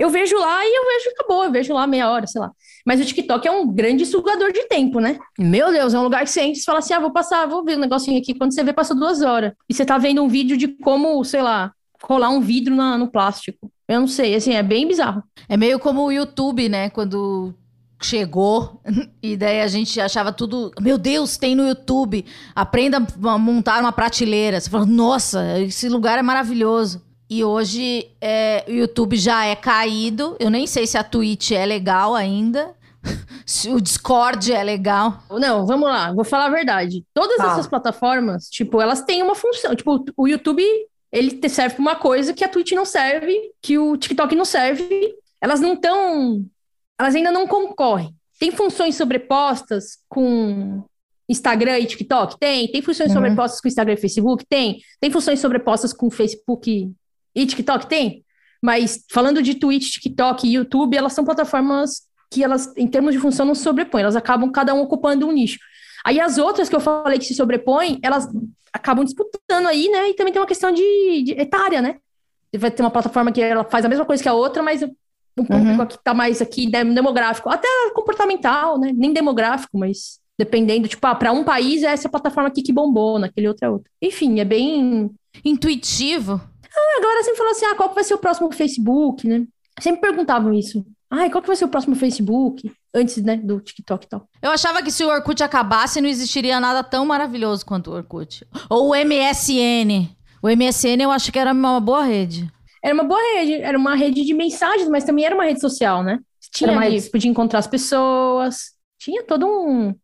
eu 0.00 0.10
vejo 0.10 0.36
lá 0.38 0.64
e 0.64 0.68
eu 0.76 0.84
vejo, 0.86 1.10
acabou, 1.10 1.44
eu 1.44 1.52
vejo 1.52 1.72
lá 1.74 1.86
meia 1.86 2.10
hora, 2.10 2.26
sei 2.26 2.40
lá. 2.40 2.50
Mas 2.86 3.00
o 3.00 3.04
TikTok 3.04 3.46
é 3.46 3.50
um 3.50 3.66
grande 3.66 4.06
sugador 4.06 4.52
de 4.52 4.66
tempo, 4.66 4.98
né? 5.00 5.18
Meu 5.38 5.70
Deus, 5.70 5.92
é 5.94 5.98
um 5.98 6.02
lugar 6.02 6.24
que 6.24 6.30
você 6.30 6.40
entra 6.40 6.58
e 6.58 6.64
fala 6.64 6.78
assim: 6.78 6.94
ah, 6.94 7.00
vou 7.00 7.12
passar, 7.12 7.46
vou 7.46 7.64
ver 7.64 7.76
um 7.76 7.80
negocinho 7.80 8.18
aqui. 8.18 8.34
Quando 8.34 8.52
você 8.54 8.64
vê, 8.64 8.72
passou 8.72 8.96
duas 8.96 9.20
horas. 9.20 9.52
E 9.68 9.74
você 9.74 9.84
tá 9.84 9.98
vendo 9.98 10.22
um 10.22 10.28
vídeo 10.28 10.56
de 10.56 10.66
como, 10.68 11.22
sei 11.24 11.42
lá, 11.42 11.72
colar 12.02 12.30
um 12.30 12.40
vidro 12.40 12.74
na- 12.74 12.96
no 12.96 13.10
plástico. 13.10 13.70
Eu 13.86 14.00
não 14.00 14.06
sei, 14.08 14.34
assim, 14.34 14.54
é 14.54 14.62
bem 14.62 14.88
bizarro. 14.88 15.22
É 15.48 15.56
meio 15.56 15.78
como 15.78 16.02
o 16.04 16.10
YouTube, 16.12 16.68
né? 16.68 16.88
Quando 16.90 17.54
chegou 18.02 18.80
e 19.22 19.36
daí 19.36 19.60
a 19.60 19.66
gente 19.68 20.00
achava 20.00 20.32
tudo, 20.32 20.70
meu 20.80 20.96
Deus, 20.96 21.36
tem 21.36 21.54
no 21.54 21.66
YouTube. 21.68 22.24
Aprenda 22.54 22.96
a 23.24 23.38
montar 23.38 23.80
uma 23.80 23.92
prateleira. 23.92 24.58
Você 24.60 24.70
fala, 24.70 24.86
nossa, 24.86 25.58
esse 25.60 25.88
lugar 25.88 26.18
é 26.18 26.22
maravilhoso. 26.22 27.02
E 27.30 27.44
hoje 27.44 28.10
é, 28.20 28.64
o 28.66 28.72
YouTube 28.72 29.16
já 29.16 29.44
é 29.46 29.54
caído. 29.54 30.36
Eu 30.40 30.50
nem 30.50 30.66
sei 30.66 30.84
se 30.84 30.98
a 30.98 31.04
Twitch 31.04 31.52
é 31.52 31.64
legal 31.64 32.14
ainda. 32.14 32.74
Se 33.46 33.70
o 33.70 33.80
Discord 33.80 34.52
é 34.52 34.62
legal. 34.62 35.22
Não, 35.30 35.64
vamos 35.66 35.88
lá, 35.88 36.12
vou 36.12 36.22
falar 36.24 36.46
a 36.46 36.50
verdade. 36.50 37.02
Todas 37.14 37.38
Fala. 37.38 37.52
essas 37.52 37.66
plataformas, 37.66 38.48
tipo, 38.48 38.80
elas 38.80 39.02
têm 39.02 39.22
uma 39.22 39.34
função. 39.34 39.74
Tipo, 39.74 40.04
o 40.16 40.28
YouTube, 40.28 40.62
ele 41.10 41.48
serve 41.48 41.76
pra 41.76 41.80
uma 41.82 41.96
coisa 41.96 42.34
que 42.34 42.44
a 42.44 42.48
Twitch 42.48 42.72
não 42.72 42.84
serve, 42.84 43.34
que 43.62 43.78
o 43.78 43.96
TikTok 43.96 44.36
não 44.36 44.44
serve. 44.44 45.14
Elas 45.40 45.60
não 45.60 45.72
estão. 45.72 46.44
Elas 46.98 47.14
ainda 47.14 47.32
não 47.32 47.46
concorrem. 47.46 48.14
Tem 48.38 48.50
funções 48.52 48.96
sobrepostas 48.96 49.98
com 50.08 50.84
Instagram 51.28 51.78
e 51.78 51.86
TikTok? 51.86 52.38
Tem. 52.38 52.70
Tem 52.70 52.82
funções 52.82 53.08
Uhum. 53.08 53.14
sobrepostas 53.16 53.60
com 53.60 53.68
Instagram 53.68 53.94
e 53.94 53.96
Facebook? 53.96 54.44
Tem. 54.48 54.78
Tem 55.00 55.10
funções 55.10 55.40
sobrepostas 55.40 55.92
com 55.92 56.10
Facebook 56.10 56.92
e 57.34 57.46
TikTok? 57.46 57.86
Tem. 57.86 58.24
Mas 58.62 59.04
falando 59.10 59.42
de 59.42 59.54
Twitch, 59.54 59.94
TikTok 59.94 60.46
e 60.46 60.54
YouTube, 60.54 60.96
elas 60.96 61.12
são 61.12 61.24
plataformas 61.24 62.02
que 62.30 62.44
elas, 62.44 62.72
em 62.76 62.86
termos 62.86 63.12
de 63.12 63.18
função, 63.18 63.46
não 63.46 63.54
se 63.54 63.62
sobrepõem, 63.62 64.02
elas 64.02 64.16
acabam 64.16 64.50
cada 64.52 64.74
um 64.74 64.80
ocupando 64.80 65.26
um 65.26 65.32
nicho. 65.32 65.58
Aí 66.04 66.20
as 66.20 66.38
outras 66.38 66.68
que 66.68 66.76
eu 66.76 66.80
falei 66.80 67.18
que 67.18 67.24
se 67.24 67.34
sobrepõem, 67.34 67.98
elas 68.02 68.28
acabam 68.72 69.04
disputando 69.04 69.66
aí, 69.66 69.88
né? 69.88 70.10
E 70.10 70.14
também 70.14 70.32
tem 70.32 70.40
uma 70.40 70.46
questão 70.46 70.70
de, 70.70 71.22
de 71.24 71.32
etária, 71.32 71.82
né? 71.82 71.96
Vai 72.56 72.70
ter 72.70 72.82
uma 72.82 72.90
plataforma 72.90 73.32
que 73.32 73.40
ela 73.40 73.64
faz 73.64 73.84
a 73.84 73.88
mesma 73.88 74.04
coisa 74.04 74.22
que 74.22 74.28
a 74.28 74.34
outra, 74.34 74.62
mas 74.62 74.82
o 74.82 75.44
público 75.44 75.82
aqui 75.82 75.98
tá 76.02 76.14
mais 76.14 76.40
aqui 76.42 76.70
dem- 76.70 76.94
demográfico, 76.94 77.48
até 77.48 77.68
comportamental, 77.94 78.78
né? 78.78 78.92
Nem 78.94 79.12
demográfico, 79.12 79.78
mas 79.78 80.20
dependendo, 80.38 80.88
tipo, 80.88 81.06
ah, 81.06 81.14
para 81.14 81.32
um 81.32 81.44
país 81.44 81.82
é 81.82 81.88
essa 81.88 82.08
plataforma 82.08 82.48
aqui 82.48 82.62
que 82.62 82.72
bombou, 82.72 83.18
naquele 83.18 83.48
outro 83.48 83.66
é 83.66 83.70
outra. 83.70 83.90
Enfim, 84.00 84.40
é 84.40 84.44
bem 84.44 85.10
Intuitivo. 85.44 86.40
Agora 86.98 87.22
sempre 87.22 87.38
falou 87.38 87.52
assim: 87.52 87.66
ah, 87.66 87.74
qual 87.74 87.88
que 87.88 87.94
vai 87.94 88.04
ser 88.04 88.14
o 88.14 88.18
próximo 88.18 88.50
Facebook, 88.52 89.26
né? 89.26 89.44
Sempre 89.80 90.00
perguntavam 90.02 90.52
isso. 90.52 90.84
Ai, 91.10 91.28
qual 91.30 91.42
que 91.42 91.48
vai 91.48 91.56
ser 91.56 91.64
o 91.64 91.68
próximo 91.68 91.96
Facebook? 91.96 92.70
Antes, 92.94 93.16
né, 93.22 93.36
do 93.36 93.60
TikTok 93.60 94.04
e 94.04 94.08
tal. 94.08 94.28
Eu 94.42 94.50
achava 94.50 94.82
que 94.82 94.90
se 94.90 95.04
o 95.04 95.08
Orkut 95.08 95.42
acabasse, 95.42 96.00
não 96.00 96.08
existiria 96.08 96.58
nada 96.60 96.82
tão 96.82 97.04
maravilhoso 97.06 97.64
quanto 97.64 97.90
o 97.90 97.94
Orkut. 97.94 98.44
Ou 98.68 98.90
o 98.90 98.94
MSN. 98.94 100.08
O 100.42 100.48
MSN 100.48 101.02
eu 101.02 101.10
acho 101.10 101.30
que 101.32 101.38
era 101.38 101.52
uma 101.52 101.80
boa 101.80 102.02
rede. 102.04 102.50
Era 102.82 102.94
uma 102.94 103.04
boa 103.04 103.20
rede, 103.34 103.54
era 103.54 103.76
uma 103.78 103.94
rede 103.94 104.24
de 104.24 104.32
mensagens, 104.34 104.88
mas 104.88 105.04
também 105.04 105.24
era 105.24 105.34
uma 105.34 105.44
rede 105.44 105.60
social, 105.60 106.02
né? 106.02 106.18
Tinha 106.52 106.72
mais- 106.72 107.08
podia 107.08 107.30
encontrar 107.30 107.58
as 107.60 107.66
pessoas. 107.66 108.72
Tinha 108.98 109.22
todo 109.24 109.46
um. 109.46 109.94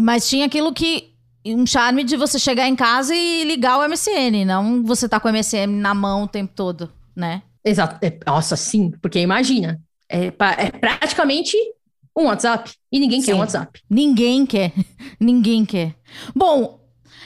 Mas 0.00 0.28
tinha 0.28 0.46
aquilo 0.46 0.72
que. 0.72 1.13
Um 1.46 1.66
charme 1.66 2.04
de 2.04 2.16
você 2.16 2.38
chegar 2.38 2.66
em 2.68 2.76
casa 2.76 3.14
e 3.14 3.44
ligar 3.44 3.78
o 3.78 3.88
MSN, 3.88 4.44
não 4.46 4.82
você 4.82 5.08
tá 5.08 5.20
com 5.20 5.28
o 5.28 5.32
MSN 5.32 5.66
na 5.66 5.94
mão 5.94 6.24
o 6.24 6.28
tempo 6.28 6.52
todo, 6.54 6.90
né? 7.14 7.42
Exato. 7.64 7.98
é, 8.04 8.18
nossa, 8.26 8.56
sim, 8.56 8.90
porque 9.02 9.18
imagina. 9.18 9.80
É, 10.08 10.26
é 10.26 10.70
praticamente 10.70 11.56
um 12.16 12.26
WhatsApp. 12.26 12.72
E 12.92 13.00
ninguém 13.00 13.20
quer 13.20 13.32
Sim. 13.32 13.34
um 13.34 13.38
WhatsApp. 13.38 13.80
Ninguém 13.90 14.46
quer. 14.46 14.72
Ninguém 15.18 15.64
quer. 15.64 15.94
Bom, 16.34 16.80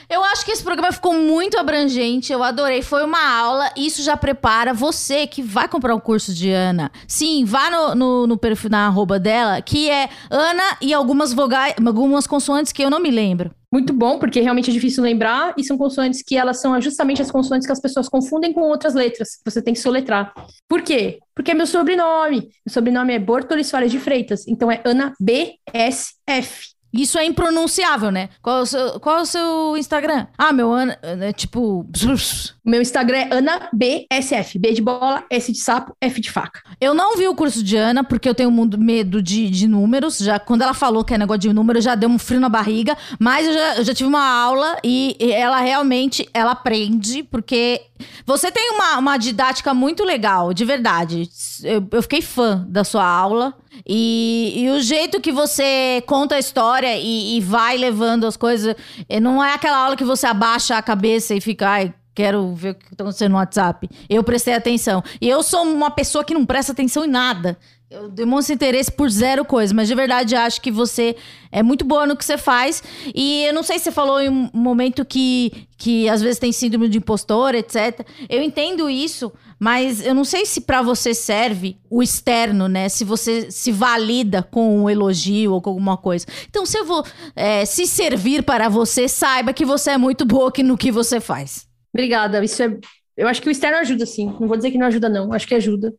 eu 0.09 0.23
acho 0.23 0.43
que 0.43 0.51
esse 0.51 0.63
programa 0.63 0.91
ficou 0.91 1.13
muito 1.13 1.57
abrangente. 1.57 2.33
Eu 2.33 2.43
adorei. 2.43 2.81
Foi 2.81 3.03
uma 3.03 3.23
aula. 3.39 3.71
Isso 3.77 4.01
já 4.01 4.17
prepara 4.17 4.73
você 4.73 5.27
que 5.27 5.41
vai 5.41 5.67
comprar 5.67 5.93
o 5.93 6.01
curso 6.01 6.33
de 6.33 6.51
Ana. 6.51 6.91
Sim, 7.07 7.45
vá 7.45 7.69
no, 7.69 7.95
no, 7.95 8.27
no 8.27 8.37
perfil 8.37 8.71
na 8.71 8.87
arroba 8.87 9.19
dela, 9.19 9.61
que 9.61 9.89
é 9.89 10.09
Ana 10.29 10.77
e 10.81 10.93
algumas 10.93 11.31
vogais, 11.31 11.75
algumas 11.85 12.25
consoantes 12.25 12.71
que 12.71 12.83
eu 12.83 12.89
não 12.89 12.99
me 12.99 13.11
lembro. 13.11 13.51
Muito 13.71 13.93
bom, 13.93 14.17
porque 14.17 14.41
realmente 14.41 14.71
é 14.71 14.73
difícil 14.73 15.03
lembrar, 15.03 15.53
e 15.55 15.63
são 15.63 15.77
consoantes 15.77 16.23
que 16.23 16.35
elas 16.35 16.59
são 16.59 16.81
justamente 16.81 17.21
as 17.21 17.29
consoantes 17.29 17.67
que 17.67 17.71
as 17.71 17.79
pessoas 17.79 18.09
confundem 18.09 18.51
com 18.51 18.61
outras 18.61 18.95
letras, 18.95 19.35
que 19.35 19.45
você 19.45 19.61
tem 19.61 19.75
que 19.75 19.79
soletrar. 19.79 20.33
Por 20.67 20.81
quê? 20.81 21.19
Porque 21.35 21.51
é 21.51 21.53
meu 21.53 21.67
sobrenome. 21.67 22.49
Meu 22.65 22.73
sobrenome 22.73 23.13
é 23.13 23.19
Bortoli 23.19 23.63
Soares 23.63 23.91
de 23.91 23.99
Freitas, 23.99 24.47
então 24.47 24.71
é 24.71 24.81
Ana 24.83 25.13
BSF. 25.19 26.78
Isso 26.91 27.17
é 27.17 27.25
impronunciável, 27.25 28.11
né? 28.11 28.29
Qual 28.41 28.59
é 28.59 28.61
o 28.61 28.65
seu, 28.65 28.99
qual 28.99 29.19
é 29.19 29.21
o 29.21 29.25
seu 29.25 29.77
Instagram? 29.77 30.27
Ah, 30.37 30.51
meu 30.51 30.71
Ana. 30.71 30.97
É 31.01 31.31
tipo. 31.31 31.85
Meu 32.69 32.83
Instagram 32.83 33.17
é 33.17 33.33
Ana 33.33 33.67
BSF, 33.73 34.59
B 34.59 34.73
de 34.73 34.81
bola, 34.81 35.23
S 35.27 35.51
de 35.51 35.57
sapo, 35.57 35.95
F 35.99 36.21
de 36.21 36.29
faca. 36.29 36.61
Eu 36.79 36.93
não 36.93 37.17
vi 37.17 37.27
o 37.27 37.33
curso 37.33 37.63
de 37.63 37.75
Ana, 37.75 38.03
porque 38.03 38.29
eu 38.29 38.35
tenho 38.35 38.51
medo 38.51 39.23
de, 39.23 39.49
de 39.49 39.67
números. 39.67 40.19
Já, 40.19 40.37
quando 40.37 40.61
ela 40.61 40.75
falou 40.75 41.03
que 41.03 41.11
é 41.11 41.17
negócio 41.17 41.39
de 41.39 41.51
número, 41.51 41.81
já 41.81 41.95
deu 41.95 42.07
um 42.07 42.19
frio 42.19 42.39
na 42.39 42.47
barriga. 42.47 42.95
Mas 43.17 43.47
eu 43.47 43.53
já, 43.53 43.77
eu 43.77 43.83
já 43.85 43.93
tive 43.95 44.07
uma 44.07 44.23
aula 44.23 44.77
e, 44.83 45.15
e 45.19 45.31
ela 45.31 45.59
realmente 45.59 46.29
ela 46.31 46.51
aprende, 46.51 47.23
porque 47.23 47.81
você 48.23 48.51
tem 48.51 48.71
uma, 48.71 48.99
uma 48.99 49.17
didática 49.17 49.73
muito 49.73 50.03
legal, 50.03 50.53
de 50.53 50.63
verdade. 50.63 51.27
Eu, 51.63 51.87
eu 51.91 52.01
fiquei 52.03 52.21
fã 52.21 52.65
da 52.69 52.83
sua 52.83 53.03
aula. 53.03 53.55
E, 53.87 54.53
e 54.57 54.69
o 54.69 54.81
jeito 54.81 55.21
que 55.21 55.31
você 55.31 56.03
conta 56.05 56.35
a 56.35 56.39
história 56.39 56.97
e, 56.97 57.37
e 57.37 57.41
vai 57.41 57.77
levando 57.77 58.25
as 58.25 58.35
coisas, 58.35 58.75
eh, 59.07 59.19
não 59.19 59.43
é 59.43 59.53
aquela 59.53 59.77
aula 59.77 59.95
que 59.95 60.03
você 60.03 60.27
abaixa 60.27 60.77
a 60.77 60.81
cabeça 60.81 61.35
e 61.35 61.41
fica, 61.41 61.69
ai, 61.69 61.93
quero 62.19 62.53
ver 62.53 62.71
o 62.71 62.75
que 62.75 62.91
está 62.91 63.01
acontecendo 63.05 63.31
no 63.31 63.37
WhatsApp. 63.37 63.89
Eu 64.09 64.21
prestei 64.25 64.53
atenção. 64.53 65.01
E 65.21 65.29
eu 65.29 65.41
sou 65.41 65.63
uma 65.63 65.89
pessoa 65.89 66.21
que 66.21 66.33
não 66.33 66.45
presta 66.45 66.73
atenção 66.73 67.05
em 67.05 67.07
nada. 67.07 67.57
Eu 67.89 68.09
demonstro 68.09 68.53
interesse 68.53 68.91
por 68.91 69.09
zero 69.09 69.45
coisa, 69.45 69.73
mas 69.73 69.87
de 69.87 69.95
verdade 69.95 70.35
acho 70.35 70.61
que 70.61 70.69
você 70.69 71.15
é 71.49 71.63
muito 71.63 71.85
boa 71.85 72.05
no 72.05 72.17
que 72.17 72.25
você 72.25 72.37
faz. 72.37 72.83
E 73.15 73.45
eu 73.45 73.53
não 73.53 73.63
sei 73.63 73.77
se 73.77 73.85
você 73.85 73.91
falou 73.93 74.19
em 74.19 74.27
um 74.27 74.49
momento 74.53 75.05
que, 75.05 75.65
que 75.77 76.09
às 76.09 76.21
vezes 76.21 76.37
tem 76.39 76.51
síndrome 76.51 76.89
de 76.89 76.97
impostor, 76.97 77.55
etc. 77.55 78.05
Eu 78.27 78.43
entendo 78.43 78.89
isso, 78.89 79.31
mas 79.57 80.05
eu 80.05 80.13
não 80.13 80.25
sei 80.25 80.45
se 80.45 80.59
para 80.59 80.81
você 80.81 81.13
serve 81.13 81.77
o 81.89 82.03
externo, 82.03 82.67
né? 82.67 82.89
Se 82.89 83.05
você 83.05 83.49
se 83.49 83.71
valida 83.71 84.43
com 84.43 84.83
um 84.83 84.89
elogio 84.89 85.53
ou 85.53 85.61
com 85.61 85.69
alguma 85.69 85.95
coisa. 85.95 86.25
Então, 86.49 86.65
se 86.65 86.77
eu 86.77 86.83
vou 86.83 87.01
é, 87.33 87.63
se 87.63 87.87
servir 87.87 88.43
para 88.43 88.67
você, 88.67 89.07
saiba 89.07 89.53
que 89.53 89.63
você 89.63 89.91
é 89.91 89.97
muito 89.97 90.25
boa 90.25 90.51
no 90.65 90.77
que 90.77 90.91
você 90.91 91.21
faz. 91.21 91.68
Obrigada. 91.93 92.43
Isso 92.43 92.61
é. 92.63 92.77
Eu 93.17 93.27
acho 93.27 93.41
que 93.41 93.49
o 93.49 93.51
externo 93.51 93.77
ajuda, 93.77 94.05
sim. 94.05 94.27
Não 94.39 94.47
vou 94.47 94.55
dizer 94.55 94.71
que 94.71 94.77
não 94.77 94.87
ajuda, 94.87 95.09
não. 95.09 95.33
Acho 95.33 95.47
que 95.47 95.55
ajuda. 95.55 95.93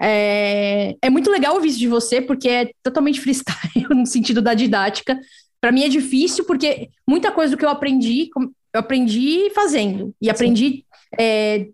É, 0.00 0.96
é 1.00 1.10
muito 1.10 1.30
legal 1.30 1.54
ouvir 1.54 1.68
isso 1.68 1.78
de 1.78 1.86
você, 1.86 2.20
porque 2.20 2.48
é 2.48 2.70
totalmente 2.82 3.20
freestyle 3.20 3.86
no 3.90 4.06
sentido 4.06 4.40
da 4.40 4.54
didática. 4.54 5.18
Para 5.60 5.70
mim 5.70 5.84
é 5.84 5.88
difícil, 5.88 6.44
porque 6.44 6.88
muita 7.06 7.30
coisa 7.30 7.52
do 7.52 7.58
que 7.58 7.64
eu 7.64 7.68
aprendi, 7.68 8.28
eu 8.74 8.80
aprendi 8.80 9.50
fazendo. 9.54 10.14
E 10.20 10.28
aprendi, 10.28 10.84
é, 11.18 11.68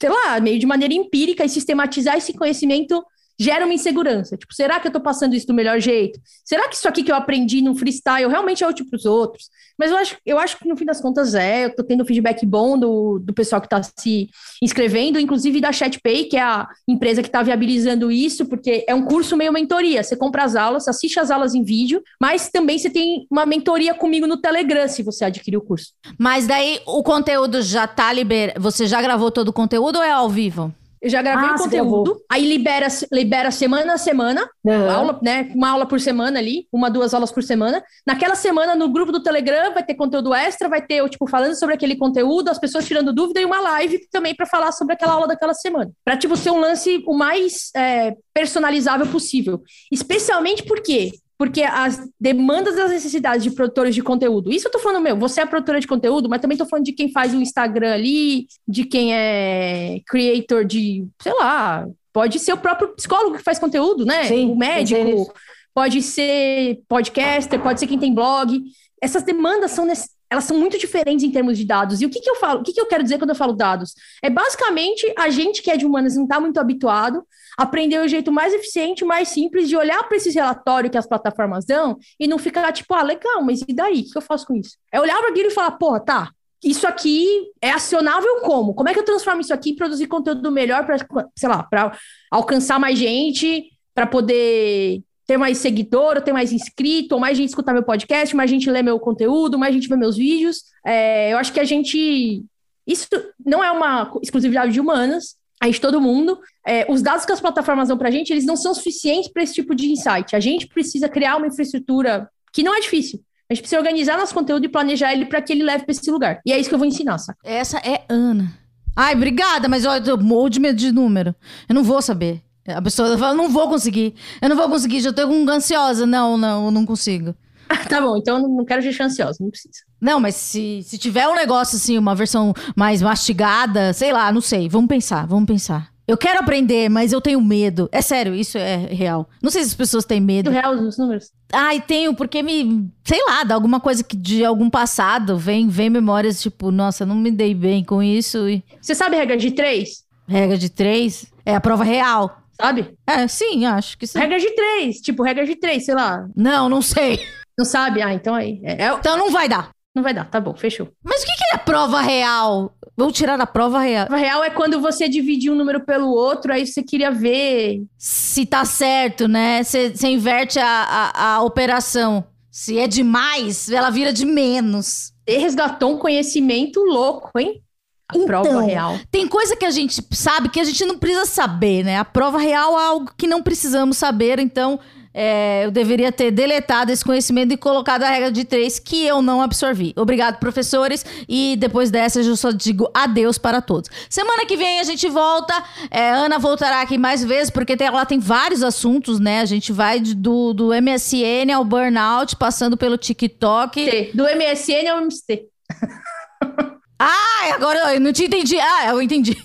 sei 0.00 0.08
lá, 0.08 0.40
meio 0.40 0.58
de 0.58 0.66
maneira 0.66 0.94
empírica 0.94 1.44
e 1.44 1.48
sistematizar 1.48 2.16
esse 2.16 2.32
conhecimento 2.32 3.04
gera 3.38 3.64
uma 3.64 3.74
insegurança. 3.74 4.36
Tipo, 4.36 4.54
será 4.54 4.80
que 4.80 4.88
eu 4.88 4.92
tô 4.92 5.00
passando 5.00 5.34
isso 5.34 5.46
do 5.46 5.54
melhor 5.54 5.80
jeito? 5.80 6.20
Será 6.44 6.68
que 6.68 6.74
isso 6.74 6.88
aqui 6.88 7.02
que 7.02 7.12
eu 7.12 7.16
aprendi 7.16 7.60
no 7.60 7.74
freestyle 7.74 8.28
realmente 8.28 8.64
é 8.64 8.68
útil 8.68 8.86
para 8.88 8.96
os 8.96 9.04
outros? 9.04 9.50
Mas 9.78 9.90
eu 9.90 9.96
acho, 9.98 10.16
eu 10.24 10.38
acho 10.38 10.58
que 10.58 10.66
no 10.66 10.76
fim 10.76 10.84
das 10.84 11.00
contas 11.00 11.34
é. 11.34 11.66
Eu 11.66 11.76
tô 11.76 11.84
tendo 11.84 12.04
feedback 12.04 12.46
bom 12.46 12.78
do, 12.78 13.18
do 13.18 13.34
pessoal 13.34 13.60
que 13.60 13.66
está 13.66 13.82
se 13.82 14.30
inscrevendo, 14.62 15.18
inclusive 15.18 15.60
da 15.60 15.72
ChatPay, 15.72 16.24
que 16.24 16.36
é 16.36 16.42
a 16.42 16.66
empresa 16.88 17.22
que 17.22 17.28
está 17.28 17.42
viabilizando 17.42 18.10
isso, 18.10 18.46
porque 18.46 18.84
é 18.88 18.94
um 18.94 19.04
curso 19.04 19.36
meio 19.36 19.52
mentoria. 19.52 20.02
Você 20.02 20.16
compra 20.16 20.44
as 20.44 20.56
aulas, 20.56 20.88
assiste 20.88 21.20
as 21.20 21.30
aulas 21.30 21.54
em 21.54 21.62
vídeo, 21.62 22.02
mas 22.20 22.48
também 22.48 22.78
você 22.78 22.88
tem 22.88 23.26
uma 23.30 23.44
mentoria 23.44 23.94
comigo 23.94 24.26
no 24.26 24.38
Telegram 24.38 24.88
se 24.88 25.02
você 25.02 25.26
adquirir 25.26 25.58
o 25.58 25.62
curso. 25.62 25.92
Mas 26.18 26.46
daí 26.46 26.80
o 26.86 27.02
conteúdo 27.02 27.60
já 27.60 27.86
tá 27.86 28.12
liberado. 28.12 28.60
Você 28.60 28.86
já 28.86 29.02
gravou 29.02 29.30
todo 29.30 29.48
o 29.48 29.52
conteúdo 29.52 29.96
ou 29.96 30.02
é 30.02 30.10
ao 30.10 30.30
vivo? 30.30 30.72
Eu 31.06 31.10
já 31.10 31.22
gravei 31.22 31.50
ah, 31.50 31.54
o 31.54 31.58
conteúdo, 31.58 32.20
aí 32.28 32.44
libera, 32.44 32.88
libera 33.12 33.52
semana 33.52 33.94
a 33.94 33.96
semana, 33.96 34.50
uhum. 34.64 34.90
aula, 34.90 35.20
né? 35.22 35.52
Uma 35.54 35.70
aula 35.70 35.86
por 35.86 36.00
semana 36.00 36.40
ali, 36.40 36.66
uma, 36.72 36.90
duas 36.90 37.14
aulas 37.14 37.30
por 37.30 37.44
semana. 37.44 37.80
Naquela 38.04 38.34
semana, 38.34 38.74
no 38.74 38.88
grupo 38.88 39.12
do 39.12 39.22
Telegram, 39.22 39.72
vai 39.72 39.84
ter 39.84 39.94
conteúdo 39.94 40.34
extra, 40.34 40.68
vai 40.68 40.84
ter, 40.84 40.94
eu, 40.96 41.08
tipo, 41.08 41.28
falando 41.28 41.56
sobre 41.56 41.76
aquele 41.76 41.94
conteúdo, 41.94 42.48
as 42.48 42.58
pessoas 42.58 42.88
tirando 42.88 43.12
dúvida 43.12 43.40
e 43.40 43.44
uma 43.44 43.60
live 43.60 44.00
também 44.10 44.34
para 44.34 44.46
falar 44.46 44.72
sobre 44.72 44.94
aquela 44.94 45.12
aula 45.12 45.28
daquela 45.28 45.54
semana. 45.54 45.92
Para, 46.04 46.16
tipo, 46.16 46.36
ser 46.36 46.50
um 46.50 46.58
lance 46.58 47.00
o 47.06 47.14
mais 47.14 47.70
é, 47.76 48.16
personalizável 48.34 49.06
possível. 49.06 49.62
Especialmente 49.92 50.64
porque 50.64 51.12
porque 51.38 51.62
as 51.62 52.08
demandas 52.18 52.76
das 52.76 52.90
necessidades 52.90 53.42
de 53.42 53.50
produtores 53.50 53.94
de 53.94 54.02
conteúdo. 54.02 54.50
Isso 54.50 54.68
eu 54.68 54.72
tô 54.72 54.78
falando, 54.78 55.02
meu, 55.02 55.16
você 55.16 55.42
é 55.42 55.46
produtora 55.46 55.80
de 55.80 55.86
conteúdo, 55.86 56.28
mas 56.28 56.40
também 56.40 56.56
tô 56.56 56.64
falando 56.64 56.86
de 56.86 56.92
quem 56.92 57.12
faz 57.12 57.34
o 57.34 57.40
Instagram 57.40 57.92
ali, 57.92 58.46
de 58.66 58.84
quem 58.84 59.14
é 59.14 60.00
creator 60.06 60.64
de, 60.64 61.06
sei 61.22 61.34
lá, 61.34 61.86
pode 62.12 62.38
ser 62.38 62.54
o 62.54 62.58
próprio 62.58 62.94
psicólogo 62.94 63.36
que 63.36 63.42
faz 63.42 63.58
conteúdo, 63.58 64.06
né? 64.06 64.24
Sim, 64.24 64.50
o 64.50 64.56
médico, 64.56 65.32
pode 65.74 66.00
ser 66.00 66.80
podcaster, 66.88 67.60
pode 67.60 67.80
ser 67.80 67.86
quem 67.86 67.98
tem 67.98 68.14
blog. 68.14 68.62
Essas 69.02 69.22
demandas 69.22 69.72
são 69.72 69.86
elas 70.28 70.44
são 70.44 70.58
muito 70.58 70.76
diferentes 70.78 71.24
em 71.24 71.30
termos 71.30 71.56
de 71.56 71.64
dados. 71.64 72.00
E 72.00 72.06
o 72.06 72.10
que, 72.10 72.20
que 72.20 72.28
eu 72.28 72.34
falo? 72.36 72.60
O 72.60 72.62
que, 72.62 72.72
que 72.72 72.80
eu 72.80 72.86
quero 72.86 73.02
dizer 73.02 73.18
quando 73.18 73.30
eu 73.30 73.36
falo 73.36 73.52
dados? 73.52 73.94
É 74.22 74.28
basicamente 74.28 75.12
a 75.16 75.28
gente 75.30 75.62
que 75.62 75.70
é 75.70 75.76
de 75.76 75.86
humanas 75.86 76.16
não 76.16 76.24
está 76.24 76.40
muito 76.40 76.58
habituado 76.58 77.22
aprender 77.56 77.98
o 78.00 78.08
jeito 78.08 78.30
mais 78.30 78.52
eficiente, 78.52 79.04
mais 79.04 79.28
simples 79.28 79.68
de 79.68 79.76
olhar 79.76 80.02
para 80.04 80.16
esses 80.16 80.34
relatórios 80.34 80.90
que 80.90 80.98
as 80.98 81.06
plataformas 81.06 81.64
dão 81.64 81.96
e 82.20 82.28
não 82.28 82.38
ficar 82.38 82.70
tipo, 82.72 82.92
ah, 82.94 83.02
legal, 83.02 83.42
mas 83.42 83.62
e 83.66 83.72
daí? 83.72 84.00
O 84.00 84.10
que 84.12 84.18
eu 84.18 84.22
faço 84.22 84.46
com 84.46 84.54
isso? 84.54 84.76
É 84.92 85.00
olhar 85.00 85.18
para 85.18 85.30
aquilo 85.30 85.48
e 85.48 85.54
falar, 85.54 85.72
porra, 85.72 86.00
tá, 86.00 86.30
isso 86.62 86.86
aqui 86.86 87.50
é 87.60 87.70
acionável 87.70 88.40
como? 88.42 88.74
Como 88.74 88.88
é 88.88 88.92
que 88.92 88.98
eu 88.98 89.04
transformo 89.04 89.40
isso 89.40 89.54
aqui 89.54 89.70
em 89.70 89.76
produzir 89.76 90.06
conteúdo 90.06 90.50
melhor 90.50 90.84
para, 90.84 90.96
sei 91.36 91.48
lá, 91.48 91.62
para 91.62 91.96
alcançar 92.30 92.78
mais 92.78 92.98
gente, 92.98 93.70
para 93.94 94.06
poder 94.06 95.02
ter 95.26 95.36
mais 95.36 95.58
seguidor, 95.58 96.20
ter 96.20 96.32
mais 96.32 96.52
inscrito, 96.52 97.14
ou 97.14 97.20
mais 97.20 97.36
gente 97.36 97.48
escutar 97.48 97.72
meu 97.72 97.82
podcast, 97.82 98.34
mais 98.34 98.50
gente 98.50 98.70
ler 98.70 98.82
meu 98.82 98.98
conteúdo, 99.00 99.58
mais 99.58 99.74
gente 99.74 99.88
ver 99.88 99.96
meus 99.96 100.16
vídeos. 100.16 100.62
É, 100.84 101.32
eu 101.32 101.38
acho 101.38 101.52
que 101.52 101.60
a 101.60 101.64
gente. 101.64 102.44
Isso 102.86 103.08
não 103.44 103.62
é 103.62 103.70
uma 103.70 104.12
exclusividade 104.22 104.72
de 104.72 104.80
humanas, 104.80 105.36
a 105.60 105.66
gente, 105.66 105.80
todo 105.80 106.00
mundo. 106.00 106.38
É, 106.66 106.90
os 106.90 107.02
dados 107.02 107.24
que 107.24 107.32
as 107.32 107.40
plataformas 107.40 107.88
dão 107.88 107.96
para 107.96 108.08
a 108.08 108.12
gente, 108.12 108.30
eles 108.30 108.44
não 108.44 108.56
são 108.56 108.74
suficientes 108.74 109.30
para 109.30 109.42
esse 109.42 109.54
tipo 109.54 109.74
de 109.74 109.90
insight. 109.90 110.36
A 110.36 110.40
gente 110.40 110.66
precisa 110.66 111.08
criar 111.08 111.36
uma 111.36 111.46
infraestrutura 111.46 112.28
que 112.52 112.62
não 112.62 112.74
é 112.74 112.80
difícil. 112.80 113.20
A 113.48 113.54
gente 113.54 113.62
precisa 113.62 113.80
organizar 113.80 114.18
nosso 114.18 114.34
conteúdo 114.34 114.64
e 114.64 114.68
planejar 114.68 115.12
ele 115.12 115.24
para 115.26 115.40
que 115.40 115.52
ele 115.52 115.62
leve 115.62 115.84
para 115.84 115.92
esse 115.92 116.10
lugar. 116.10 116.40
E 116.44 116.52
é 116.52 116.58
isso 116.58 116.68
que 116.68 116.74
eu 116.74 116.78
vou 116.78 116.88
ensinar, 116.88 117.18
saca? 117.18 117.38
Essa 117.44 117.78
é 117.78 118.04
Ana. 118.08 118.52
Ai, 118.94 119.14
obrigada, 119.14 119.68
mas 119.68 119.84
olha, 119.84 120.02
eu 120.10 120.18
morro 120.18 120.48
de 120.48 120.58
medo 120.58 120.76
de 120.76 120.90
número. 120.90 121.34
Eu 121.68 121.74
não 121.74 121.84
vou 121.84 122.02
saber. 122.02 122.42
A 122.66 122.82
pessoa 122.82 123.16
fala, 123.16 123.34
não 123.34 123.48
vou 123.48 123.68
conseguir. 123.68 124.14
Eu 124.42 124.48
não 124.48 124.56
vou 124.56 124.68
conseguir, 124.68 125.00
já 125.00 125.12
tô 125.12 125.22
ansiosa. 125.50 126.04
Não, 126.04 126.36
não, 126.36 126.66
eu 126.66 126.70
não 126.70 126.84
consigo. 126.84 127.34
tá 127.88 128.00
bom, 128.00 128.16
então 128.16 128.38
eu 128.38 128.48
não 128.48 128.64
quero 128.64 128.82
gente 128.82 129.02
ansiosa, 129.02 129.38
não 129.40 129.50
precisa. 129.50 129.74
Não, 130.00 130.20
mas 130.20 130.34
se, 130.34 130.82
se 130.84 130.98
tiver 130.98 131.26
um 131.28 131.34
negócio 131.34 131.76
assim, 131.76 131.98
uma 131.98 132.14
versão 132.14 132.54
mais 132.74 133.02
mastigada, 133.02 133.92
sei 133.92 134.12
lá, 134.12 134.32
não 134.32 134.40
sei. 134.40 134.68
Vamos 134.68 134.88
pensar, 134.88 135.26
vamos 135.26 135.46
pensar. 135.46 135.90
Eu 136.06 136.16
quero 136.16 136.38
aprender, 136.38 136.88
mas 136.88 137.12
eu 137.12 137.20
tenho 137.20 137.40
medo. 137.40 137.88
É 137.90 138.00
sério, 138.00 138.32
isso 138.32 138.56
é 138.56 138.76
real. 138.76 139.28
Não 139.42 139.50
sei 139.50 139.62
se 139.62 139.70
as 139.70 139.74
pessoas 139.74 140.04
têm 140.04 140.20
medo. 140.20 140.50
Real 140.50 140.74
os 140.74 140.96
números? 140.96 141.32
Ai, 141.52 141.80
tenho, 141.80 142.14
porque 142.14 142.44
me. 142.44 142.88
Sei 143.02 143.18
lá, 143.26 143.42
dá 143.42 143.56
alguma 143.56 143.80
coisa 143.80 144.04
que 144.04 144.16
de 144.16 144.44
algum 144.44 144.70
passado. 144.70 145.36
Vem, 145.36 145.66
vem 145.68 145.90
memórias, 145.90 146.40
tipo, 146.40 146.70
nossa, 146.70 147.04
não 147.04 147.16
me 147.16 147.32
dei 147.32 147.54
bem 147.54 147.82
com 147.82 148.00
isso. 148.00 148.48
E... 148.48 148.62
Você 148.80 148.94
sabe 148.94 149.16
regra 149.16 149.36
de 149.36 149.50
três? 149.50 150.04
Regra 150.28 150.56
de 150.56 150.70
três? 150.70 151.26
É 151.44 151.56
a 151.56 151.60
prova 151.60 151.82
real 151.82 152.42
sabe? 152.60 152.96
É, 153.06 153.28
sim, 153.28 153.66
acho 153.66 153.98
que 153.98 154.06
sim. 154.06 154.18
Regra 154.18 154.38
de 154.38 154.50
três, 154.54 155.00
tipo, 155.00 155.22
regra 155.22 155.44
de 155.44 155.56
três, 155.56 155.84
sei 155.84 155.94
lá. 155.94 156.26
Não, 156.34 156.68
não 156.68 156.80
sei. 156.80 157.20
Não 157.58 157.64
sabe? 157.64 158.02
Ah, 158.02 158.12
então 158.12 158.34
aí. 158.34 158.60
É, 158.62 158.84
é... 158.84 158.92
Então 158.92 159.16
não 159.16 159.30
vai 159.30 159.48
dar. 159.48 159.70
Não 159.94 160.02
vai 160.02 160.12
dar, 160.12 160.28
tá 160.28 160.38
bom, 160.38 160.54
fechou. 160.54 160.92
Mas 161.02 161.22
o 161.22 161.24
que, 161.24 161.32
que 161.32 161.54
é 161.54 161.56
prova 161.56 162.02
real? 162.02 162.76
Vamos 162.94 163.14
tirar 163.14 163.38
da 163.38 163.46
prova 163.46 163.80
real. 163.80 164.06
Prova 164.06 164.22
real 164.22 164.44
é 164.44 164.50
quando 164.50 164.78
você 164.78 165.08
divide 165.08 165.50
um 165.50 165.54
número 165.54 165.80
pelo 165.86 166.10
outro, 166.10 166.52
aí 166.52 166.66
você 166.66 166.82
queria 166.82 167.10
ver. 167.10 167.82
Se 167.96 168.44
tá 168.44 168.62
certo, 168.66 169.26
né? 169.26 169.62
Você, 169.62 169.90
inverte 170.06 170.58
a, 170.58 170.66
a, 170.66 171.34
a 171.36 171.42
operação. 171.42 172.24
Se 172.50 172.78
é 172.78 172.86
demais, 172.86 173.70
ela 173.70 173.88
vira 173.88 174.12
de 174.12 174.26
menos. 174.26 175.14
Você 175.26 175.38
resgatou 175.38 175.94
um 175.94 175.98
conhecimento 175.98 176.80
louco, 176.84 177.30
hein? 177.38 177.62
A 178.08 178.16
então, 178.16 178.26
prova 178.26 178.60
real. 178.60 178.98
Tem 179.10 179.26
coisa 179.26 179.56
que 179.56 179.64
a 179.64 179.70
gente 179.70 180.02
sabe 180.12 180.50
que 180.50 180.60
a 180.60 180.64
gente 180.64 180.84
não 180.84 180.98
precisa 180.98 181.24
saber, 181.24 181.82
né? 181.84 181.98
A 181.98 182.04
prova 182.04 182.38
real 182.38 182.78
é 182.78 182.84
algo 182.84 183.10
que 183.16 183.26
não 183.26 183.42
precisamos 183.42 183.96
saber, 183.96 184.38
então 184.38 184.78
é, 185.18 185.64
eu 185.64 185.70
deveria 185.70 186.12
ter 186.12 186.30
deletado 186.30 186.92
esse 186.92 187.02
conhecimento 187.02 187.50
e 187.54 187.56
colocado 187.56 188.02
a 188.02 188.10
regra 188.10 188.30
de 188.30 188.44
três 188.44 188.78
que 188.78 189.06
eu 189.06 189.22
não 189.22 189.40
absorvi. 189.40 189.94
Obrigado, 189.96 190.38
professores. 190.38 191.06
E 191.26 191.56
depois 191.56 191.90
dessa, 191.90 192.20
eu 192.20 192.36
só 192.36 192.50
digo 192.50 192.90
adeus 192.92 193.38
para 193.38 193.62
todos. 193.62 193.88
Semana 194.10 194.44
que 194.44 194.58
vem 194.58 194.78
a 194.78 194.84
gente 194.84 195.08
volta. 195.08 195.54
É, 195.90 196.10
Ana 196.10 196.38
voltará 196.38 196.82
aqui 196.82 196.98
mais 196.98 197.24
vezes, 197.24 197.48
porque 197.48 197.78
tem, 197.78 197.86
ela 197.86 198.04
tem 198.04 198.18
vários 198.18 198.62
assuntos, 198.62 199.18
né? 199.18 199.40
A 199.40 199.46
gente 199.46 199.72
vai 199.72 200.00
do, 200.00 200.52
do 200.52 200.68
MSN 200.68 201.50
ao 201.54 201.64
burnout, 201.64 202.36
passando 202.36 202.76
pelo 202.76 202.98
TikTok. 202.98 204.10
Do 204.12 204.24
MSN 204.24 204.86
ao 204.90 205.00
MST. 205.00 205.46
Ah, 206.98 207.54
agora 207.54 207.94
eu 207.94 208.00
não 208.00 208.10
te 208.10 208.24
entendi. 208.24 208.58
Ah, 208.58 208.86
eu 208.88 209.02
entendi. 209.02 209.36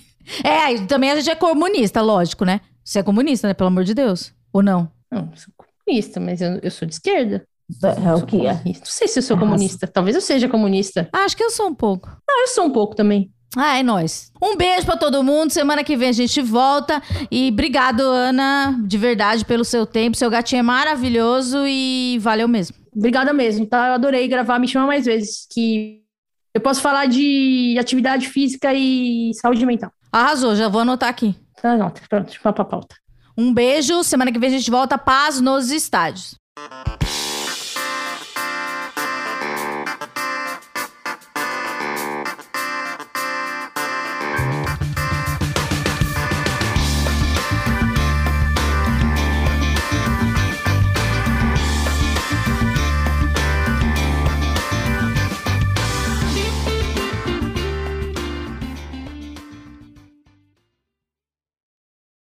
É, 0.42 0.74
também 0.86 1.12
a 1.12 1.16
gente 1.18 1.30
é 1.30 1.36
comunista, 1.36 2.02
lógico, 2.02 2.46
né? 2.46 2.62
Você 2.82 3.00
é 3.00 3.04
comunista, 3.04 3.46
né? 3.46 3.54
Pelo 3.54 3.68
amor 3.68 3.84
de 3.84 3.94
Deus. 3.94 4.34
Ou 4.54 4.64
não? 4.64 4.90
Não, 5.12 5.30
comunista, 5.86 6.20
mas 6.20 6.42
eu, 6.42 6.60
eu 6.62 6.72
sou 6.72 6.88
de 6.88 6.94
esquerda. 6.94 7.46
É, 7.84 8.10
é 8.10 8.14
o 8.14 8.26
que 8.26 8.46
é? 8.46 8.54
Não 8.54 8.74
sei 8.84 9.08
se 9.08 9.20
eu 9.20 9.24
sou 9.24 9.38
comunista. 9.38 9.88
Talvez 9.88 10.16
eu 10.16 10.22
seja 10.22 10.50
comunista. 10.50 11.08
Ah, 11.14 11.20
acho 11.20 11.38
que 11.38 11.44
eu 11.44 11.50
sou 11.50 11.68
um 11.68 11.76
pouco. 11.76 12.10
Ah, 12.30 12.42
eu 12.42 12.48
sou 12.48 12.66
um 12.66 12.72
pouco 12.72 12.96
também. 12.96 13.32
Ah, 13.56 13.78
é 13.78 13.84
nóis. 13.84 14.32
Um 14.42 14.56
beijo 14.56 14.86
para 14.86 14.98
todo 14.98 15.24
mundo. 15.24 15.52
Semana 15.52 15.84
que 15.84 15.98
vem 15.98 16.10
a 16.10 16.14
gente 16.14 16.42
volta. 16.42 17.02
E 17.30 17.50
obrigado, 17.50 18.02
Ana, 18.02 18.78
de 18.86 18.98
verdade, 18.98 19.46
pelo 19.46 19.66
seu 19.66 19.86
tempo. 19.86 20.18
Seu 20.18 20.30
gatinho 20.30 20.60
é 20.60 20.64
maravilhoso 20.64 21.66
e 21.68 22.18
valeu 22.22 22.48
mesmo. 22.48 22.76
Obrigada 22.96 23.34
mesmo, 23.34 23.66
tá? 23.66 23.88
Eu 23.88 23.94
adorei 23.94 24.28
gravar. 24.28 24.60
Me 24.60 24.68
chama 24.68 24.88
mais 24.88 25.06
vezes, 25.06 25.48
que 25.50 26.02
eu 26.54 26.62
posso 26.62 26.82
falar 26.82 27.06
de 27.08 27.78
atividade 27.80 28.28
física 28.28 28.74
e 28.74 29.32
saúde 29.36 29.66
mental. 29.66 29.92
Arrasou, 30.12 30.56
já 30.56 30.68
vou 30.68 30.82
anotar 30.82 31.10
aqui. 31.10 31.36
Anota, 31.64 32.02
pronto, 32.10 32.34
vamos 32.44 32.56
pra 32.56 32.66
pauta. 32.66 32.96
Um 33.38 33.54
beijo. 33.54 34.04
Semana 34.04 34.32
que 34.32 34.40
vem 34.40 34.50
a 34.50 34.58
gente 34.58 34.72
volta. 34.72 34.98
Paz 34.98 35.40
nos 35.40 35.72
estádios. 35.72 36.36